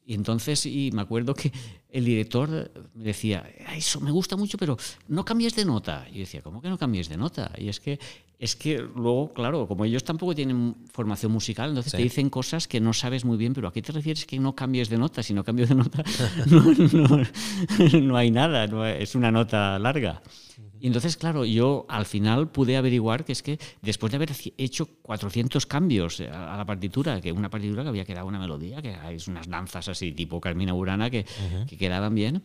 Y 0.08 0.14
entonces, 0.14 0.64
y 0.64 0.90
me 0.94 1.02
acuerdo 1.02 1.34
que 1.34 1.52
el 1.90 2.06
director 2.06 2.48
me 2.94 3.04
decía, 3.04 3.46
eso 3.76 4.00
me 4.00 4.10
gusta 4.10 4.36
mucho, 4.36 4.56
pero 4.56 4.78
no 5.08 5.22
cambies 5.22 5.54
de 5.54 5.66
nota. 5.66 6.06
Y 6.10 6.14
yo 6.14 6.20
decía, 6.20 6.40
¿cómo 6.40 6.62
que 6.62 6.70
no 6.70 6.78
cambies 6.78 7.10
de 7.10 7.18
nota? 7.18 7.52
Y 7.58 7.68
es 7.68 7.78
que, 7.78 8.00
es 8.38 8.56
que 8.56 8.78
luego, 8.78 9.34
claro, 9.34 9.68
como 9.68 9.84
ellos 9.84 10.04
tampoco 10.04 10.34
tienen 10.34 10.76
formación 10.90 11.30
musical, 11.30 11.68
entonces 11.68 11.92
te 11.92 12.00
dicen 12.00 12.30
cosas 12.30 12.66
que 12.66 12.80
no 12.80 12.94
sabes 12.94 13.26
muy 13.26 13.36
bien, 13.36 13.52
pero 13.52 13.68
¿a 13.68 13.72
qué 13.74 13.82
te 13.82 13.92
refieres 13.92 14.24
que 14.24 14.38
no 14.38 14.54
cambies 14.54 14.88
de 14.88 14.96
nota? 14.96 15.22
Si 15.22 15.34
no 15.34 15.44
cambio 15.44 15.66
de 15.66 15.74
nota, 15.74 16.02
no, 16.46 18.00
no 18.00 18.16
hay 18.16 18.30
nada, 18.30 18.64
es 18.94 19.14
una 19.14 19.30
nota 19.30 19.78
larga. 19.78 20.22
Y 20.80 20.86
entonces, 20.86 21.16
claro, 21.16 21.44
yo 21.44 21.86
al 21.88 22.06
final 22.06 22.50
pude 22.50 22.76
averiguar 22.76 23.24
que 23.24 23.32
es 23.32 23.42
que 23.42 23.58
después 23.82 24.10
de 24.10 24.16
haber 24.16 24.32
hecho 24.56 24.86
400 25.02 25.66
cambios 25.66 26.20
a 26.20 26.56
la 26.56 26.64
partitura, 26.64 27.20
que 27.20 27.32
una 27.32 27.50
partitura 27.50 27.82
que 27.82 27.88
había 27.88 28.04
quedado 28.04 28.26
una 28.26 28.38
melodía, 28.38 28.82
que 28.82 28.96
es 29.12 29.28
unas 29.28 29.48
danzas 29.48 29.88
así 29.88 30.12
tipo 30.12 30.40
Carmina 30.40 30.72
Burana 30.72 31.10
que, 31.10 31.26
que 31.66 31.76
quedaban 31.76 32.14
bien, 32.14 32.42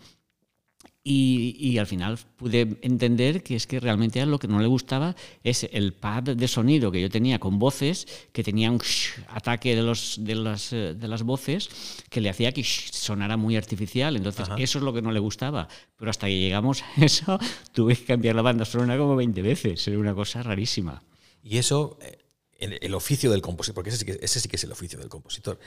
y, 1.06 1.78
al 1.80 1.88
final 1.88 2.18
pude 2.38 2.78
entender 2.82 3.44
que 3.44 3.58
es 3.58 3.68
que 3.68 3.82
realmente 3.82 4.22
a 4.22 4.26
lo 4.26 4.40
que 4.40 4.48
no 4.48 4.60
le 4.60 4.68
gustaba 4.68 5.18
es 5.44 5.68
el 5.74 5.92
pad 5.92 6.24
de 6.24 6.48
sonido 6.48 6.94
que 6.94 7.02
yo 7.02 7.10
tenía 7.10 7.40
con 7.40 7.60
voces, 7.60 8.08
que 8.32 8.42
tenía 8.42 8.72
un 8.72 8.82
ataque 9.28 9.76
de, 9.76 9.82
los, 9.82 10.16
de, 10.22 10.36
las, 10.36 10.72
eh, 10.72 10.96
de 10.98 11.08
las 11.10 11.24
voces 11.24 11.70
que 12.10 12.22
le 12.22 12.30
hacía 12.30 12.54
que 12.54 12.64
sonara 12.64 13.36
muy 13.36 13.58
artificial. 13.58 14.16
Entonces, 14.16 14.48
eso 14.58 14.78
es 14.78 14.84
lo 14.84 14.94
que 14.94 15.02
no 15.02 15.12
le 15.12 15.20
gustaba. 15.20 15.68
Pero 15.98 16.10
hasta 16.10 16.28
que 16.28 16.40
llegamos 16.40 16.84
a 16.84 16.86
eso, 17.04 17.38
tuve 17.74 17.98
que 17.98 18.06
cambiar 18.06 18.36
la 18.36 18.42
banda 18.42 18.64
sonora 18.64 18.98
como 18.98 19.18
20 19.18 19.42
veces. 19.42 19.86
Era 19.86 20.00
una 20.00 20.16
cosa 20.16 20.42
rarísima. 20.42 21.04
Y 21.44 21.58
eso, 21.58 21.98
eh, 22.02 22.18
el, 22.60 22.94
oficio 22.94 23.30
del 23.30 23.42
compositor, 23.42 23.76
porque 23.76 23.90
ese 23.90 24.00
sí 24.00 24.06
que, 24.06 24.20
ese 24.22 24.40
sí 24.40 24.48
que 24.48 24.56
es 24.56 24.64
el 24.64 24.72
oficio 24.72 24.98
del 25.00 25.10
compositor. 25.10 25.60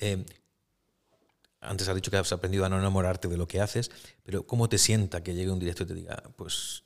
Eh, 0.00 0.24
antes 1.60 1.88
has 1.88 1.94
dicho 1.94 2.10
que 2.10 2.16
has 2.16 2.32
aprendido 2.32 2.64
a 2.64 2.68
no 2.68 2.78
enamorarte 2.78 3.28
de 3.28 3.36
lo 3.36 3.46
que 3.46 3.60
haces, 3.60 3.90
pero 4.22 4.46
¿cómo 4.46 4.68
te 4.68 4.78
sienta 4.78 5.22
que 5.22 5.34
llegue 5.34 5.50
un 5.50 5.58
director 5.58 5.86
y 5.86 5.88
te 5.88 5.94
diga, 5.94 6.22
pues 6.36 6.84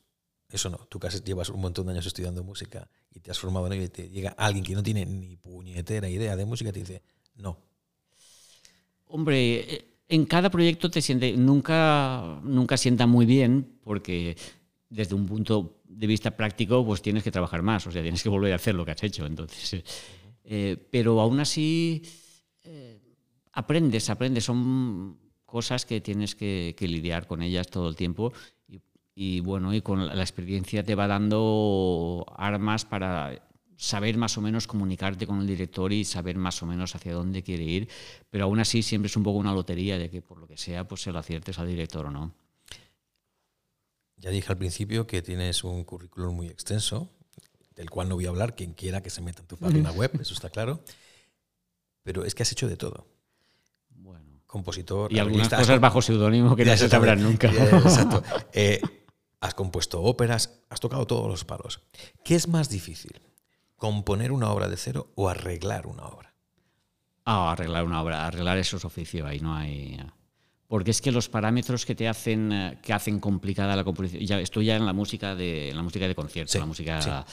eso 0.48 0.70
no, 0.70 0.78
tú 0.88 0.98
que 0.98 1.08
llevas 1.24 1.48
un 1.48 1.60
montón 1.60 1.86
de 1.86 1.92
años 1.92 2.06
estudiando 2.06 2.42
música 2.44 2.88
y 3.12 3.20
te 3.20 3.30
has 3.30 3.38
formado 3.38 3.66
en 3.66 3.74
ello 3.74 3.84
y 3.84 3.88
te 3.88 4.08
llega 4.08 4.30
alguien 4.30 4.64
que 4.64 4.74
no 4.74 4.82
tiene 4.82 5.06
ni 5.06 5.36
puñetera 5.36 6.08
idea 6.08 6.36
de 6.36 6.44
música 6.44 6.70
y 6.70 6.72
te 6.72 6.80
dice, 6.80 7.02
no. 7.36 7.58
Hombre, 9.06 9.86
en 10.08 10.24
cada 10.26 10.50
proyecto 10.50 10.90
te 10.90 11.00
siente, 11.00 11.32
nunca, 11.36 12.40
nunca 12.42 12.76
sienta 12.76 13.06
muy 13.06 13.26
bien 13.26 13.78
porque 13.82 14.36
desde 14.88 15.14
un 15.14 15.26
punto 15.26 15.80
de 15.84 16.06
vista 16.06 16.36
práctico 16.36 16.84
pues 16.84 17.00
tienes 17.00 17.22
que 17.22 17.30
trabajar 17.30 17.62
más, 17.62 17.86
o 17.86 17.92
sea, 17.92 18.02
tienes 18.02 18.22
que 18.22 18.28
volver 18.28 18.52
a 18.52 18.56
hacer 18.56 18.74
lo 18.74 18.84
que 18.84 18.90
has 18.90 19.02
hecho. 19.02 19.26
Entonces, 19.26 19.82
eh, 20.44 20.76
pero 20.90 21.20
aún 21.20 21.40
así... 21.40 22.02
Eh, 22.64 23.03
aprendes, 23.54 24.10
aprendes, 24.10 24.44
son 24.44 25.18
cosas 25.46 25.86
que 25.86 26.00
tienes 26.00 26.34
que, 26.34 26.74
lidiar 26.80 27.26
con 27.26 27.42
ellas 27.42 27.68
todo 27.68 27.88
el 27.88 27.96
tiempo 27.96 28.32
y, 29.14 29.40
bueno, 29.40 29.72
y 29.72 29.80
con 29.80 30.06
la 30.06 30.22
experiencia 30.22 30.82
te 30.82 30.96
va 30.96 31.06
dando 31.06 32.26
armas 32.36 32.84
para 32.84 33.48
saber 33.76 34.16
más 34.16 34.36
o 34.38 34.40
menos 34.40 34.66
comunicarte 34.66 35.26
con 35.26 35.40
el 35.40 35.46
director 35.46 35.92
y 35.92 36.04
saber 36.04 36.36
más 36.36 36.62
o 36.62 36.66
menos 36.66 36.94
hacia 36.96 37.12
dónde 37.12 37.42
quiere 37.42 37.62
ir, 37.62 37.88
pero 38.30 38.44
aún 38.44 38.58
así 38.58 38.82
siempre 38.82 39.06
es 39.06 39.16
un 39.16 39.22
poco 39.22 39.38
una 39.38 39.52
lotería 39.52 39.98
de 39.98 40.10
que 40.10 40.22
por 40.22 40.38
lo 40.38 40.48
que 40.48 40.56
sea 40.56 40.86
pues 40.86 41.02
se 41.02 41.12
lo 41.12 41.18
aciertes 41.20 41.58
al 41.58 41.68
director 41.68 42.06
o 42.06 42.10
no. 42.10 42.34
Ya 44.16 44.30
dije 44.30 44.50
al 44.50 44.58
principio 44.58 45.06
que 45.06 45.22
tienes 45.22 45.62
un 45.62 45.84
currículum 45.84 46.34
muy 46.34 46.48
extenso, 46.48 47.10
del 47.76 47.90
cual 47.90 48.08
no 48.08 48.14
voy 48.14 48.26
a 48.26 48.30
hablar, 48.30 48.54
quien 48.56 48.72
quiera 48.72 49.02
que 49.02 49.10
se 49.10 49.20
meta 49.20 49.42
en 49.42 49.46
tu 49.46 49.56
página 49.56 49.92
web, 49.92 50.10
eso 50.20 50.34
está 50.34 50.50
claro, 50.50 50.82
pero 52.02 52.24
es 52.24 52.34
que 52.34 52.42
has 52.42 52.50
hecho 52.50 52.68
de 52.68 52.76
todo. 52.76 53.13
Compositor. 54.54 55.12
Y 55.12 55.18
algunas 55.18 55.48
cosas 55.48 55.80
bajo 55.80 56.00
seudónimo 56.00 56.54
que 56.54 56.64
no 56.64 56.76
se 56.76 56.88
sabrán 56.88 57.20
nunca. 57.20 57.48
Exacto. 57.48 58.22
Eh, 58.52 58.80
has 59.40 59.52
compuesto 59.52 60.00
óperas, 60.00 60.62
has 60.70 60.78
tocado 60.78 61.08
todos 61.08 61.28
los 61.28 61.44
palos. 61.44 61.80
¿Qué 62.22 62.36
es 62.36 62.46
más 62.46 62.68
difícil? 62.68 63.20
¿Componer 63.74 64.30
una 64.30 64.50
obra 64.50 64.68
de 64.68 64.76
cero 64.76 65.10
o 65.16 65.28
arreglar 65.28 65.88
una 65.88 66.04
obra? 66.06 66.36
Ah, 67.24 67.50
arreglar 67.50 67.84
una 67.84 68.00
obra, 68.00 68.24
arreglar 68.28 68.56
eso 68.58 68.76
es 68.76 68.84
oficio, 68.84 69.26
ahí 69.26 69.40
no 69.40 69.56
hay... 69.56 69.98
Porque 70.68 70.92
es 70.92 71.02
que 71.02 71.10
los 71.10 71.28
parámetros 71.28 71.84
que 71.84 71.96
te 71.96 72.06
hacen, 72.06 72.52
eh, 72.52 72.78
que 72.80 72.92
hacen 72.92 73.18
complicada 73.18 73.74
la 73.74 73.82
composición, 73.82 74.22
ya 74.22 74.38
estoy 74.38 74.66
ya 74.66 74.76
en 74.76 74.86
la 74.86 74.92
música 74.92 75.34
de, 75.34 75.70
en 75.70 75.76
la 75.76 75.82
música 75.82 76.06
de 76.06 76.14
concierto, 76.14 76.52
Sí, 76.52 76.58
la 76.60 76.66
música 76.66 77.26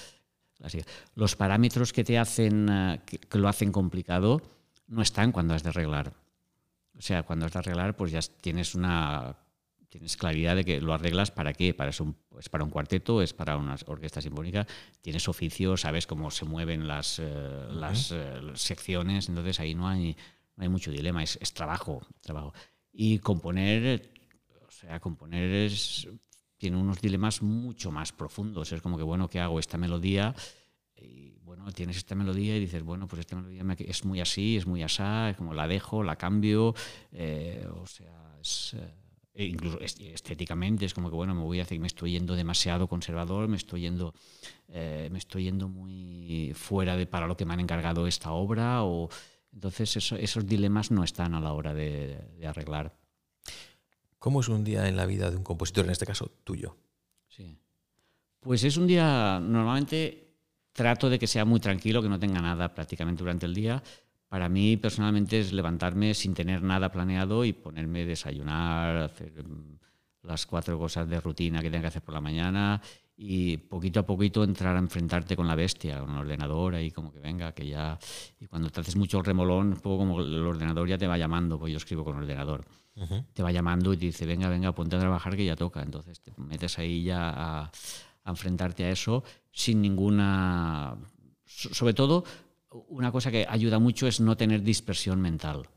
sí. 0.68 0.80
Los 1.14 1.36
parámetros 1.36 1.94
que 1.94 2.04
te 2.04 2.18
hacen, 2.18 2.68
eh, 2.68 3.02
que, 3.06 3.20
que 3.20 3.38
lo 3.38 3.48
hacen 3.48 3.72
complicado, 3.72 4.42
no 4.88 5.04
están 5.04 5.32
cuando 5.32 5.54
has 5.54 5.62
de 5.62 5.70
arreglar. 5.70 6.14
O 7.02 7.04
sea, 7.04 7.24
cuando 7.24 7.48
has 7.48 7.52
de 7.52 7.58
arreglar, 7.58 7.96
pues 7.96 8.12
ya 8.12 8.20
tienes 8.22 8.76
una 8.76 9.36
tienes 9.90 10.16
claridad 10.16 10.56
de 10.56 10.64
que 10.64 10.80
lo 10.80 10.94
arreglas 10.94 11.32
para 11.32 11.52
qué, 11.52 11.74
para 11.74 11.90
es, 11.90 12.00
un, 12.00 12.16
es 12.40 12.48
para 12.48 12.64
un 12.64 12.70
cuarteto, 12.70 13.24
es 13.24 13.34
para 13.34 13.58
una 13.58 13.76
orquesta 13.88 14.22
sinfónica, 14.22 14.68
tienes 15.02 15.28
oficio, 15.28 15.76
sabes 15.78 16.06
cómo 16.06 16.30
se 16.30 16.46
mueven 16.46 16.88
las, 16.88 17.18
eh, 17.18 17.68
las, 17.72 18.12
eh, 18.12 18.40
secciones, 18.54 19.30
entonces 19.30 19.60
ahí 19.60 19.74
no 19.74 19.88
hay, 19.88 20.16
no 20.56 20.64
hay 20.64 20.70
mucho 20.70 20.92
dilema, 20.92 21.24
es, 21.24 21.40
es 21.42 21.54
trabajo, 21.54 22.08
trabajo. 22.22 22.54
Y 22.94 23.18
componer, 23.18 24.14
o 24.66 24.72
sea, 24.72 25.00
componer 25.00 25.52
es, 25.52 26.08
tiene 26.58 26.78
unos 26.78 27.02
dilemas 27.02 27.42
mucho 27.42 27.92
más 27.92 28.12
profundos, 28.12 28.72
es 28.72 28.82
como 28.84 28.96
que, 28.96 29.04
bueno, 29.04 29.28
¿qué 29.28 29.40
hago? 29.40 29.60
Esta 29.60 29.80
melodía, 29.80 30.36
y 31.02 31.38
bueno, 31.44 31.72
tienes 31.72 31.98
esta 31.98 32.16
melodía 32.16 32.56
y 32.56 32.60
dices, 32.62 32.84
bueno, 32.84 33.08
pues 33.08 33.22
esta 33.22 33.36
melodía 33.36 33.64
me- 33.64 33.76
es 33.80 34.06
muy 34.06 34.22
así, 34.22 34.58
es 34.58 34.66
muy 34.66 34.84
asá, 34.84 35.30
es 35.32 35.38
como 35.38 35.54
la 35.54 35.68
dejo, 35.68 36.04
la 36.04 36.16
cambio, 36.16 36.74
eh, 37.12 37.68
o 37.76 37.86
sea, 37.88 38.38
es, 38.42 38.74
eh, 38.76 38.94
e 39.34 39.46
incluso 39.46 39.80
est- 39.80 40.00
estéticamente 40.02 40.86
es 40.86 40.94
como 40.94 41.10
que, 41.10 41.16
bueno, 41.16 41.34
me 41.36 41.42
voy 41.42 41.60
a 41.60 41.64
hacer, 41.64 41.80
me 41.80 41.88
estoy 41.88 42.12
yendo 42.14 42.36
demasiado 42.36 42.88
conservador, 42.88 43.48
me 43.48 43.58
estoy 43.58 43.82
yendo, 43.82 44.14
eh, 44.70 45.10
me 45.12 45.18
estoy 45.20 45.44
yendo 45.46 45.68
muy 45.70 46.54
fuera 46.56 46.96
de 46.98 47.06
para 47.08 47.28
lo 47.28 47.36
que 47.38 47.46
me 47.46 47.54
han 47.54 47.60
encargado 47.62 48.08
esta 48.08 48.32
obra, 48.32 48.84
o 48.84 49.10
entonces 49.54 49.96
eso- 49.98 50.16
esos 50.18 50.46
dilemas 50.46 50.92
no 50.92 51.04
están 51.04 51.34
a 51.34 51.40
la 51.42 51.54
hora 51.54 51.74
de, 51.74 52.18
de 52.38 52.48
arreglar. 52.48 52.96
¿Cómo 54.20 54.42
es 54.42 54.50
un 54.50 54.64
día 54.64 54.88
en 54.88 54.96
la 54.96 55.06
vida 55.06 55.32
de 55.32 55.38
un 55.38 55.44
compositor, 55.44 55.86
en 55.86 55.92
este 55.92 56.06
caso 56.06 56.28
tuyo? 56.44 56.78
Sí. 57.28 57.58
Pues 58.40 58.64
es 58.64 58.78
un 58.78 58.86
día, 58.88 59.40
normalmente 59.42 60.31
trato 60.74 61.10
de 61.10 61.20
que 61.20 61.28
sea 61.28 61.46
muy 61.46 61.60
tranquilo, 61.60 62.02
que 62.02 62.10
no 62.10 62.20
tenga 62.20 62.42
nada 62.42 62.74
prácticamente 62.74 63.24
durante 63.24 63.46
el 63.46 63.54
día. 63.54 63.82
Para 64.28 64.48
mí 64.48 64.78
personalmente 64.78 65.40
es 65.40 65.52
levantarme 65.52 66.14
sin 66.14 66.34
tener 66.34 66.64
nada 66.64 66.92
planeado 66.92 67.44
y 67.44 67.54
ponerme 67.54 68.04
a 68.04 68.06
desayunar, 68.06 68.98
hacer 68.98 69.44
mm, 69.44 69.78
las 70.24 70.46
cuatro 70.46 70.78
cosas 70.78 71.10
de 71.10 71.20
rutina 71.20 71.62
que 71.62 71.70
tenga 71.70 71.82
que 71.82 71.88
hacer 71.88 72.02
por 72.02 72.14
la 72.14 72.22
mañana 72.22 72.82
y 73.18 73.58
poquito 73.58 74.00
a 74.00 74.04
poquito 74.04 74.44
entrar 74.44 74.76
a 74.76 74.80
enfrentarte 74.80 75.36
con 75.36 75.48
la 75.48 75.56
bestia, 75.56 76.00
con 76.00 76.12
el 76.12 76.18
ordenador 76.18 76.76
ahí 76.76 76.92
como 76.92 77.12
que 77.12 77.20
venga, 77.20 77.52
que 77.52 77.68
ya... 77.68 78.00
Y 78.40 78.48
cuando 78.48 78.70
te 78.70 78.82
haces 78.82 78.96
mucho 78.96 79.20
el 79.20 79.26
remolón, 79.26 79.74
un 79.74 79.80
poco 79.80 80.00
como 80.00 80.22
el 80.22 80.44
ordenador 80.44 80.88
ya 80.88 80.98
te 80.98 81.06
va 81.08 81.18
llamando, 81.18 81.60
pues 81.60 81.72
yo 81.72 81.78
escribo 81.78 82.04
con 82.04 82.16
ordenador 82.16 82.66
Ujú. 82.96 83.24
te 83.34 83.44
va 83.44 83.52
llamando 83.52 83.94
y 83.94 83.98
te 83.98 84.06
dice, 84.06 84.26
venga, 84.26 84.50
venga, 84.50 84.72
ponte 84.74 84.96
a 84.96 85.00
trabajar 85.00 85.36
que 85.36 85.46
ya 85.46 85.56
toca. 85.56 85.82
Entonces 85.84 86.22
te 86.22 86.34
metes 86.38 86.80
ahí 86.80 87.04
ya 87.04 87.30
a, 87.30 87.72
enfrentarte 88.26 88.86
a 88.86 88.92
eso 88.92 89.24
sin 89.52 89.82
ninguna... 89.82 90.98
so- 91.46 91.74
Sobre 91.74 91.94
todo, 91.94 92.24
una 92.88 93.12
cosa 93.12 93.32
que 93.32 93.46
ayuda 93.50 93.80
mucho 93.80 94.08
es 94.08 94.20
no 94.22 94.38
tener 94.38 94.62
dispersión 94.64 95.20
mental. 95.22 95.68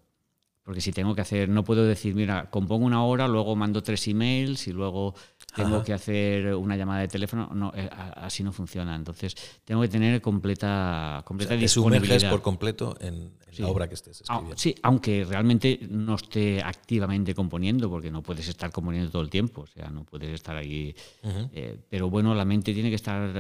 Porque 0.64 0.80
si 0.80 0.92
tengo 0.92 1.14
que 1.14 1.20
hacer, 1.20 1.48
no 1.50 1.62
puedo 1.62 1.84
decir, 1.84 2.14
mira, 2.14 2.48
compongo 2.50 2.86
una 2.86 3.04
hora, 3.04 3.28
luego 3.28 3.54
mando 3.54 3.82
tres 3.82 4.08
emails 4.08 4.66
y 4.66 4.72
luego 4.72 5.14
tengo 5.54 5.76
Ajá. 5.76 5.84
que 5.84 5.92
hacer 5.92 6.54
una 6.54 6.74
llamada 6.74 7.00
de 7.02 7.08
teléfono. 7.08 7.50
No, 7.54 7.70
eh, 7.76 7.88
así 8.16 8.42
no 8.42 8.50
funciona. 8.50 8.96
Entonces, 8.96 9.36
tengo 9.64 9.82
que 9.82 9.88
tener 9.88 10.22
completa, 10.22 11.18
O 11.20 11.24
completa 11.26 11.50
sea, 11.52 11.60
te 11.60 11.68
sumerges 11.68 12.00
disponibilidad. 12.02 12.30
por 12.30 12.40
completo 12.42 12.96
en, 13.00 13.14
en 13.14 13.54
Sí. 13.54 13.60
la 13.62 13.68
obra 13.68 13.86
que 13.88 13.94
estés 13.94 14.22
escribiendo. 14.22 14.56
sí, 14.56 14.74
aunque 14.82 15.24
realmente 15.24 15.78
no 15.90 16.14
esté 16.16 16.60
activamente 16.62 17.34
componiendo, 17.34 17.88
porque 17.90 18.10
no 18.10 18.22
puedes 18.22 18.48
estar 18.48 18.72
componiendo 18.72 19.10
todo 19.10 19.20
el 19.22 19.28
tiempo, 19.30 19.60
o 19.60 19.66
sea, 19.66 19.90
no 19.90 20.02
puedes 20.04 20.30
estar 20.30 20.56
ahí. 20.56 20.96
Eh, 21.22 21.78
pero 21.90 22.08
bueno, 22.10 22.34
la 22.34 22.44
mente 22.46 22.72
tiene 22.72 22.88
que 22.88 22.96
estar 22.96 23.30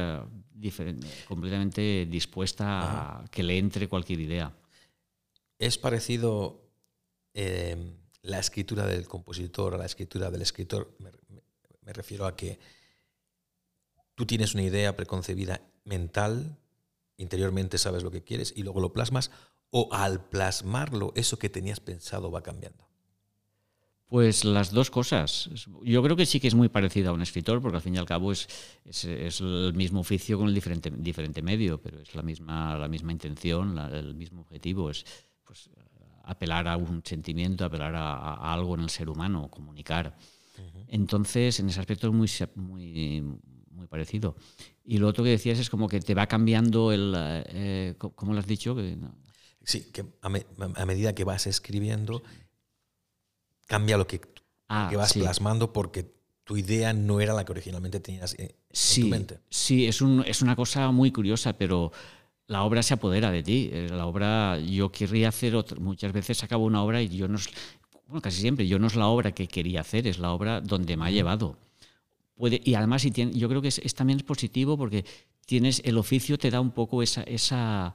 eh, 0.62 0.94
completamente 1.26 2.06
dispuesta 2.08 3.22
a 3.22 3.24
que 3.30 3.42
le 3.42 3.56
entre 3.58 3.88
cualquier 3.88 4.20
idea. 4.20 4.52
¿Es 5.58 5.78
parecido 5.78 6.60
eh, 7.34 7.76
la 8.22 8.38
escritura 8.38 8.86
del 8.86 9.06
compositor 9.06 9.76
la 9.76 9.84
escritura 9.84 10.30
del 10.30 10.42
escritor? 10.42 10.96
Me, 10.98 11.92
refiero 11.92 12.26
a 12.26 12.34
que 12.36 12.58
tú 14.14 14.24
tienes 14.24 14.54
una 14.54 14.62
idea 14.62 14.96
preconcebida 14.96 15.60
mental, 15.84 16.56
interiormente 17.18 17.76
sabes 17.76 18.02
lo 18.02 18.10
que 18.10 18.22
quieres 18.24 18.54
y 18.56 18.62
luego 18.62 18.80
lo 18.80 18.92
plasmas, 18.92 19.30
o 19.70 19.88
al 19.92 20.24
plasmarlo, 20.24 21.12
eso 21.16 21.38
que 21.38 21.50
tenías 21.50 21.80
pensado 21.80 22.30
va 22.30 22.42
cambiando. 22.42 22.88
Pues 24.06 24.44
las 24.44 24.70
dos 24.70 24.90
cosas. 24.90 25.50
Yo 25.82 26.02
creo 26.02 26.14
que 26.14 26.26
sí 26.26 26.38
que 26.38 26.46
es 26.46 26.54
muy 26.54 26.68
parecido 26.68 27.10
a 27.10 27.12
un 27.12 27.22
escritor, 27.22 27.60
porque 27.60 27.76
al 27.76 27.82
fin 27.82 27.96
y 27.96 27.98
al 27.98 28.06
cabo 28.06 28.30
es, 28.30 28.48
es, 28.84 29.40
el 29.40 29.74
mismo 29.74 30.00
oficio 30.00 30.38
con 30.38 30.48
el 30.48 30.54
diferente, 30.54 30.90
diferente 30.90 31.42
medio, 31.42 31.82
pero 31.82 32.00
es 32.00 32.14
la 32.14 32.22
misma, 32.22 32.78
la 32.78 32.86
misma 32.86 33.12
intención, 33.12 33.76
el 33.78 34.14
mismo 34.14 34.42
objetivo. 34.42 34.90
Es 34.90 35.04
pues, 35.44 35.68
apelar 36.24 36.68
a 36.68 36.76
un 36.76 37.02
sentimiento, 37.04 37.64
apelar 37.64 37.94
a, 37.94 38.14
a 38.14 38.52
algo 38.54 38.74
en 38.74 38.82
el 38.82 38.90
ser 38.90 39.08
humano, 39.08 39.48
comunicar. 39.50 40.16
Entonces, 40.88 41.58
en 41.60 41.68
ese 41.68 41.80
aspecto 41.80 42.06
es 42.08 42.12
muy, 42.12 42.28
muy, 42.56 43.22
muy 43.70 43.86
parecido. 43.86 44.36
Y 44.84 44.98
lo 44.98 45.08
otro 45.08 45.24
que 45.24 45.30
decías 45.30 45.58
es 45.58 45.70
como 45.70 45.88
que 45.88 46.00
te 46.00 46.14
va 46.14 46.26
cambiando 46.26 46.92
el... 46.92 47.14
eh, 47.16 47.94
¿Cómo 47.98 48.32
lo 48.34 48.38
has 48.40 48.46
dicho? 48.46 48.76
Sí, 49.64 49.90
que 49.92 50.04
a, 50.20 50.28
me- 50.28 50.46
a 50.76 50.86
medida 50.86 51.14
que 51.14 51.24
vas 51.24 51.46
escribiendo, 51.46 52.22
cambia 53.66 53.96
lo 53.96 54.06
que, 54.06 54.20
Ah, 54.68 54.88
que 54.90 54.96
vas 54.96 55.12
sí. 55.12 55.20
plasmando 55.20 55.72
porque 55.72 56.12
tu 56.44 56.56
idea 56.56 56.92
no 56.92 57.20
era 57.20 57.32
la 57.34 57.44
que 57.44 57.52
originalmente 57.52 58.00
tenías 58.00 58.34
en, 58.38 58.46
en 58.46 58.54
Sí, 58.70 59.00
tu 59.02 59.08
mente. 59.08 59.40
sí 59.50 59.86
es, 59.86 60.00
un- 60.02 60.24
es 60.26 60.42
una 60.42 60.54
cosa 60.56 60.90
muy 60.90 61.10
curiosa, 61.10 61.54
pero 61.54 61.92
la 62.46 62.62
obra 62.64 62.82
se 62.82 62.94
apodera 62.94 63.30
de 63.30 63.42
ti. 63.42 63.70
Eh, 63.72 63.88
La 63.90 64.06
obra, 64.06 64.58
yo 64.58 64.90
querría 64.92 65.28
hacer, 65.28 65.54
otra- 65.56 65.78
muchas 65.80 66.12
veces 66.12 66.42
acabo 66.44 66.64
una 66.64 66.82
obra 66.82 67.00
y 67.02 67.08
yo 67.08 67.26
no 67.28 67.36
es, 67.38 67.48
bueno, 68.06 68.20
casi 68.20 68.40
siempre, 68.40 68.66
yo 68.66 68.78
no 68.78 68.86
es 68.86 68.96
la 68.96 69.06
obra 69.08 69.32
que 69.32 69.46
quería 69.48 69.80
hacer, 69.80 70.06
es 70.06 70.18
la 70.18 70.32
obra 70.32 70.60
donde 70.60 70.96
me 70.96 71.06
ha 71.06 71.10
llevado. 71.10 71.56
Puede, 72.36 72.60
y 72.64 72.74
además, 72.74 73.02
si 73.02 73.10
tiene- 73.10 73.32
yo 73.32 73.48
creo 73.48 73.62
que 73.62 73.68
es, 73.68 73.78
es 73.78 73.94
también 73.94 74.18
es 74.18 74.24
positivo 74.24 74.76
porque 74.76 75.04
tienes, 75.46 75.80
el 75.84 75.96
oficio 75.98 76.36
te 76.38 76.50
da 76.50 76.60
un 76.60 76.72
poco 76.72 77.02
esa, 77.02 77.22
esa, 77.22 77.94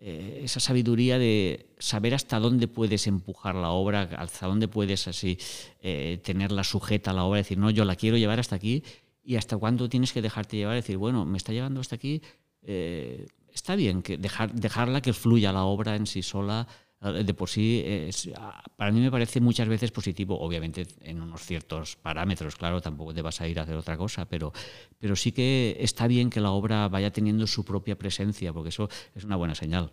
eh, 0.00 0.40
esa 0.44 0.60
sabiduría 0.60 1.18
de 1.18 1.66
saber 1.78 2.14
hasta 2.14 2.38
dónde 2.38 2.68
puedes 2.68 3.06
empujar 3.06 3.54
la 3.54 3.70
obra, 3.70 4.02
hasta 4.18 4.46
dónde 4.46 4.68
puedes 4.68 5.08
así 5.08 5.38
eh, 5.80 6.20
tenerla 6.24 6.62
sujeta 6.64 7.10
a 7.12 7.14
la 7.14 7.24
obra, 7.24 7.38
decir, 7.38 7.56
no, 7.58 7.70
yo 7.70 7.84
la 7.84 7.96
quiero 7.96 8.16
llevar 8.16 8.38
hasta 8.40 8.56
aquí 8.56 8.82
y 9.24 9.36
hasta 9.36 9.56
cuándo 9.56 9.88
tienes 9.88 10.12
que 10.12 10.22
dejarte 10.22 10.56
llevar, 10.56 10.74
decir, 10.74 10.96
bueno, 10.98 11.24
me 11.24 11.36
está 11.38 11.52
llevando 11.52 11.80
hasta 11.80 11.96
aquí, 11.96 12.20
eh, 12.62 13.26
está 13.58 13.74
bien 13.76 14.02
que 14.02 14.16
dejar, 14.16 14.52
dejarla 14.54 15.00
que 15.00 15.12
fluya 15.12 15.52
la 15.52 15.64
obra 15.64 15.96
en 15.96 16.06
sí 16.06 16.22
sola. 16.22 16.66
eh, 17.00 17.22
De 17.24 17.32
por 17.34 17.48
sí, 17.48 17.80
es- 17.84 18.28
ah, 18.36 18.60
para 18.76 18.90
mí 18.90 18.98
me 19.00 19.10
parece 19.10 19.40
muchas 19.40 19.68
veces 19.68 19.90
positivo, 19.92 20.38
obviamente 20.40 20.84
en 21.02 21.20
unos 21.22 21.42
ciertos 21.42 21.94
parámetros, 21.96 22.56
claro, 22.56 22.80
tampoco 22.80 23.14
te 23.14 23.22
vas 23.22 23.40
a 23.40 23.46
ir 23.46 23.58
a 23.60 23.62
hacer 23.62 23.76
otra 23.76 23.96
cosa, 23.96 24.24
pero, 24.24 24.52
pero 24.98 25.14
sí 25.14 25.30
que 25.30 25.76
está 25.80 26.08
bien 26.08 26.28
que 26.28 26.40
la 26.40 26.50
obra 26.50 26.88
vaya 26.88 27.12
teniendo 27.12 27.46
su 27.46 27.64
propia 27.64 27.96
presencia, 27.96 28.52
porque 28.52 28.70
eso 28.70 28.88
es 29.14 29.22
una 29.24 29.36
buena 29.36 29.54
señal. 29.54 29.92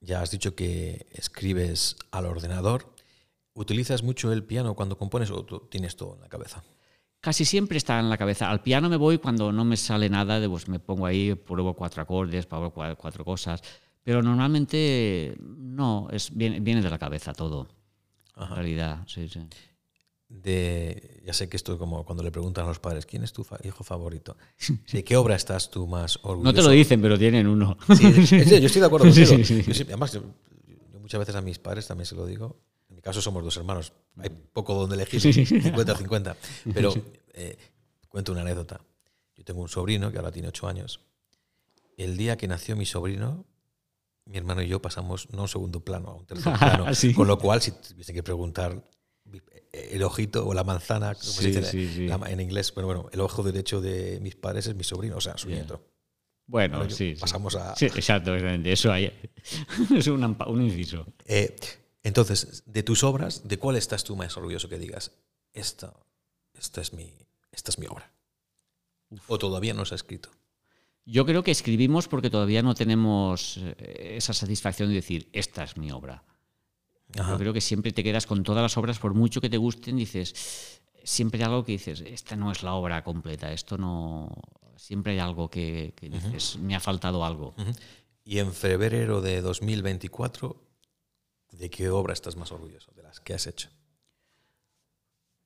Ya 0.00 0.20
has 0.22 0.30
dicho 0.32 0.54
que 0.54 1.06
escribes 1.12 1.96
al 2.10 2.26
ordenador. 2.26 2.92
¿Utilizas 3.54 4.02
mucho 4.02 4.32
el 4.32 4.42
piano 4.44 4.74
cuando 4.74 4.96
compones 4.98 5.30
o 5.30 5.44
tienes 5.70 5.94
todo 5.96 6.14
en 6.16 6.20
la 6.22 6.28
cabeza? 6.28 6.62
Casi 7.20 7.44
siempre 7.44 7.78
está 7.78 7.98
en 7.98 8.08
la 8.08 8.16
cabeza. 8.16 8.48
Al 8.50 8.62
piano 8.62 8.88
me 8.88 8.96
voy 8.96 9.18
cuando 9.18 9.50
no 9.52 9.64
me 9.64 9.76
sale 9.76 10.08
nada, 10.08 10.38
de, 10.40 10.48
pues 10.48 10.68
me 10.68 10.78
pongo 10.78 11.04
ahí, 11.06 11.34
pruebo 11.34 11.74
cuatro 11.74 12.00
acordes, 12.02 12.46
pruebo 12.46 12.72
cua- 12.72 12.96
cuatro 12.96 13.24
cosas, 13.24 13.60
pero 14.04 14.22
normalmente 14.22 15.36
no, 15.40 16.08
es, 16.12 16.34
viene, 16.34 16.60
viene 16.60 16.80
de 16.80 16.90
la 16.90 16.98
cabeza 16.98 17.32
todo, 17.32 17.68
en 18.36 18.48
realidad. 18.54 19.02
Sí, 19.06 19.28
sí. 19.28 19.40
de, 20.28 21.22
ya 21.24 21.32
sé 21.32 21.48
que 21.48 21.56
esto 21.56 21.72
es 21.72 21.78
como 21.78 22.04
cuando 22.04 22.22
le 22.22 22.30
preguntan 22.30 22.64
a 22.66 22.68
los 22.68 22.78
padres, 22.78 23.06
¿quién 23.06 23.24
es 23.24 23.32
tu 23.32 23.44
hijo 23.64 23.82
favorito? 23.82 24.36
¿De 24.92 25.02
qué 25.02 25.16
obra 25.16 25.34
estás 25.34 25.70
tú 25.70 25.86
más 25.86 26.18
orgulloso? 26.22 26.44
No 26.44 26.54
te 26.54 26.62
lo 26.62 26.70
dicen, 26.70 27.00
pero 27.02 27.18
tienen 27.18 27.46
uno. 27.46 27.76
Sí, 27.96 28.12
yo 28.32 28.66
estoy 28.66 28.80
de 28.80 28.86
acuerdo 28.86 29.06
contigo. 29.12 29.34
además, 29.88 30.12
yo, 30.12 30.22
muchas 31.00 31.18
veces 31.18 31.34
a 31.34 31.40
mis 31.40 31.58
padres 31.58 31.86
también 31.86 32.06
se 32.06 32.14
lo 32.14 32.26
digo. 32.26 32.60
En 32.98 33.00
mi 33.00 33.02
caso 33.02 33.22
somos 33.22 33.44
dos 33.44 33.56
hermanos. 33.56 33.92
Hay 34.16 34.28
poco 34.28 34.74
donde 34.74 34.96
elegir, 34.96 35.20
50-50. 35.20 36.34
Pero 36.74 36.92
eh, 37.32 37.56
cuento 38.08 38.32
una 38.32 38.40
anécdota. 38.40 38.80
Yo 39.36 39.44
tengo 39.44 39.60
un 39.60 39.68
sobrino 39.68 40.10
que 40.10 40.18
ahora 40.18 40.32
tiene 40.32 40.48
8 40.48 40.66
años. 40.66 40.98
El 41.96 42.16
día 42.16 42.36
que 42.36 42.48
nació 42.48 42.74
mi 42.74 42.86
sobrino, 42.86 43.46
mi 44.24 44.36
hermano 44.36 44.62
y 44.62 44.66
yo 44.66 44.82
pasamos 44.82 45.30
no 45.30 45.38
a 45.38 45.42
un 45.42 45.48
segundo 45.48 45.78
plano, 45.78 46.08
a 46.08 46.14
un 46.16 46.26
tercer 46.26 46.52
plano. 46.58 46.86
Con 47.14 47.28
lo 47.28 47.38
cual, 47.38 47.62
si 47.62 47.70
tuviese 47.70 48.12
que 48.12 48.24
preguntar 48.24 48.82
el 49.70 50.02
ojito 50.02 50.44
o 50.44 50.52
la 50.52 50.64
manzana, 50.64 51.14
como 51.14 51.24
se 51.24 51.52
dice 51.52 52.08
en 52.08 52.40
inglés, 52.40 52.72
pero 52.72 52.88
bueno, 52.88 53.08
el 53.12 53.20
ojo 53.20 53.44
derecho 53.44 53.80
de 53.80 54.18
mis 54.20 54.34
padres 54.34 54.66
es 54.66 54.74
mi 54.74 54.82
sobrino, 54.82 55.18
o 55.18 55.20
sea, 55.20 55.38
su 55.38 55.48
nieto. 55.48 55.80
Bueno, 56.48 56.90
sí. 56.90 57.14
Pasamos 57.14 57.54
a. 57.54 57.76
Sí, 57.76 57.86
exacto, 57.86 58.34
eso 58.34 58.90
hay, 58.90 59.12
es 59.96 60.06
un, 60.08 60.36
un 60.48 60.62
inciso. 60.62 61.06
Eh, 61.26 61.54
entonces, 62.08 62.62
de 62.64 62.82
tus 62.82 63.04
obras, 63.04 63.46
¿de 63.46 63.58
cuál 63.58 63.76
estás 63.76 64.02
tú 64.02 64.16
más 64.16 64.34
orgulloso 64.38 64.70
que 64.70 64.78
digas, 64.78 65.12
esta, 65.52 65.92
esta, 66.54 66.80
es, 66.80 66.94
mi, 66.94 67.12
esta 67.52 67.70
es 67.70 67.78
mi 67.78 67.86
obra? 67.86 68.10
¿O 69.26 69.38
todavía 69.38 69.74
no 69.74 69.84
se 69.84 69.94
ha 69.94 69.96
escrito? 69.96 70.30
Yo 71.04 71.26
creo 71.26 71.42
que 71.42 71.50
escribimos 71.50 72.08
porque 72.08 72.30
todavía 72.30 72.62
no 72.62 72.74
tenemos 72.74 73.58
eh, 73.58 74.14
esa 74.16 74.32
satisfacción 74.32 74.88
de 74.88 74.94
decir, 74.94 75.28
esta 75.34 75.64
es 75.64 75.76
mi 75.76 75.92
obra. 75.92 76.24
Yo 77.14 77.36
creo 77.36 77.52
que 77.52 77.60
siempre 77.60 77.92
te 77.92 78.02
quedas 78.02 78.26
con 78.26 78.42
todas 78.42 78.62
las 78.62 78.76
obras, 78.78 78.98
por 78.98 79.12
mucho 79.12 79.42
que 79.42 79.50
te 79.50 79.58
gusten, 79.58 79.96
dices, 79.96 80.80
siempre 81.04 81.40
hay 81.40 81.44
algo 81.44 81.64
que 81.64 81.72
dices, 81.72 82.02
esta 82.06 82.36
no 82.36 82.50
es 82.52 82.62
la 82.62 82.72
obra 82.72 83.04
completa, 83.04 83.52
esto 83.52 83.76
no... 83.76 84.30
Siempre 84.76 85.12
hay 85.12 85.18
algo 85.18 85.50
que, 85.50 85.92
dices, 86.00 86.56
me 86.58 86.74
ha 86.74 86.80
faltado 86.80 87.24
algo. 87.24 87.54
Y 88.24 88.38
en 88.38 88.52
febrero 88.52 89.20
de 89.20 89.40
2024, 89.40 90.67
¿de 91.52 91.70
qué 91.70 91.88
obra 91.90 92.12
estás 92.12 92.36
más 92.36 92.52
orgulloso? 92.52 92.92
De 92.92 93.02
las 93.02 93.20
que 93.20 93.34
has 93.34 93.46
hecho. 93.46 93.68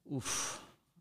Uf, 0.04 0.58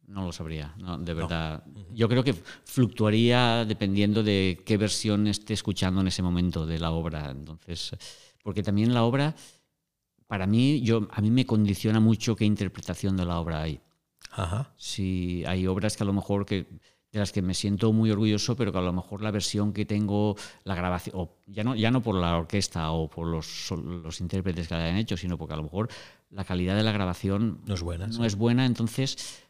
no 0.08 0.26
lo 0.26 0.32
sabría, 0.32 0.76
de 1.00 1.14
verdad. 1.14 1.64
Yo 1.92 2.08
creo 2.08 2.24
que 2.24 2.34
fluctuaría 2.34 3.66
dependiendo 3.66 4.24
de 4.24 4.62
qué 4.66 4.78
versión 4.78 5.28
esté 5.28 5.54
escuchando 5.54 6.02
en 6.02 6.08
ese 6.08 6.22
momento 6.22 6.66
de 6.66 6.80
la 6.80 6.92
obra. 6.92 7.32
Entonces, 7.32 7.92
porque 8.44 8.64
también 8.64 8.94
la 8.94 9.04
obra 9.04 9.36
para 10.28 10.48
mí, 10.48 10.80
yo, 10.82 11.10
a 11.12 11.20
mí 11.20 11.30
me 11.30 11.46
condiciona 11.46 12.00
mucho 12.00 12.38
qué 12.38 12.46
interpretación 12.46 13.18
de 13.18 13.26
la 13.26 13.38
obra 13.38 13.64
hay. 13.64 13.82
Ajá. 14.32 14.74
Si 14.78 15.44
hay 15.46 15.68
obras 15.68 15.98
que 15.98 16.04
a 16.04 16.06
lo 16.06 16.14
mejor 16.14 16.46
que, 16.46 16.68
de 17.12 17.20
las 17.20 17.32
que 17.32 17.42
me 17.42 17.54
siento 17.54 17.92
muy 17.92 18.10
orgulloso, 18.10 18.56
pero 18.56 18.72
que 18.72 18.78
a 18.78 18.82
lo 18.82 18.94
mejor 18.94 19.22
la 19.22 19.32
versión 19.32 19.74
que 19.74 19.86
tengo, 19.86 20.36
la 20.64 20.76
grabación, 20.76 21.16
o 21.18 21.38
ya 21.46 21.64
no, 21.64 21.76
ya 21.76 21.92
no 21.92 22.02
por 22.02 22.16
la 22.16 22.38
orquesta 22.38 22.92
o 22.92 23.10
por 23.10 23.28
los, 23.28 23.72
los 23.72 24.22
intérpretes 24.22 24.68
que 24.68 24.76
la 24.76 24.84
hayan 24.86 24.98
hecho, 24.98 25.18
sino 25.18 25.38
porque 25.38 25.54
a 25.54 25.58
lo 25.58 25.64
mejor 25.64 25.90
la 26.30 26.46
calidad 26.46 26.76
de 26.76 26.84
la 26.84 26.94
grabación 26.94 27.62
no 27.66 27.74
es 27.74 27.82
buena. 27.82 28.08
No 28.08 28.24
es 28.24 28.36
buena, 28.36 28.66
entonces 28.66 29.44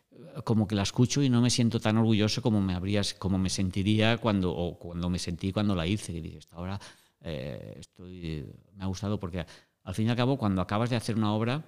como 0.44 0.68
que 0.68 0.76
la 0.76 0.84
escucho 0.84 1.22
y 1.22 1.30
no 1.30 1.42
me 1.42 1.50
siento 1.50 1.80
tan 1.80 1.98
orgulloso 1.98 2.42
como 2.42 2.62
me 2.62 2.74
habrías, 2.74 3.14
como 3.14 3.38
me 3.38 3.50
sentiría 3.50 4.18
cuando, 4.18 4.52
o 4.52 4.78
cuando 4.78 5.10
me 5.10 5.20
sentí 5.20 5.52
cuando 5.52 5.76
la 5.76 5.86
hice. 5.86 6.14
Y 6.14 6.22
dije, 6.22 6.40
esta 6.40 6.58
obra 6.58 6.80
eh, 7.22 7.76
estoy, 7.80 8.46
me 8.76 8.84
ha 8.84 8.88
gustado 8.88 9.20
porque 9.20 9.46
al 9.84 9.96
fin 9.96 10.08
y 10.08 10.10
al 10.10 10.16
cabo, 10.16 10.38
cuando 10.38 10.62
acabas 10.62 10.90
de 10.90 10.96
hacer 10.96 11.16
una 11.16 11.34
obra, 11.34 11.64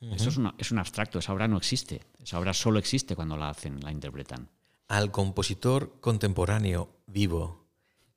eso 0.00 0.28
es, 0.28 0.38
es, 0.58 0.70
un 0.70 0.78
abstracto, 0.78 1.18
esa 1.18 1.32
obra 1.32 1.48
no 1.48 1.56
existe. 1.56 2.02
Esa 2.22 2.38
obra 2.38 2.52
solo 2.52 2.78
existe 2.78 3.16
cuando 3.16 3.36
la 3.36 3.48
hacen, 3.48 3.80
la 3.80 3.90
interpretan. 3.90 4.48
¿Al 4.88 5.10
compositor 5.10 6.00
contemporáneo 6.00 6.90
vivo 7.06 7.66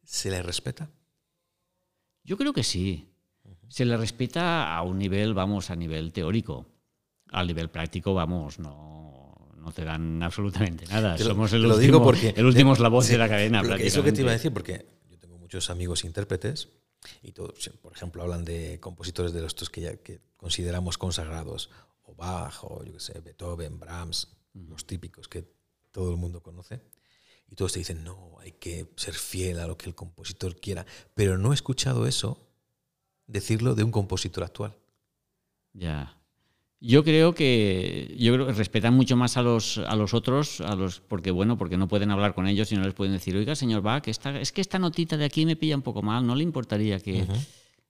se 0.03 0.29
le 0.29 0.41
respeta? 0.41 0.89
Yo 2.23 2.37
creo 2.37 2.53
que 2.53 2.63
sí. 2.63 3.13
Se 3.69 3.85
le 3.85 3.97
respeta 3.97 4.75
a 4.75 4.81
un 4.83 4.97
nivel, 4.97 5.33
vamos, 5.33 5.69
a 5.69 5.75
nivel 5.75 6.11
teórico. 6.11 6.65
Al 7.31 7.47
nivel 7.47 7.69
práctico, 7.69 8.13
vamos, 8.13 8.59
no, 8.59 9.07
no 9.57 9.71
te 9.71 9.83
dan 9.83 10.23
absolutamente 10.23 10.85
nada. 10.87 11.17
Somos 11.17 11.51
el, 11.53 11.65
último, 11.65 11.77
digo 11.77 12.03
porque, 12.03 12.33
el 12.35 12.45
último 12.45 12.73
eslabón 12.73 13.05
de 13.05 13.17
la 13.17 13.27
cadena. 13.27 13.61
Eso 13.79 14.03
que 14.03 14.11
te 14.11 14.21
iba 14.21 14.31
a 14.31 14.33
decir, 14.33 14.53
porque 14.53 14.85
yo 15.09 15.17
tengo 15.17 15.37
muchos 15.37 15.69
amigos 15.69 16.05
intérpretes 16.05 16.69
y 17.21 17.31
todos, 17.33 17.69
por 17.81 17.93
ejemplo, 17.93 18.23
hablan 18.23 18.45
de 18.45 18.79
compositores 18.79 19.33
de 19.33 19.41
los 19.41 19.53
que, 19.53 19.81
ya, 19.81 19.97
que 19.97 20.21
consideramos 20.37 20.97
consagrados, 20.97 21.69
o 22.03 22.15
Bach, 22.15 22.63
o 22.63 22.83
yo 22.83 22.93
qué 22.93 22.99
sé, 22.99 23.19
Beethoven, 23.19 23.79
Brahms, 23.79 24.29
los 24.53 24.85
típicos 24.85 25.27
que 25.27 25.56
todo 25.97 26.11
el 26.11 26.17
mundo 26.17 26.43
conoce. 26.43 26.79
Y 27.49 27.55
todos 27.55 27.73
te 27.73 27.79
dicen, 27.79 28.03
no, 28.03 28.37
hay 28.39 28.51
que 28.51 28.85
ser 28.97 29.15
fiel 29.15 29.59
a 29.59 29.65
lo 29.65 29.79
que 29.79 29.89
el 29.89 29.95
compositor 29.95 30.59
quiera. 30.59 30.85
Pero 31.15 31.39
no 31.39 31.53
he 31.53 31.55
escuchado 31.55 32.05
eso 32.05 32.47
decirlo 33.25 33.73
de 33.73 33.83
un 33.83 33.89
compositor 33.89 34.43
actual. 34.43 34.77
Ya. 35.73 36.15
Yo 36.79 37.03
creo 37.03 37.33
que 37.33 38.15
yo 38.19 38.31
creo 38.31 38.45
que 38.45 38.53
respetan 38.53 38.93
mucho 38.93 39.17
más 39.17 39.37
a 39.37 39.41
los 39.41 39.79
a 39.79 39.95
los 39.95 40.13
otros, 40.13 40.61
a 40.61 40.75
los 40.75 40.99
porque 40.99 41.31
bueno, 41.31 41.57
porque 41.57 41.77
no 41.77 41.87
pueden 41.87 42.11
hablar 42.11 42.35
con 42.35 42.45
ellos 42.45 42.71
y 42.71 42.75
no 42.75 42.83
les 42.83 42.93
pueden 42.93 43.13
decir, 43.13 43.35
oiga, 43.35 43.55
señor 43.55 43.81
Bach, 43.81 44.07
esta, 44.07 44.39
es 44.39 44.51
que 44.51 44.61
esta 44.61 44.77
notita 44.77 45.17
de 45.17 45.25
aquí 45.25 45.47
me 45.47 45.55
pilla 45.55 45.75
un 45.75 45.81
poco 45.81 46.03
mal, 46.03 46.27
no 46.27 46.35
le 46.35 46.43
importaría 46.43 46.99
que 46.99 47.25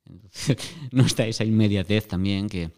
no 0.91 1.05
está 1.05 1.27
esa 1.27 1.43
inmediatez 1.43 2.07
también 2.07 2.47
que, 2.47 2.71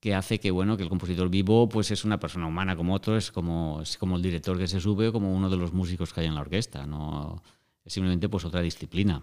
que 0.00 0.14
hace 0.14 0.40
que 0.40 0.50
bueno 0.50 0.76
que 0.76 0.82
el 0.82 0.88
compositor 0.88 1.28
vivo 1.28 1.68
pues 1.68 1.90
es 1.90 2.04
una 2.04 2.18
persona 2.18 2.46
humana 2.46 2.74
como 2.74 2.94
otro, 2.94 3.16
es 3.16 3.30
como 3.30 3.82
es 3.82 3.98
como 3.98 4.16
el 4.16 4.22
director 4.22 4.58
que 4.58 4.66
se 4.66 4.80
sube 4.80 5.08
o 5.08 5.12
como 5.12 5.32
uno 5.32 5.50
de 5.50 5.56
los 5.56 5.72
músicos 5.72 6.12
que 6.12 6.20
hay 6.20 6.26
en 6.26 6.34
la 6.34 6.40
orquesta, 6.40 6.86
no 6.86 7.42
es 7.84 7.92
simplemente 7.92 8.28
pues 8.28 8.44
otra 8.44 8.62
disciplina. 8.62 9.22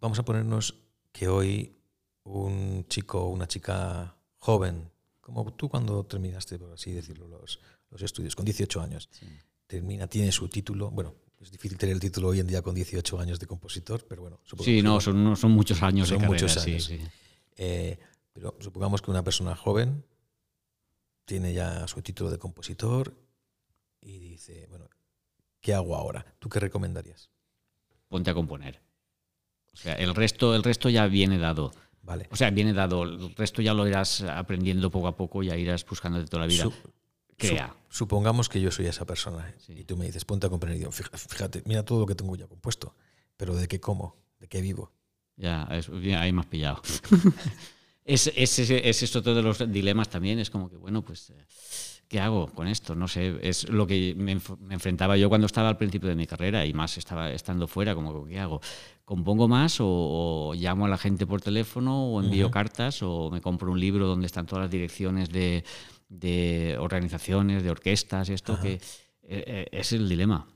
Vamos 0.00 0.18
a 0.18 0.24
ponernos 0.24 0.74
que 1.10 1.28
hoy 1.28 1.74
un 2.24 2.86
chico 2.88 3.22
o 3.22 3.28
una 3.30 3.46
chica 3.46 4.14
joven, 4.38 4.90
como 5.20 5.50
tú 5.54 5.68
cuando 5.68 6.04
terminaste, 6.04 6.58
por 6.58 6.72
así 6.72 6.92
decirlo, 6.92 7.26
los, 7.28 7.58
los 7.90 8.02
estudios, 8.02 8.36
con 8.36 8.44
18 8.44 8.80
años, 8.82 9.08
termina, 9.66 10.06
tiene 10.06 10.30
su 10.30 10.48
título, 10.48 10.90
bueno, 10.90 11.14
es 11.40 11.50
difícil 11.50 11.78
tener 11.78 11.94
el 11.94 12.00
título 12.00 12.28
hoy 12.28 12.40
en 12.40 12.46
día 12.46 12.62
con 12.62 12.74
18 12.74 13.18
años 13.18 13.38
de 13.38 13.46
compositor, 13.46 14.06
pero 14.08 14.22
bueno. 14.22 14.40
Sí, 14.60 14.82
no, 14.82 15.00
son, 15.00 15.36
son 15.36 15.52
muchos 15.52 15.82
años 15.82 16.08
son 16.08 16.22
muchos 16.22 16.56
años. 16.58 16.90
Eh, 17.56 17.98
pero 18.32 18.56
supongamos 18.60 19.02
que 19.02 19.10
una 19.10 19.22
persona 19.22 19.54
joven 19.54 20.04
tiene 21.24 21.52
ya 21.52 21.86
su 21.86 22.02
título 22.02 22.30
de 22.30 22.38
compositor 22.38 23.14
y 24.00 24.18
dice, 24.18 24.66
bueno, 24.68 24.88
¿qué 25.60 25.74
hago 25.74 25.96
ahora? 25.96 26.26
¿Tú 26.38 26.48
qué 26.48 26.60
recomendarías? 26.60 27.30
Ponte 28.08 28.30
a 28.30 28.34
componer. 28.34 28.82
O 29.72 29.76
sea, 29.76 29.94
el 29.94 30.14
resto, 30.14 30.54
el 30.54 30.62
resto 30.62 30.88
ya 30.88 31.06
viene 31.06 31.38
dado. 31.38 31.72
O 32.30 32.36
sea, 32.36 32.50
viene 32.50 32.72
dado. 32.72 33.04
El 33.04 33.34
resto 33.34 33.62
ya 33.62 33.72
lo 33.72 33.88
irás 33.88 34.22
aprendiendo 34.22 34.90
poco 34.90 35.08
a 35.08 35.16
poco, 35.16 35.42
ya 35.42 35.56
irás 35.56 35.84
buscando 35.86 36.18
de 36.18 36.26
toda 36.26 36.42
la 36.42 36.46
vida. 36.46 36.68
Crea. 37.36 37.74
supongamos 37.88 38.48
que 38.48 38.60
yo 38.60 38.70
soy 38.70 38.86
esa 38.86 39.04
persona 39.04 39.48
¿eh? 39.48 39.80
y 39.80 39.84
tú 39.84 39.96
me 39.96 40.06
dices, 40.06 40.24
ponte 40.24 40.46
a 40.46 40.50
comprender. 40.50 40.88
Fíjate, 40.92 41.62
mira 41.66 41.84
todo 41.84 42.00
lo 42.00 42.06
que 42.06 42.14
tengo 42.14 42.36
ya 42.36 42.46
compuesto, 42.46 42.94
pero 43.36 43.56
¿de 43.56 43.66
qué 43.66 43.80
como? 43.80 44.16
¿De 44.38 44.46
qué 44.46 44.60
vivo? 44.60 44.92
Ya, 45.36 45.68
es, 45.72 45.88
ahí 45.88 46.32
me 46.32 46.40
has 46.40 46.46
pillado. 46.46 46.80
es, 48.04 48.32
es, 48.34 48.58
es, 48.58 49.02
esto 49.02 49.20
de 49.20 49.42
los 49.42 49.70
dilemas 49.70 50.08
también, 50.08 50.38
es 50.38 50.50
como 50.50 50.70
que, 50.70 50.76
bueno, 50.76 51.02
pues, 51.02 51.30
eh, 51.30 51.44
¿qué 52.08 52.20
hago 52.20 52.46
con 52.48 52.68
esto? 52.68 52.94
No 52.94 53.08
sé, 53.08 53.38
es 53.42 53.68
lo 53.68 53.86
que 53.86 54.14
me, 54.16 54.32
enfrentaba 54.70 55.16
yo 55.16 55.28
cuando 55.28 55.46
estaba 55.46 55.68
al 55.68 55.76
principio 55.76 56.08
de 56.08 56.14
mi 56.14 56.26
carrera 56.26 56.64
y 56.64 56.72
más 56.72 56.96
estaba 56.98 57.30
estando 57.30 57.66
fuera, 57.66 57.94
como, 57.94 58.26
¿qué 58.26 58.38
hago? 58.38 58.60
compongo 59.04 59.48
más 59.48 59.78
o, 59.80 60.54
llamo 60.56 60.86
a 60.86 60.88
la 60.88 60.96
gente 60.96 61.26
por 61.26 61.40
teléfono 61.40 62.06
o 62.06 62.22
envío 62.22 62.50
cartas 62.50 63.02
o 63.02 63.30
me 63.30 63.40
compro 63.40 63.70
un 63.70 63.78
libro 63.78 64.06
donde 64.06 64.26
están 64.26 64.46
todas 64.46 64.64
las 64.64 64.70
direcciones 64.70 65.28
de, 65.30 66.76
organizaciones, 66.78 67.62
de 67.62 67.70
orquestas, 67.70 68.28
esto 68.28 68.58
que 68.60 68.74
eh, 68.74 68.80
eh, 69.22 69.68
es 69.72 69.92
el 69.92 70.08
dilema. 70.08 70.46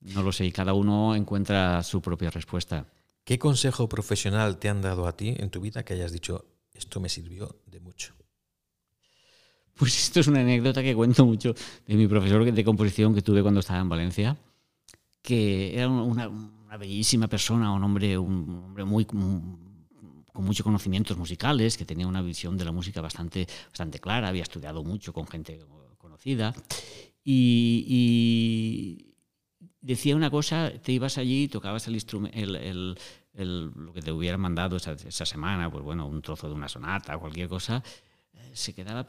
No 0.00 0.22
lo 0.22 0.32
sé 0.32 0.44
y 0.44 0.52
cada 0.52 0.74
uno 0.74 1.14
encuentra 1.14 1.82
su 1.82 2.02
propia 2.02 2.30
respuesta. 2.30 2.86
¿Qué 3.24 3.38
consejo 3.38 3.88
profesional 3.88 4.58
te 4.58 4.68
han 4.68 4.82
dado 4.82 5.06
a 5.06 5.16
ti 5.16 5.34
en 5.38 5.50
tu 5.50 5.60
vida 5.60 5.84
que 5.84 5.94
hayas 5.94 6.12
dicho, 6.12 6.44
esto 6.74 7.00
me 7.00 7.08
sirvió 7.08 7.62
de 7.66 7.80
mucho? 7.80 8.14
Pues 9.74 9.98
esto 10.04 10.20
es 10.20 10.28
una 10.28 10.40
anécdota 10.40 10.82
que 10.82 10.94
cuento 10.94 11.24
mucho 11.24 11.54
de 11.86 11.94
mi 11.94 12.06
profesor 12.06 12.44
de 12.44 12.64
composición 12.64 13.14
que 13.14 13.22
tuve 13.22 13.42
cuando 13.42 13.60
estaba 13.60 13.80
en 13.80 13.88
Valencia, 13.88 14.36
que 15.22 15.74
era 15.74 15.88
una, 15.88 16.28
bellísima 16.76 17.28
persona, 17.28 17.72
un 17.72 17.82
hombre, 17.82 18.18
un 18.18 18.62
hombre 18.66 18.84
muy 18.84 19.04
con 20.34 20.44
muchos 20.44 20.64
conocimientos 20.64 21.16
musicales, 21.16 21.76
que 21.78 21.84
tenía 21.84 22.06
una 22.06 22.20
visión 22.20 22.58
de 22.58 22.64
la 22.64 22.72
música 22.72 23.00
bastante, 23.00 23.46
bastante 23.68 24.00
clara, 24.00 24.28
había 24.28 24.42
estudiado 24.42 24.82
mucho 24.82 25.12
con 25.12 25.26
gente 25.26 25.60
conocida 25.96 26.52
y, 27.24 29.13
decía 29.84 30.16
una 30.16 30.30
cosa, 30.30 30.72
te 30.82 30.92
ibas 30.92 31.18
allí, 31.18 31.46
tocabas 31.48 31.86
el 31.88 31.94
instrumento, 31.94 32.38
el, 32.38 32.96
lo 33.34 33.92
que 33.92 34.00
te 34.00 34.12
hubieran 34.12 34.40
mandado 34.40 34.76
esa, 34.76 34.92
esa, 34.92 35.26
semana, 35.26 35.70
pues 35.70 35.84
bueno, 35.84 36.06
un 36.06 36.22
trozo 36.22 36.48
de 36.48 36.54
una 36.54 36.68
sonata, 36.68 37.18
cualquier 37.18 37.48
cosa, 37.48 37.82
eh, 38.32 38.50
se 38.54 38.74
quedaba 38.74 39.06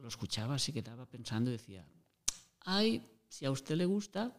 lo 0.00 0.08
escuchaba 0.08 0.54
así, 0.54 0.72
quedaba 0.72 1.06
pensando 1.06 1.50
y 1.50 1.54
decía, 1.54 1.86
ay, 2.60 3.02
si 3.28 3.44
a 3.44 3.50
usted 3.50 3.76
le 3.76 3.86
gusta. 3.86 4.32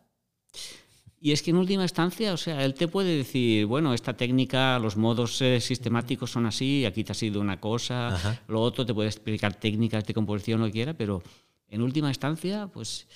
Y 1.19 1.31
es 1.31 1.41
que 1.41 1.51
en 1.51 1.57
última 1.57 1.83
instancia, 1.83 2.33
o 2.33 2.37
sea, 2.37 2.63
él 2.63 2.73
te 2.73 2.87
puede 2.87 3.17
decir, 3.17 3.65
bueno, 3.65 3.93
esta 3.93 4.15
técnica, 4.15 4.77
los 4.79 4.95
modos 4.95 5.41
eh, 5.41 5.59
sistemáticos 5.59 6.31
son 6.31 6.45
así, 6.45 6.85
aquí 6.85 7.03
te 7.03 7.11
ha 7.11 7.15
sido 7.15 7.41
una 7.41 7.59
cosa, 7.59 8.39
lo 8.47 8.61
otro, 8.61 8.85
te 8.85 8.93
puede 8.93 9.09
explicar 9.09 9.55
técnicas 9.55 10.05
de 10.05 10.13
composición, 10.13 10.59
lo 10.59 10.67
que 10.67 10.71
quiera, 10.71 10.93
pero 10.93 11.23
en 11.67 11.81
última 11.81 12.09
instancia, 12.09 12.67
pues 12.67 13.07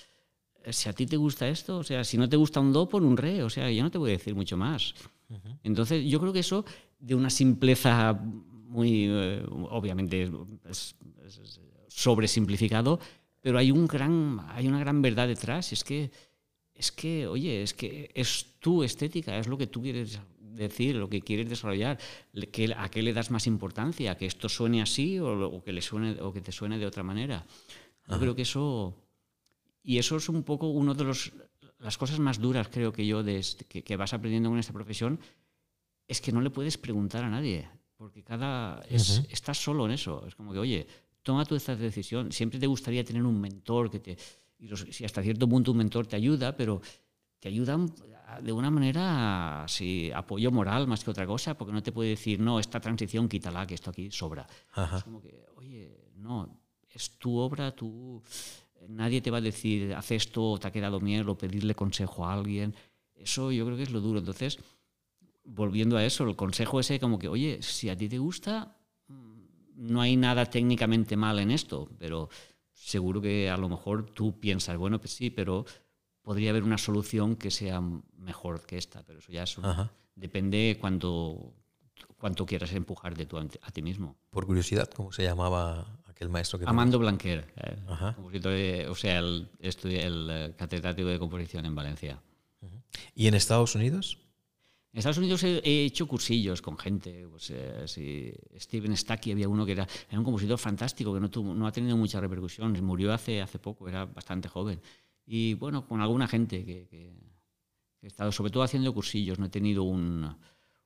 si 0.70 0.90
a 0.90 0.94
ti 0.94 1.06
te 1.06 1.18
gusta 1.18 1.48
esto, 1.48 1.78
o 1.78 1.84
sea, 1.84 2.04
si 2.04 2.18
no 2.18 2.28
te 2.28 2.38
gusta 2.38 2.60
un 2.60 2.74
do, 2.74 2.88
pon 2.88 3.06
un 3.06 3.18
re, 3.18 3.44
o 3.44 3.50
sea, 3.50 3.70
yo 3.72 3.84
no 3.84 3.92
te 3.92 3.98
voy 3.98 4.12
a 4.12 4.18
decir 4.18 4.36
mucho 4.36 4.58
más. 4.58 4.94
Entonces, 5.64 6.06
yo 6.06 6.20
creo 6.20 6.34
que 6.34 6.40
eso, 6.40 6.66
de 7.00 7.16
una 7.16 7.30
simpleza 7.30 8.14
muy, 8.14 9.06
eh, 9.10 9.44
obviamente, 9.70 10.30
es, 10.70 10.96
sobresimplificado, 11.88 13.00
pero 13.42 13.58
hay, 13.58 13.72
un 13.72 13.88
gran, 13.88 14.40
hay 14.50 14.68
una 14.68 14.80
gran 14.80 15.02
verdad 15.02 15.28
detrás. 15.28 15.72
Es 15.72 15.84
que, 15.84 16.12
es 16.74 16.92
que, 16.92 17.28
oye, 17.28 17.62
es 17.62 17.74
que 17.74 18.10
es 18.14 18.56
tu 18.60 18.84
estética, 18.84 19.38
es 19.38 19.48
lo 19.48 19.58
que 19.58 19.68
tú 19.68 19.82
quieres 19.82 20.20
decir, 20.40 20.96
lo 20.96 21.10
que 21.10 21.22
quieres 21.22 21.50
desarrollar, 21.50 21.98
a 22.78 22.90
qué 22.90 23.02
le 23.02 23.14
das 23.14 23.32
más 23.32 23.48
importancia, 23.48 24.18
que 24.18 24.26
esto 24.26 24.50
suene 24.50 24.82
así 24.82 25.20
o, 25.20 25.62
que, 25.64 25.74
le 25.74 25.82
suene, 25.82 26.22
o 26.22 26.34
que 26.34 26.42
te 26.42 26.52
suene 26.52 26.78
de 26.78 26.86
otra 26.86 27.04
manera. 27.04 27.46
Yo 28.08 28.20
creo 28.20 28.36
que 28.36 28.44
eso... 28.44 28.96
Y 29.82 29.98
eso 29.98 30.18
es 30.18 30.30
un 30.30 30.44
poco 30.44 30.70
una 30.70 30.94
de 30.94 31.04
los, 31.04 31.32
las 31.80 31.98
cosas 31.98 32.20
más 32.20 32.40
duras, 32.40 32.68
creo 32.70 32.92
que 32.92 33.06
yo, 33.06 33.24
de, 33.24 33.38
este, 33.38 33.66
que, 33.66 33.84
que, 33.84 33.96
vas 33.96 34.14
aprendiendo 34.14 34.50
en 34.50 34.60
esta 34.60 34.74
profesión, 34.74 35.20
es 36.08 36.22
que 36.22 36.32
no 36.32 36.42
le 36.42 36.50
puedes 36.50 36.78
preguntar 36.78 37.24
a 37.24 37.30
nadie, 37.30 37.70
porque 37.96 38.24
cada 38.24 38.82
estás 38.90 39.62
solo 39.62 39.86
en 39.86 39.92
eso. 39.92 40.26
Es 40.28 40.36
como 40.36 40.54
que, 40.54 40.60
oye, 40.60 40.88
toma 41.22 41.46
tú 41.46 41.56
esta 41.56 41.76
decisión. 41.76 42.32
Siempre 42.32 42.60
te 42.60 42.68
gustaría 42.68 43.04
tener 43.04 43.24
un 43.24 43.40
mentor 43.40 43.90
que 43.92 44.00
te... 44.00 44.18
Y 44.58 44.70
si 44.92 45.06
hasta 45.06 45.22
cierto 45.22 45.48
punto 45.48 45.72
un 45.72 45.78
mentor 45.78 46.08
te 46.08 46.16
ayuda, 46.16 46.56
pero 46.56 46.82
te 47.40 47.48
ayuda 47.48 47.78
de 48.42 48.52
una 48.52 48.70
manera, 48.70 49.66
sí, 49.68 50.12
apoyo 50.14 50.52
moral 50.52 50.88
más 50.88 51.04
que 51.04 51.12
otra 51.12 51.26
cosa, 51.26 51.58
porque 51.58 51.74
no 51.74 51.82
te 51.82 51.92
puede 51.92 52.12
decir, 52.12 52.40
no, 52.40 52.60
esta 52.60 52.80
transición 52.80 53.28
quítala, 53.28 53.66
que 53.66 53.76
esto 53.76 53.90
aquí 53.90 54.12
sobra. 54.12 54.48
Es 54.96 55.04
como 55.04 55.22
que, 55.22 55.46
oye, 55.56 56.12
no, 56.16 56.62
es 56.90 57.18
tu 57.18 57.38
obra, 57.38 57.72
tú, 57.72 58.22
nadie 58.88 59.22
te 59.22 59.32
va 59.32 59.38
a 59.38 59.42
decir, 59.42 59.94
haz 59.94 60.12
esto, 60.12 60.58
te 60.60 60.68
ha 60.68 60.72
quedado 60.72 61.00
miedo, 61.00 61.32
o 61.32 61.38
pedirle 61.38 61.76
consejo 61.76 62.26
a 62.26 62.34
alguien. 62.34 62.76
Eso 63.16 63.52
yo 63.52 63.66
creo 63.66 63.78
que 63.78 63.84
es 63.84 63.92
lo 63.92 64.02
duro. 64.02 64.20
Entonces, 64.20 64.60
volviendo 65.44 65.98
a 65.98 66.06
eso, 66.06 66.24
el 66.24 66.36
consejo 66.36 66.80
ese 66.80 67.00
como 67.00 67.20
que, 67.20 67.28
oye, 67.28 67.62
si 67.62 67.90
a 67.90 67.98
ti 67.98 68.08
te 68.08 68.18
gusta, 68.18 68.78
mm, 69.08 69.42
no 69.76 70.02
hay 70.02 70.16
nada 70.16 70.46
técnicamente 70.46 71.18
mal 71.18 71.40
en 71.40 71.52
esto, 71.52 71.90
pero 71.98 72.30
seguro 72.74 73.22
que 73.22 73.50
a 73.50 73.58
lo 73.58 73.70
mejor 73.70 74.06
tú 74.12 74.40
piensas, 74.40 74.78
bueno, 74.78 75.00
pues 75.00 75.14
sí, 75.14 75.30
pero 75.30 75.66
podría 76.22 76.52
haber 76.52 76.64
una 76.64 76.78
solución 76.78 77.36
que 77.36 77.52
sea 77.52 77.82
mejor 78.18 78.66
que 78.66 78.78
esta, 78.78 79.04
pero 79.04 79.20
eso 79.20 79.32
ya 79.32 79.44
es 79.44 79.58
depende 80.16 80.78
cuánto, 80.80 81.54
cuánto 82.18 82.46
quieras 82.46 82.74
empujar 82.74 83.16
de 83.16 83.26
tú 83.26 83.38
a, 83.38 83.72
ti 83.72 83.82
mismo. 83.82 84.16
Por 84.30 84.46
curiosidad, 84.46 84.90
¿cómo 84.90 85.12
se 85.12 85.24
llamaba 85.24 85.99
aquel 86.20 86.30
maestro 86.30 86.60
que 86.60 86.66
Amando 86.68 87.00
Blanquer, 87.00 87.48
eh, 87.56 88.88
o 88.90 88.96
sea, 88.96 89.20
el, 89.20 89.48
el 89.62 90.28
eh, 90.30 90.54
catedrático 90.58 91.08
de 91.08 91.18
composición 91.18 91.66
en 91.66 91.74
Valencia. 91.74 92.22
¿Y 93.16 93.28
en 93.28 93.36
Estados 93.36 93.74
Unidos? 93.76 94.18
En 94.92 94.98
Estados 94.98 95.18
Unidos 95.18 95.42
he, 95.44 95.86
hecho 95.86 96.08
cursillos 96.08 96.62
con 96.62 96.78
gente. 96.78 97.26
Pues, 97.30 97.54
eh, 97.56 98.38
Steven 98.58 98.98
Stacky 98.98 99.32
había 99.32 99.48
uno 99.48 99.66
que 99.66 99.72
era, 99.72 99.88
un 100.12 100.26
compositor 100.26 100.58
fantástico 100.58 101.14
que 101.14 101.22
no, 101.22 101.30
tuvo, 101.30 101.54
no 101.54 101.66
ha 101.66 101.72
tenido 101.72 101.96
mucha 101.96 102.20
repercusión. 102.20 102.74
Murió 102.84 103.14
hace, 103.14 103.42
hace 103.42 103.58
poco, 103.58 103.88
era 103.88 104.04
bastante 104.04 104.50
joven. 104.50 104.82
Y 105.26 105.54
bueno, 105.54 105.88
con 105.88 106.02
alguna 106.02 106.28
gente 106.28 106.66
que, 106.66 107.14
he 108.02 108.08
estado, 108.08 108.34
sobre 108.34 108.52
todo 108.52 108.64
haciendo 108.64 108.94
cursillos. 108.94 109.40
No 109.40 109.46
he 109.46 109.50
tenido 109.50 109.84
un, 109.84 110.36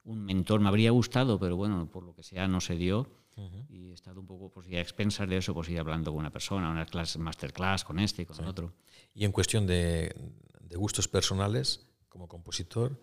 un, 0.04 0.26
mentor. 0.26 0.60
Me 0.60 0.68
habría 0.68 0.92
gustado, 0.92 1.40
pero 1.40 1.56
bueno, 1.56 1.90
por 1.90 2.04
lo 2.04 2.14
que 2.14 2.22
sea, 2.22 2.48
no 2.48 2.62
se 2.62 2.76
dio. 2.76 3.23
Y 3.70 3.90
he 3.90 3.94
estado 3.94 4.20
un 4.20 4.28
poco, 4.28 4.50
pues 4.50 4.68
a 4.68 4.80
expensas 4.80 5.28
de 5.28 5.38
eso, 5.38 5.54
pues 5.54 5.70
ir 5.70 5.80
hablando 5.80 6.12
con 6.12 6.20
una 6.20 6.30
persona, 6.30 6.70
una 6.70 6.86
clase, 6.86 7.18
masterclass 7.18 7.84
con 7.84 8.00
este 8.00 8.22
y 8.22 8.26
con 8.26 8.46
otro. 8.46 8.74
Y 9.16 9.26
en 9.26 9.32
cuestión 9.32 9.66
de, 9.66 10.16
de, 10.62 10.78
gustos 10.78 11.08
personales, 11.08 11.88
como 12.10 12.28
compositor, 12.28 13.00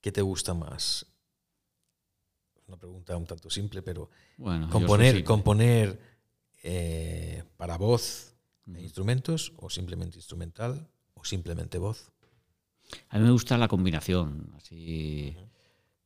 ¿qué 0.00 0.12
te 0.12 0.22
gusta 0.22 0.54
más? 0.54 1.06
Una 2.66 2.76
pregunta 2.76 3.16
un 3.16 3.26
tanto 3.26 3.50
simple, 3.50 3.82
pero 3.82 4.10
componer, 4.70 5.24
componer 5.24 5.98
eh, 6.62 7.44
para 7.56 7.76
voz 7.78 8.34
e 8.74 8.82
instrumentos 8.82 9.52
o 9.56 9.70
simplemente 9.70 10.18
instrumental 10.18 10.88
o 11.14 11.24
simplemente 11.24 11.78
voz. 11.78 12.12
A 13.08 13.18
mí 13.18 13.24
me 13.24 13.30
gusta 13.30 13.58
la 13.58 13.68
combinación, 13.68 14.52
así. 14.56 15.36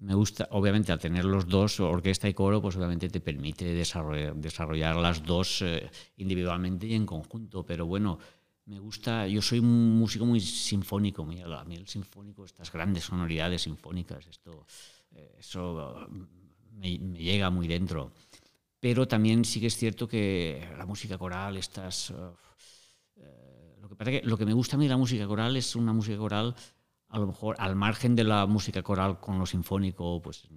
Me 0.05 0.15
gusta, 0.15 0.47
obviamente, 0.51 0.93
al 0.93 0.99
tener 0.99 1.25
los 1.25 1.49
dos, 1.49 1.81
orquesta 1.81 2.29
y 2.29 2.35
coro, 2.35 2.61
pues 2.61 2.77
obviamente 2.77 3.09
te 3.09 3.21
permite 3.21 3.65
desarrollar, 3.73 4.37
desarrollar 4.37 4.97
las 4.97 5.25
dos 5.25 5.63
eh, 5.63 5.91
individualmente 6.19 6.87
y 6.87 6.93
en 6.93 7.07
conjunto. 7.07 7.65
Pero 7.65 7.87
bueno, 7.87 8.19
me 8.67 8.79
gusta, 8.79 9.27
yo 9.27 9.41
soy 9.41 9.61
un 9.61 9.99
músico 9.99 10.27
muy 10.27 10.41
sinfónico, 10.41 11.23
a 11.23 11.65
mí 11.65 11.75
el 11.75 11.89
sinfónico, 11.89 12.45
estas 12.45 12.71
grandes 12.71 13.05
sonoridades 13.05 13.63
sinfónicas, 13.63 14.27
esto, 14.27 14.67
eh, 15.13 15.37
eso 15.39 16.07
me, 16.73 16.99
llega 16.99 17.49
muy 17.49 17.67
dentro. 17.67 18.13
Pero 18.79 19.09
también 19.09 19.47
sí 19.47 19.59
que 19.59 19.69
es 19.69 19.77
cierto 19.79 20.07
que 20.07 20.69
la 20.77 20.85
música 20.85 21.17
coral, 21.17 21.57
estas... 21.57 22.13
Eh, 23.17 23.77
lo, 23.81 23.89
que 23.89 23.97
pasa 23.97 24.11
que, 24.11 24.21
lo 24.23 24.37
que 24.37 24.45
me 24.45 24.53
gusta 24.53 24.77
a 24.77 24.79
mí 24.79 24.85
de 24.85 24.91
la 24.91 24.99
música 24.99 25.27
coral 25.27 25.57
es 25.57 25.75
una 25.75 25.95
música 25.95 26.19
coral, 26.19 26.55
a 27.15 27.19
lo 27.19 27.29
mejor 27.29 27.55
al 27.61 27.77
margen 27.77 28.17
de 28.17 28.25
la 28.25 28.45
música 28.47 28.83
coral 28.83 29.21
con 29.21 29.39
lo 29.39 29.47
sinfónico, 29.47 30.21
pues 30.21 30.49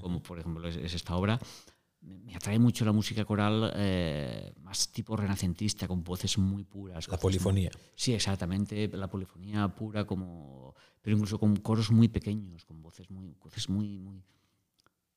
como 0.00 0.22
por 0.22 0.38
ejemplo 0.38 0.68
es 0.68 0.94
esta 0.94 1.16
obra, 1.16 1.38
me 2.02 2.34
atrae 2.34 2.58
mucho 2.58 2.84
la 2.84 2.92
música 2.92 3.24
coral 3.24 3.72
eh, 3.74 4.52
más 4.60 4.92
tipo 4.92 5.16
renacentista, 5.16 5.88
con 5.88 6.04
voces 6.04 6.36
muy 6.36 6.64
puras. 6.64 7.08
La 7.08 7.18
polifonía. 7.18 7.70
sí, 7.94 8.12
exactamente, 8.12 8.88
la 8.88 9.08
polifonía 9.08 9.68
pura, 9.68 10.06
como, 10.06 10.74
pero 11.00 11.16
incluso 11.16 11.38
con 11.38 11.56
coros 11.56 11.90
muy 11.90 12.08
pequeños, 12.08 12.66
con 12.66 12.82
voces 12.82 13.10
muy, 13.10 13.34
voces 13.40 13.68
muy, 13.70 13.98
muy, 13.98 14.22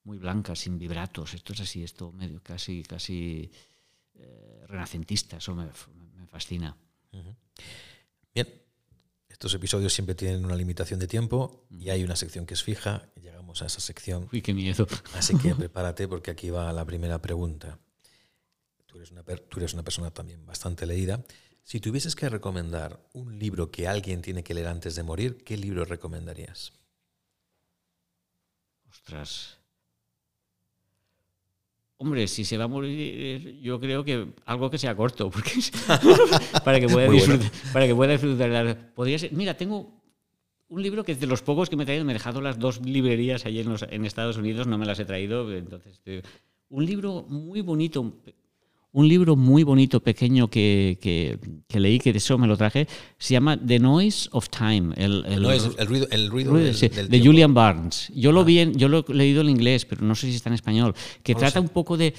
muy 0.04 0.18
blancas, 0.18 0.60
sin 0.60 0.78
vibratos. 0.78 1.34
Esto 1.34 1.52
es 1.52 1.60
así, 1.60 1.84
esto 1.84 2.14
medio 2.14 2.42
casi, 2.42 2.84
casi 2.84 3.52
eh, 4.16 4.64
renacentista, 4.68 5.38
eso 5.38 5.56
me, 5.56 5.66
me 6.16 6.28
fascina. 6.28 6.76
Bien, 8.34 8.48
estos 9.34 9.52
episodios 9.56 9.92
siempre 9.92 10.14
tienen 10.14 10.46
una 10.46 10.56
limitación 10.56 11.00
de 11.00 11.08
tiempo 11.08 11.66
y 11.72 11.90
hay 11.90 12.04
una 12.04 12.16
sección 12.16 12.46
que 12.46 12.54
es 12.54 12.62
fija. 12.62 13.10
Llegamos 13.20 13.64
a 13.64 13.66
esa 13.66 13.80
sección. 13.80 14.30
Uy, 14.32 14.44
qué 14.44 14.54
miedo. 14.54 14.88
Así 15.16 15.36
que 15.36 15.56
prepárate 15.56 16.08
porque 16.08 16.30
aquí 16.30 16.52
va 16.52 16.72
la 16.72 16.86
primera 16.86 17.20
pregunta. 17.20 17.80
Tú 18.86 18.98
eres, 18.98 19.10
una, 19.10 19.24
tú 19.24 19.58
eres 19.58 19.74
una 19.74 19.84
persona 19.84 20.12
también 20.12 20.46
bastante 20.46 20.86
leída. 20.86 21.26
Si 21.64 21.80
tuvieses 21.80 22.16
que 22.16 22.30
recomendar 22.30 23.10
un 23.14 23.40
libro 23.40 23.72
que 23.72 23.88
alguien 23.88 24.22
tiene 24.22 24.44
que 24.44 24.54
leer 24.54 24.68
antes 24.68 24.94
de 24.94 25.02
morir, 25.02 25.44
¿qué 25.44 25.58
libro 25.58 25.84
recomendarías? 25.84 26.74
Ostras. 28.88 29.58
Hombre, 32.04 32.28
si 32.28 32.44
se 32.44 32.58
va 32.58 32.66
a 32.66 32.68
morir, 32.68 33.62
yo 33.62 33.80
creo 33.80 34.04
que 34.04 34.28
algo 34.46 34.70
que 34.70 34.78
sea 34.78 34.94
corto, 34.94 35.30
porque 35.32 35.52
para 36.66 36.78
que 36.82 36.90
pueda 36.90 37.10
disfrutar, 37.10 37.50
para 37.72 37.88
que 37.88 37.96
pueda 37.96 38.12
disfrutar. 38.12 38.92
Podría 38.94 39.18
ser, 39.18 39.32
mira, 39.32 39.54
tengo 39.54 40.04
un 40.68 40.84
libro 40.84 41.06
que 41.06 41.14
es 41.14 41.22
de 41.22 41.28
los 41.28 41.42
pocos 41.42 41.70
que 41.70 41.78
me 41.78 41.84
he 41.84 41.86
traído, 41.86 42.04
me 42.04 42.12
he 42.12 42.16
dejado 42.16 42.42
las 42.42 42.60
dos 42.60 42.82
librerías 42.86 43.46
allí 43.46 43.62
en, 43.62 43.74
en 43.90 44.06
Estados 44.06 44.36
Unidos, 44.36 44.68
no 44.68 44.78
me 44.78 44.86
las 44.86 45.00
he 45.00 45.06
traído, 45.06 45.50
entonces 45.56 46.02
un 46.68 46.86
libro 46.86 47.26
muy 47.30 47.62
bonito, 47.62 48.20
un 48.94 49.08
libro 49.08 49.36
muy 49.36 49.64
bonito, 49.64 50.02
pequeño 50.02 50.50
que, 50.50 50.98
que, 51.68 51.80
leí, 51.80 52.00
que 52.00 52.12
de 52.12 52.20
eso 52.20 52.38
me 52.38 52.48
lo 52.48 52.56
traje, 52.56 52.88
se 53.18 53.34
llama 53.34 53.58
The 53.58 53.80
Noise 53.80 54.30
of 54.32 54.50
Time. 54.50 54.94
El, 54.96 55.26
el, 55.26 55.46
el 55.46 55.88
ruido, 55.88 56.08
el 56.12 56.30
ruido, 56.30 56.54
de 56.54 57.22
Julian 57.24 57.54
Barnes. 57.54 58.12
Yo 58.16 58.32
lo, 58.32 58.42
ah. 58.42 58.44
vi 58.44 58.72
yo 58.76 58.88
lo 58.88 59.04
he 59.08 59.14
leído 59.14 59.42
en 59.42 59.50
inglés, 59.50 59.86
pero 59.86 60.04
no 60.04 60.14
sé 60.14 60.28
si 60.28 60.36
está 60.36 60.50
en 60.50 60.56
español, 60.56 60.94
que 61.24 61.34
trata 61.34 61.60
un 61.60 61.70
poco 61.70 61.98
de 61.98 62.14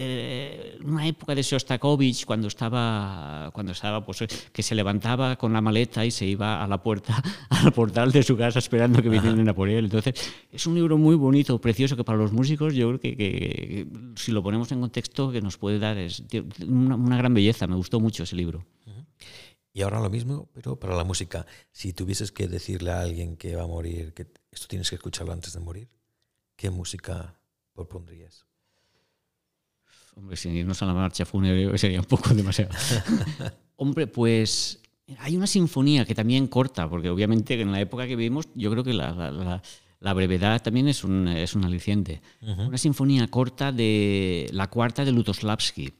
eh, 0.00 0.78
una 0.84 1.08
época 1.08 1.34
de 1.34 1.42
Shostakovich 1.42 2.24
cuando 2.24 2.46
estaba, 2.46 3.50
cuando 3.52 3.72
estaba 3.72 4.04
pues, 4.04 4.24
que 4.52 4.62
se 4.62 4.76
levantaba 4.76 5.34
con 5.34 5.52
la 5.52 5.60
maleta 5.60 6.06
y 6.06 6.12
se 6.12 6.24
iba 6.24 6.62
a 6.62 6.68
la 6.68 6.80
puerta, 6.80 7.20
al 7.50 7.72
portal 7.72 8.12
de 8.12 8.22
su 8.22 8.36
casa 8.36 8.60
esperando 8.60 9.02
que 9.02 9.08
vinieran 9.08 9.48
a 9.48 9.54
por 9.54 9.68
él. 9.68 9.86
Entonces, 9.86 10.14
es 10.52 10.66
un 10.68 10.76
libro 10.76 10.96
muy 10.98 11.16
bonito, 11.16 11.60
precioso, 11.60 11.96
que 11.96 12.04
para 12.04 12.16
los 12.16 12.32
músicos 12.32 12.74
yo 12.74 12.88
creo 12.88 13.00
que, 13.00 13.88
si 14.14 14.30
lo 14.30 14.40
ponemos 14.40 14.70
en 14.70 14.80
contexto 14.80 15.32
que 15.32 15.40
nos 15.40 15.58
puede 15.58 15.80
dar 15.80 15.98
es 15.98 16.22
una, 16.64 16.94
una 16.94 17.16
gran 17.16 17.34
belleza. 17.34 17.66
Me 17.66 17.74
gustó 17.74 17.98
mucho 17.98 18.22
ese 18.22 18.36
libro. 18.36 18.64
Y 19.72 19.82
ahora 19.82 20.00
lo 20.00 20.10
mismo, 20.10 20.48
pero 20.54 20.78
para 20.78 20.96
la 20.96 21.04
música. 21.04 21.46
Si 21.72 21.92
tuvieses 21.92 22.32
que 22.32 22.48
decirle 22.48 22.90
a 22.92 23.00
alguien 23.00 23.36
que 23.36 23.56
va 23.56 23.64
a 23.64 23.66
morir, 23.66 24.14
que 24.14 24.26
esto 24.50 24.66
tienes 24.68 24.88
que 24.90 24.96
escucharlo 24.96 25.32
antes 25.32 25.52
de 25.52 25.60
morir, 25.60 25.88
¿qué 26.56 26.70
música 26.70 27.38
propondrías? 27.74 28.47
Hombre, 30.18 30.36
sin 30.36 30.56
irnos 30.56 30.82
a 30.82 30.86
la 30.86 30.94
marcha 30.94 31.24
fúnebre 31.24 31.78
sería 31.78 32.00
un 32.00 32.06
poco 32.06 32.34
demasiado. 32.34 32.72
Hombre, 33.76 34.08
pues 34.08 34.80
hay 35.18 35.36
una 35.36 35.46
sinfonía 35.46 36.04
que 36.04 36.14
también 36.14 36.48
corta, 36.48 36.90
porque 36.90 37.08
obviamente 37.08 37.60
en 37.60 37.70
la 37.70 37.80
época 37.80 38.06
que 38.08 38.16
vivimos 38.16 38.48
yo 38.56 38.68
creo 38.72 38.82
que 38.82 38.94
la, 38.94 39.62
brevedad 40.14 40.60
también 40.60 40.88
es 40.88 41.04
un, 41.04 41.28
es 41.28 41.54
un 41.54 41.64
aliciente. 41.64 42.20
Una 42.42 42.78
sinfonía 42.78 43.28
corta 43.28 43.70
de 43.70 44.50
la 44.52 44.66
cuarta 44.66 45.04
de 45.04 45.12
Lutoslavski, 45.12 45.92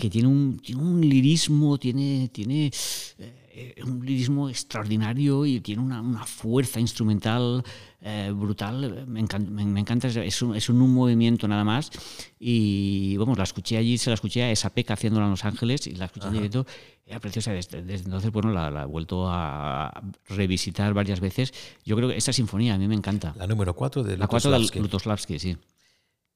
que 0.00 0.10
tiene 0.10 0.26
un, 0.26 0.58
tiene 0.58 0.82
un 0.82 1.00
lirismo, 1.00 1.78
tiene, 1.78 2.30
tiene 2.32 2.72
eh, 3.18 3.49
un 3.84 4.04
lirismo 4.04 4.48
extraordinario 4.48 5.44
y 5.44 5.60
tiene 5.60 5.82
una, 5.82 6.00
una 6.00 6.24
fuerza 6.24 6.78
instrumental 6.78 7.64
eh, 8.00 8.32
brutal. 8.34 9.06
Me 9.06 9.20
encanta, 9.20 9.50
me, 9.50 9.80
encanta 9.80 10.08
es, 10.08 10.42
un, 10.42 10.54
es, 10.54 10.68
un, 10.68 10.78
movimiento 10.78 11.46
nada 11.48 11.64
más. 11.64 11.90
Y 12.38 13.16
vamos, 13.16 13.36
la 13.36 13.44
escuché 13.44 13.76
allí, 13.76 13.98
se 13.98 14.10
la 14.10 14.14
escuché 14.14 14.42
a 14.42 14.50
esa 14.50 14.70
peca 14.70 14.94
haciéndola 14.94 15.26
en 15.26 15.32
Los 15.32 15.44
Ángeles 15.44 15.86
y 15.86 15.96
la 15.96 16.06
escuché 16.06 16.28
en 16.28 16.34
directo. 16.34 16.66
Era 17.04 17.20
preciosa. 17.20 17.52
Desde, 17.52 17.78
entonces, 17.78 18.30
bueno, 18.30 18.52
la, 18.52 18.70
la, 18.70 18.82
he 18.82 18.86
vuelto 18.86 19.26
a 19.28 20.00
revisitar 20.28 20.94
varias 20.94 21.20
veces. 21.20 21.52
Yo 21.84 21.96
creo 21.96 22.08
que 22.08 22.16
esa 22.16 22.32
sinfonía 22.32 22.74
a 22.74 22.78
mí 22.78 22.88
me 22.88 22.94
encanta. 22.94 23.34
La 23.36 23.46
número 23.46 23.74
4 23.74 24.02
de 24.04 24.16
La 24.16 24.28
4 24.28 24.50
de 24.50 24.80
Lutoslavski, 24.80 25.38
sí. 25.38 25.56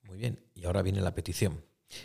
Muy 0.07 0.19
bien. 0.19 0.41
Y 0.55 0.65
ahora 0.65 0.83
viene 0.83 1.01
la 1.01 1.15
petición. 1.15 1.63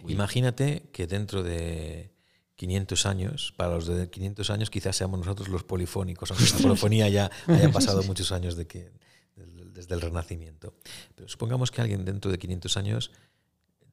Imagínate 0.07 0.89
que 0.93 1.07
dentro 1.07 1.43
de 1.43 2.12
500 2.60 3.05
años, 3.05 3.53
para 3.55 3.76
los 3.76 3.88
de 3.88 4.10
500 4.10 4.49
años 4.49 4.70
quizás 4.70 4.93
seamos 4.97 5.18
nosotros 5.18 5.47
los 5.47 5.64
polifónicos, 5.64 6.30
aunque 6.30 6.45
la 6.45 6.57
polifonía 6.57 7.07
ya 7.07 7.32
haya 7.47 7.72
pasado 7.72 8.03
muchos 8.12 8.34
años 8.34 8.57
de 8.57 8.68
que, 8.68 8.91
desde 9.38 9.95
el 9.95 10.01
Renacimiento. 10.01 10.74
Pero 11.16 11.30
supongamos 11.30 11.72
que 11.72 11.80
alguien 11.80 12.03
dentro 12.03 12.30
de 12.30 12.38
500 12.38 12.76
años 12.76 13.12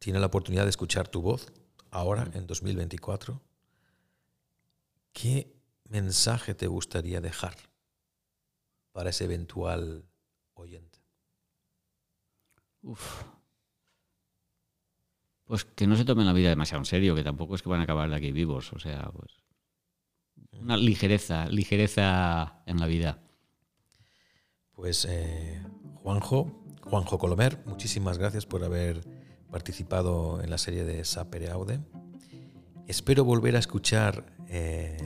tiene 0.01 0.19
la 0.19 0.27
oportunidad 0.27 0.65
de 0.65 0.71
escuchar 0.71 1.07
tu 1.07 1.23
voz, 1.23 1.53
ahora, 1.93 2.29
en 2.35 2.49
2024. 2.49 3.41
¿Qué 5.13 5.55
mensaje 5.89 6.57
te 6.57 6.67
gustaría 6.67 7.21
dejar 7.21 7.55
para 8.91 9.11
ese 9.11 9.27
eventual 9.27 10.05
oyente? 10.55 10.99
Uf. 12.83 13.23
Pues 15.47 15.65
que 15.65 15.87
no 15.87 15.97
se 15.97 16.05
tomen 16.05 16.27
la 16.27 16.33
vida 16.33 16.49
demasiado 16.49 16.81
en 16.81 16.87
serio, 16.87 17.15
que 17.15 17.23
tampoco 17.23 17.55
es 17.55 17.63
que 17.63 17.69
van 17.69 17.81
a 17.81 17.85
acabar 17.85 18.11
de 18.11 18.17
aquí 18.17 18.33
vivos. 18.33 18.73
O 18.73 18.79
sea, 18.79 19.11
pues. 19.17 19.33
Una 20.61 20.77
ligereza, 20.77 21.47
ligereza 21.47 22.63
en 22.67 22.79
la 22.81 22.87
vida. 22.87 23.23
Pues 24.73 25.07
eh, 25.09 25.63
Juanjo, 25.95 26.65
Juanjo 26.83 27.19
Colomer, 27.19 27.63
muchísimas 27.67 28.19
gracias 28.19 28.45
por 28.45 28.65
haber 28.65 29.01
participado 29.51 30.43
en 30.43 30.51
la 30.51 30.59
serie 30.59 30.85
de 30.85 31.05
Sapere 31.05 31.51
Aude. 31.51 31.81
Espero 32.87 33.25
volver 33.25 33.57
a 33.57 33.59
escuchar 33.59 34.27
eh, 34.49 34.97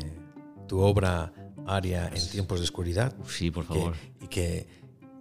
tu 0.67 0.81
obra 0.81 1.33
Aria 1.67 2.09
en 2.09 2.31
tiempos 2.31 2.59
de 2.59 2.65
oscuridad. 2.65 3.15
Sí, 3.27 3.51
por 3.51 3.65
favor. 3.65 3.95
y, 4.21 4.29
que, 4.29 4.67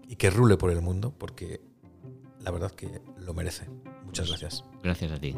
y 0.08 0.16
que 0.16 0.30
rule 0.30 0.58
por 0.58 0.72
el 0.72 0.82
mundo, 0.82 1.14
porque 1.18 1.62
la 2.40 2.52
verdad 2.52 2.72
que 2.72 3.02
lo 3.18 3.34
merece. 3.34 3.68
Muchas 4.10 4.28
gracias. 4.28 4.64
Gracias 4.84 5.12
a 5.12 5.18
ti. 5.20 5.36